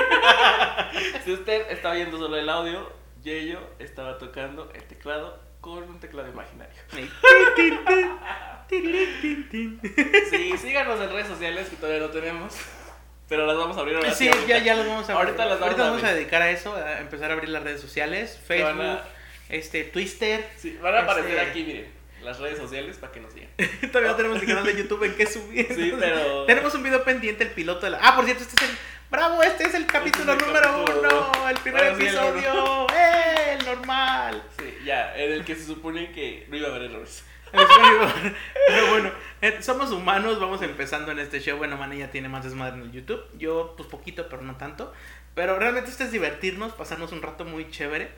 si 1.23 1.31
usted 1.31 1.71
está 1.71 1.93
viendo 1.93 2.17
solo 2.17 2.35
el 2.35 2.49
audio, 2.49 2.91
Yeyo 3.23 3.59
estaba 3.79 4.17
tocando 4.17 4.71
el 4.73 4.83
teclado 4.83 5.46
con 5.67 5.83
un 5.83 5.99
teclado 5.99 6.29
imaginario. 6.29 6.73
Sí, 10.29 10.57
síganos 10.57 10.99
en 10.99 11.09
redes 11.09 11.27
sociales 11.27 11.69
que 11.69 11.75
todavía 11.77 12.01
no 12.01 12.09
tenemos. 12.09 12.53
Pero 13.29 13.45
las 13.45 13.57
vamos 13.57 13.75
a 13.77 13.81
abrir 13.81 13.95
ahora. 13.97 14.13
Sí, 14.13 14.29
ya, 14.47 14.57
ya 14.59 14.75
los 14.75 14.87
vamos 14.87 15.09
a 15.09 15.13
Ahorita 15.13 15.45
las 15.45 15.59
vamos 15.59 15.63
ahorita 15.63 15.81
a 15.83 15.85
vamos 15.89 16.03
a 16.03 16.07
abrir. 16.07 16.19
dedicar 16.21 16.41
a 16.41 16.49
eso, 16.51 16.75
a 16.75 16.99
empezar 16.99 17.29
a 17.31 17.33
abrir 17.33 17.49
las 17.49 17.63
redes 17.63 17.81
sociales, 17.81 18.39
Facebook, 18.45 18.81
a- 18.81 19.03
este, 19.49 19.83
Twister. 19.85 20.47
Sí, 20.57 20.77
van 20.81 20.95
a 20.95 20.99
aparecer 21.01 21.31
Este- 21.31 21.49
aquí, 21.49 21.63
miren, 21.63 21.87
las 22.23 22.39
redes 22.39 22.57
sociales 22.57 22.97
para 22.97 23.11
que 23.13 23.19
nos 23.19 23.33
sigan. 23.33 23.49
Todavía 23.91 24.11
no 24.11 24.15
tenemos 24.17 24.41
el 24.41 24.47
canal 24.47 24.63
de 24.65 24.75
YouTube 24.77 25.03
en 25.03 25.15
que 25.15 25.25
subir. 25.31 25.67
Sí, 25.73 25.93
pero- 25.99 26.45
Tenemos 26.45 26.73
un 26.75 26.83
video 26.83 27.03
pendiente, 27.03 27.43
el 27.43 27.51
piloto 27.51 27.85
de 27.85 27.91
la... 27.91 27.99
Ah, 28.01 28.15
por 28.15 28.23
cierto, 28.25 28.43
este 28.43 28.63
es 28.63 28.69
el... 28.71 28.77
¡Bravo! 29.09 29.41
Este 29.41 29.63
es 29.65 29.73
el 29.73 29.85
capítulo 29.85 30.33
el 30.33 30.37
número 30.39 30.83
capítulo 30.85 31.31
uno, 31.37 31.49
el 31.49 31.57
primer 31.57 31.83
el 31.85 31.93
episodio. 31.93 32.87
Normal. 33.67 34.43
Sí, 34.59 34.73
ya, 34.85 35.15
en 35.17 35.31
el 35.33 35.45
que 35.45 35.55
se 35.55 35.65
supone 35.65 36.11
que 36.11 36.45
no 36.49 36.57
iba 36.57 36.67
a 36.67 36.71
haber 36.71 36.89
errores. 36.91 37.23
Pero 38.67 38.87
bueno, 38.89 39.11
eh, 39.41 39.57
somos 39.61 39.91
humanos, 39.91 40.39
vamos 40.39 40.61
empezando 40.61 41.11
en 41.11 41.19
este 41.19 41.39
show. 41.39 41.57
Bueno, 41.57 41.77
Manny 41.77 41.99
ya 41.99 42.11
tiene 42.11 42.27
más 42.29 42.43
desmadre 42.43 42.75
en 42.75 42.81
el 42.83 42.91
YouTube. 42.91 43.21
Yo, 43.37 43.73
pues 43.77 43.87
poquito, 43.87 44.27
pero 44.29 44.41
no 44.41 44.57
tanto. 44.57 44.93
Pero 45.33 45.57
realmente 45.57 45.89
esto 45.89 46.03
es 46.03 46.11
divertirnos, 46.11 46.73
pasarnos 46.73 47.11
un 47.13 47.21
rato 47.21 47.45
muy 47.45 47.69
chévere. 47.71 48.09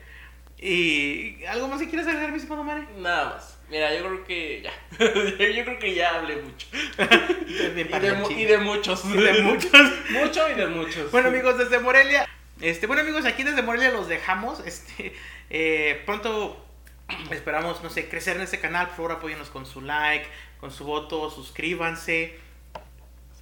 Y 0.58 1.44
algo 1.44 1.68
más 1.68 1.80
que 1.80 1.88
quieras 1.88 2.06
agregar, 2.08 2.30
mi 2.30 2.36
estimado 2.36 2.64
Manny. 2.64 2.86
Nada 2.98 3.30
más. 3.30 3.56
Mira, 3.70 3.94
yo 3.94 4.00
creo 4.04 4.24
que 4.24 4.62
ya. 4.62 4.72
yo 4.98 5.64
creo 5.64 5.78
que 5.78 5.94
ya 5.94 6.16
hablé 6.16 6.36
mucho. 6.42 6.66
Bien 7.46 7.70
Y 7.70 7.74
de, 7.74 7.84
parlanchín. 7.86 8.36
mu- 8.36 8.42
y 8.42 8.44
de 8.46 8.58
muchos. 8.58 9.04
Y 9.04 9.16
de 9.16 9.42
muchos. 9.42 9.72
Mucho 10.10 10.50
y 10.50 10.54
de 10.54 10.66
muchos. 10.66 11.10
Bueno 11.12 11.28
amigos, 11.28 11.56
desde 11.56 11.78
Morelia, 11.78 12.28
este, 12.60 12.86
bueno 12.88 13.02
amigos, 13.02 13.24
aquí 13.24 13.42
desde 13.44 13.62
Morelia 13.62 13.90
los 13.90 14.08
dejamos, 14.08 14.60
este, 14.66 15.14
eh, 15.50 16.02
pronto 16.06 16.64
esperamos, 17.30 17.82
no 17.82 17.90
sé, 17.90 18.08
crecer 18.08 18.36
en 18.36 18.42
este 18.42 18.60
canal, 18.60 18.86
por 18.86 18.96
favor 18.96 19.12
apóyennos 19.12 19.50
con 19.50 19.66
su 19.66 19.80
like, 19.80 20.26
con 20.58 20.70
su 20.70 20.84
voto, 20.84 21.30
suscríbanse, 21.30 22.38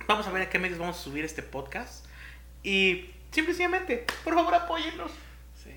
vamos 0.07 0.27
a 0.27 0.31
ver 0.31 0.43
a 0.43 0.51
qué 0.51 0.59
medios 0.59 0.79
vamos 0.79 0.99
a 0.99 1.03
subir 1.03 1.25
este 1.25 1.43
podcast 1.43 2.07
y 2.63 3.11
simplemente, 3.31 4.07
por 4.25 4.35
favor 4.35 4.55
apóyennos. 4.55 5.13
Sí. 5.63 5.71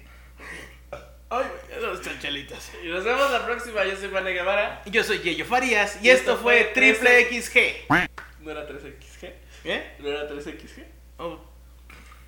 Ay, 1.30 1.46
los 1.82 2.02
chanchalitas. 2.02 2.72
Y 2.84 2.88
nos 2.88 3.06
vemos 3.06 3.32
la 3.32 3.46
próxima. 3.46 3.86
Yo 3.86 3.96
soy 3.96 4.10
Vane 4.10 4.34
Guevara. 4.34 4.82
Yo 4.86 5.02
soy 5.02 5.20
Yeyo 5.20 5.46
Farías 5.46 5.98
y, 6.02 6.08
Y 6.08 6.10
esto, 6.10 6.32
esto 6.32 6.44
fue 6.44 6.72
Triple 6.74 7.26
13. 7.26 7.42
XG. 7.42 8.10
¿No 8.42 8.52
era 8.52 8.68
3XG? 8.68 9.34
¿Eh? 9.64 9.96
¿No 10.00 10.10
era 10.10 10.30
3XG? 10.30 10.86
Oh. 11.20 11.51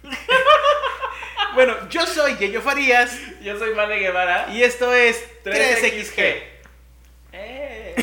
bueno, 1.53 1.89
yo 1.89 2.05
soy 2.05 2.35
Yeyo 2.37 2.61
Farías. 2.61 3.17
Yo 3.41 3.57
soy 3.57 3.73
Mane 3.73 3.99
Guevara. 3.99 4.47
Y 4.51 4.63
esto 4.63 4.93
es 4.93 5.23
3XG. 5.43 6.15
3XG. 6.15 6.43
Eh. 7.33 7.95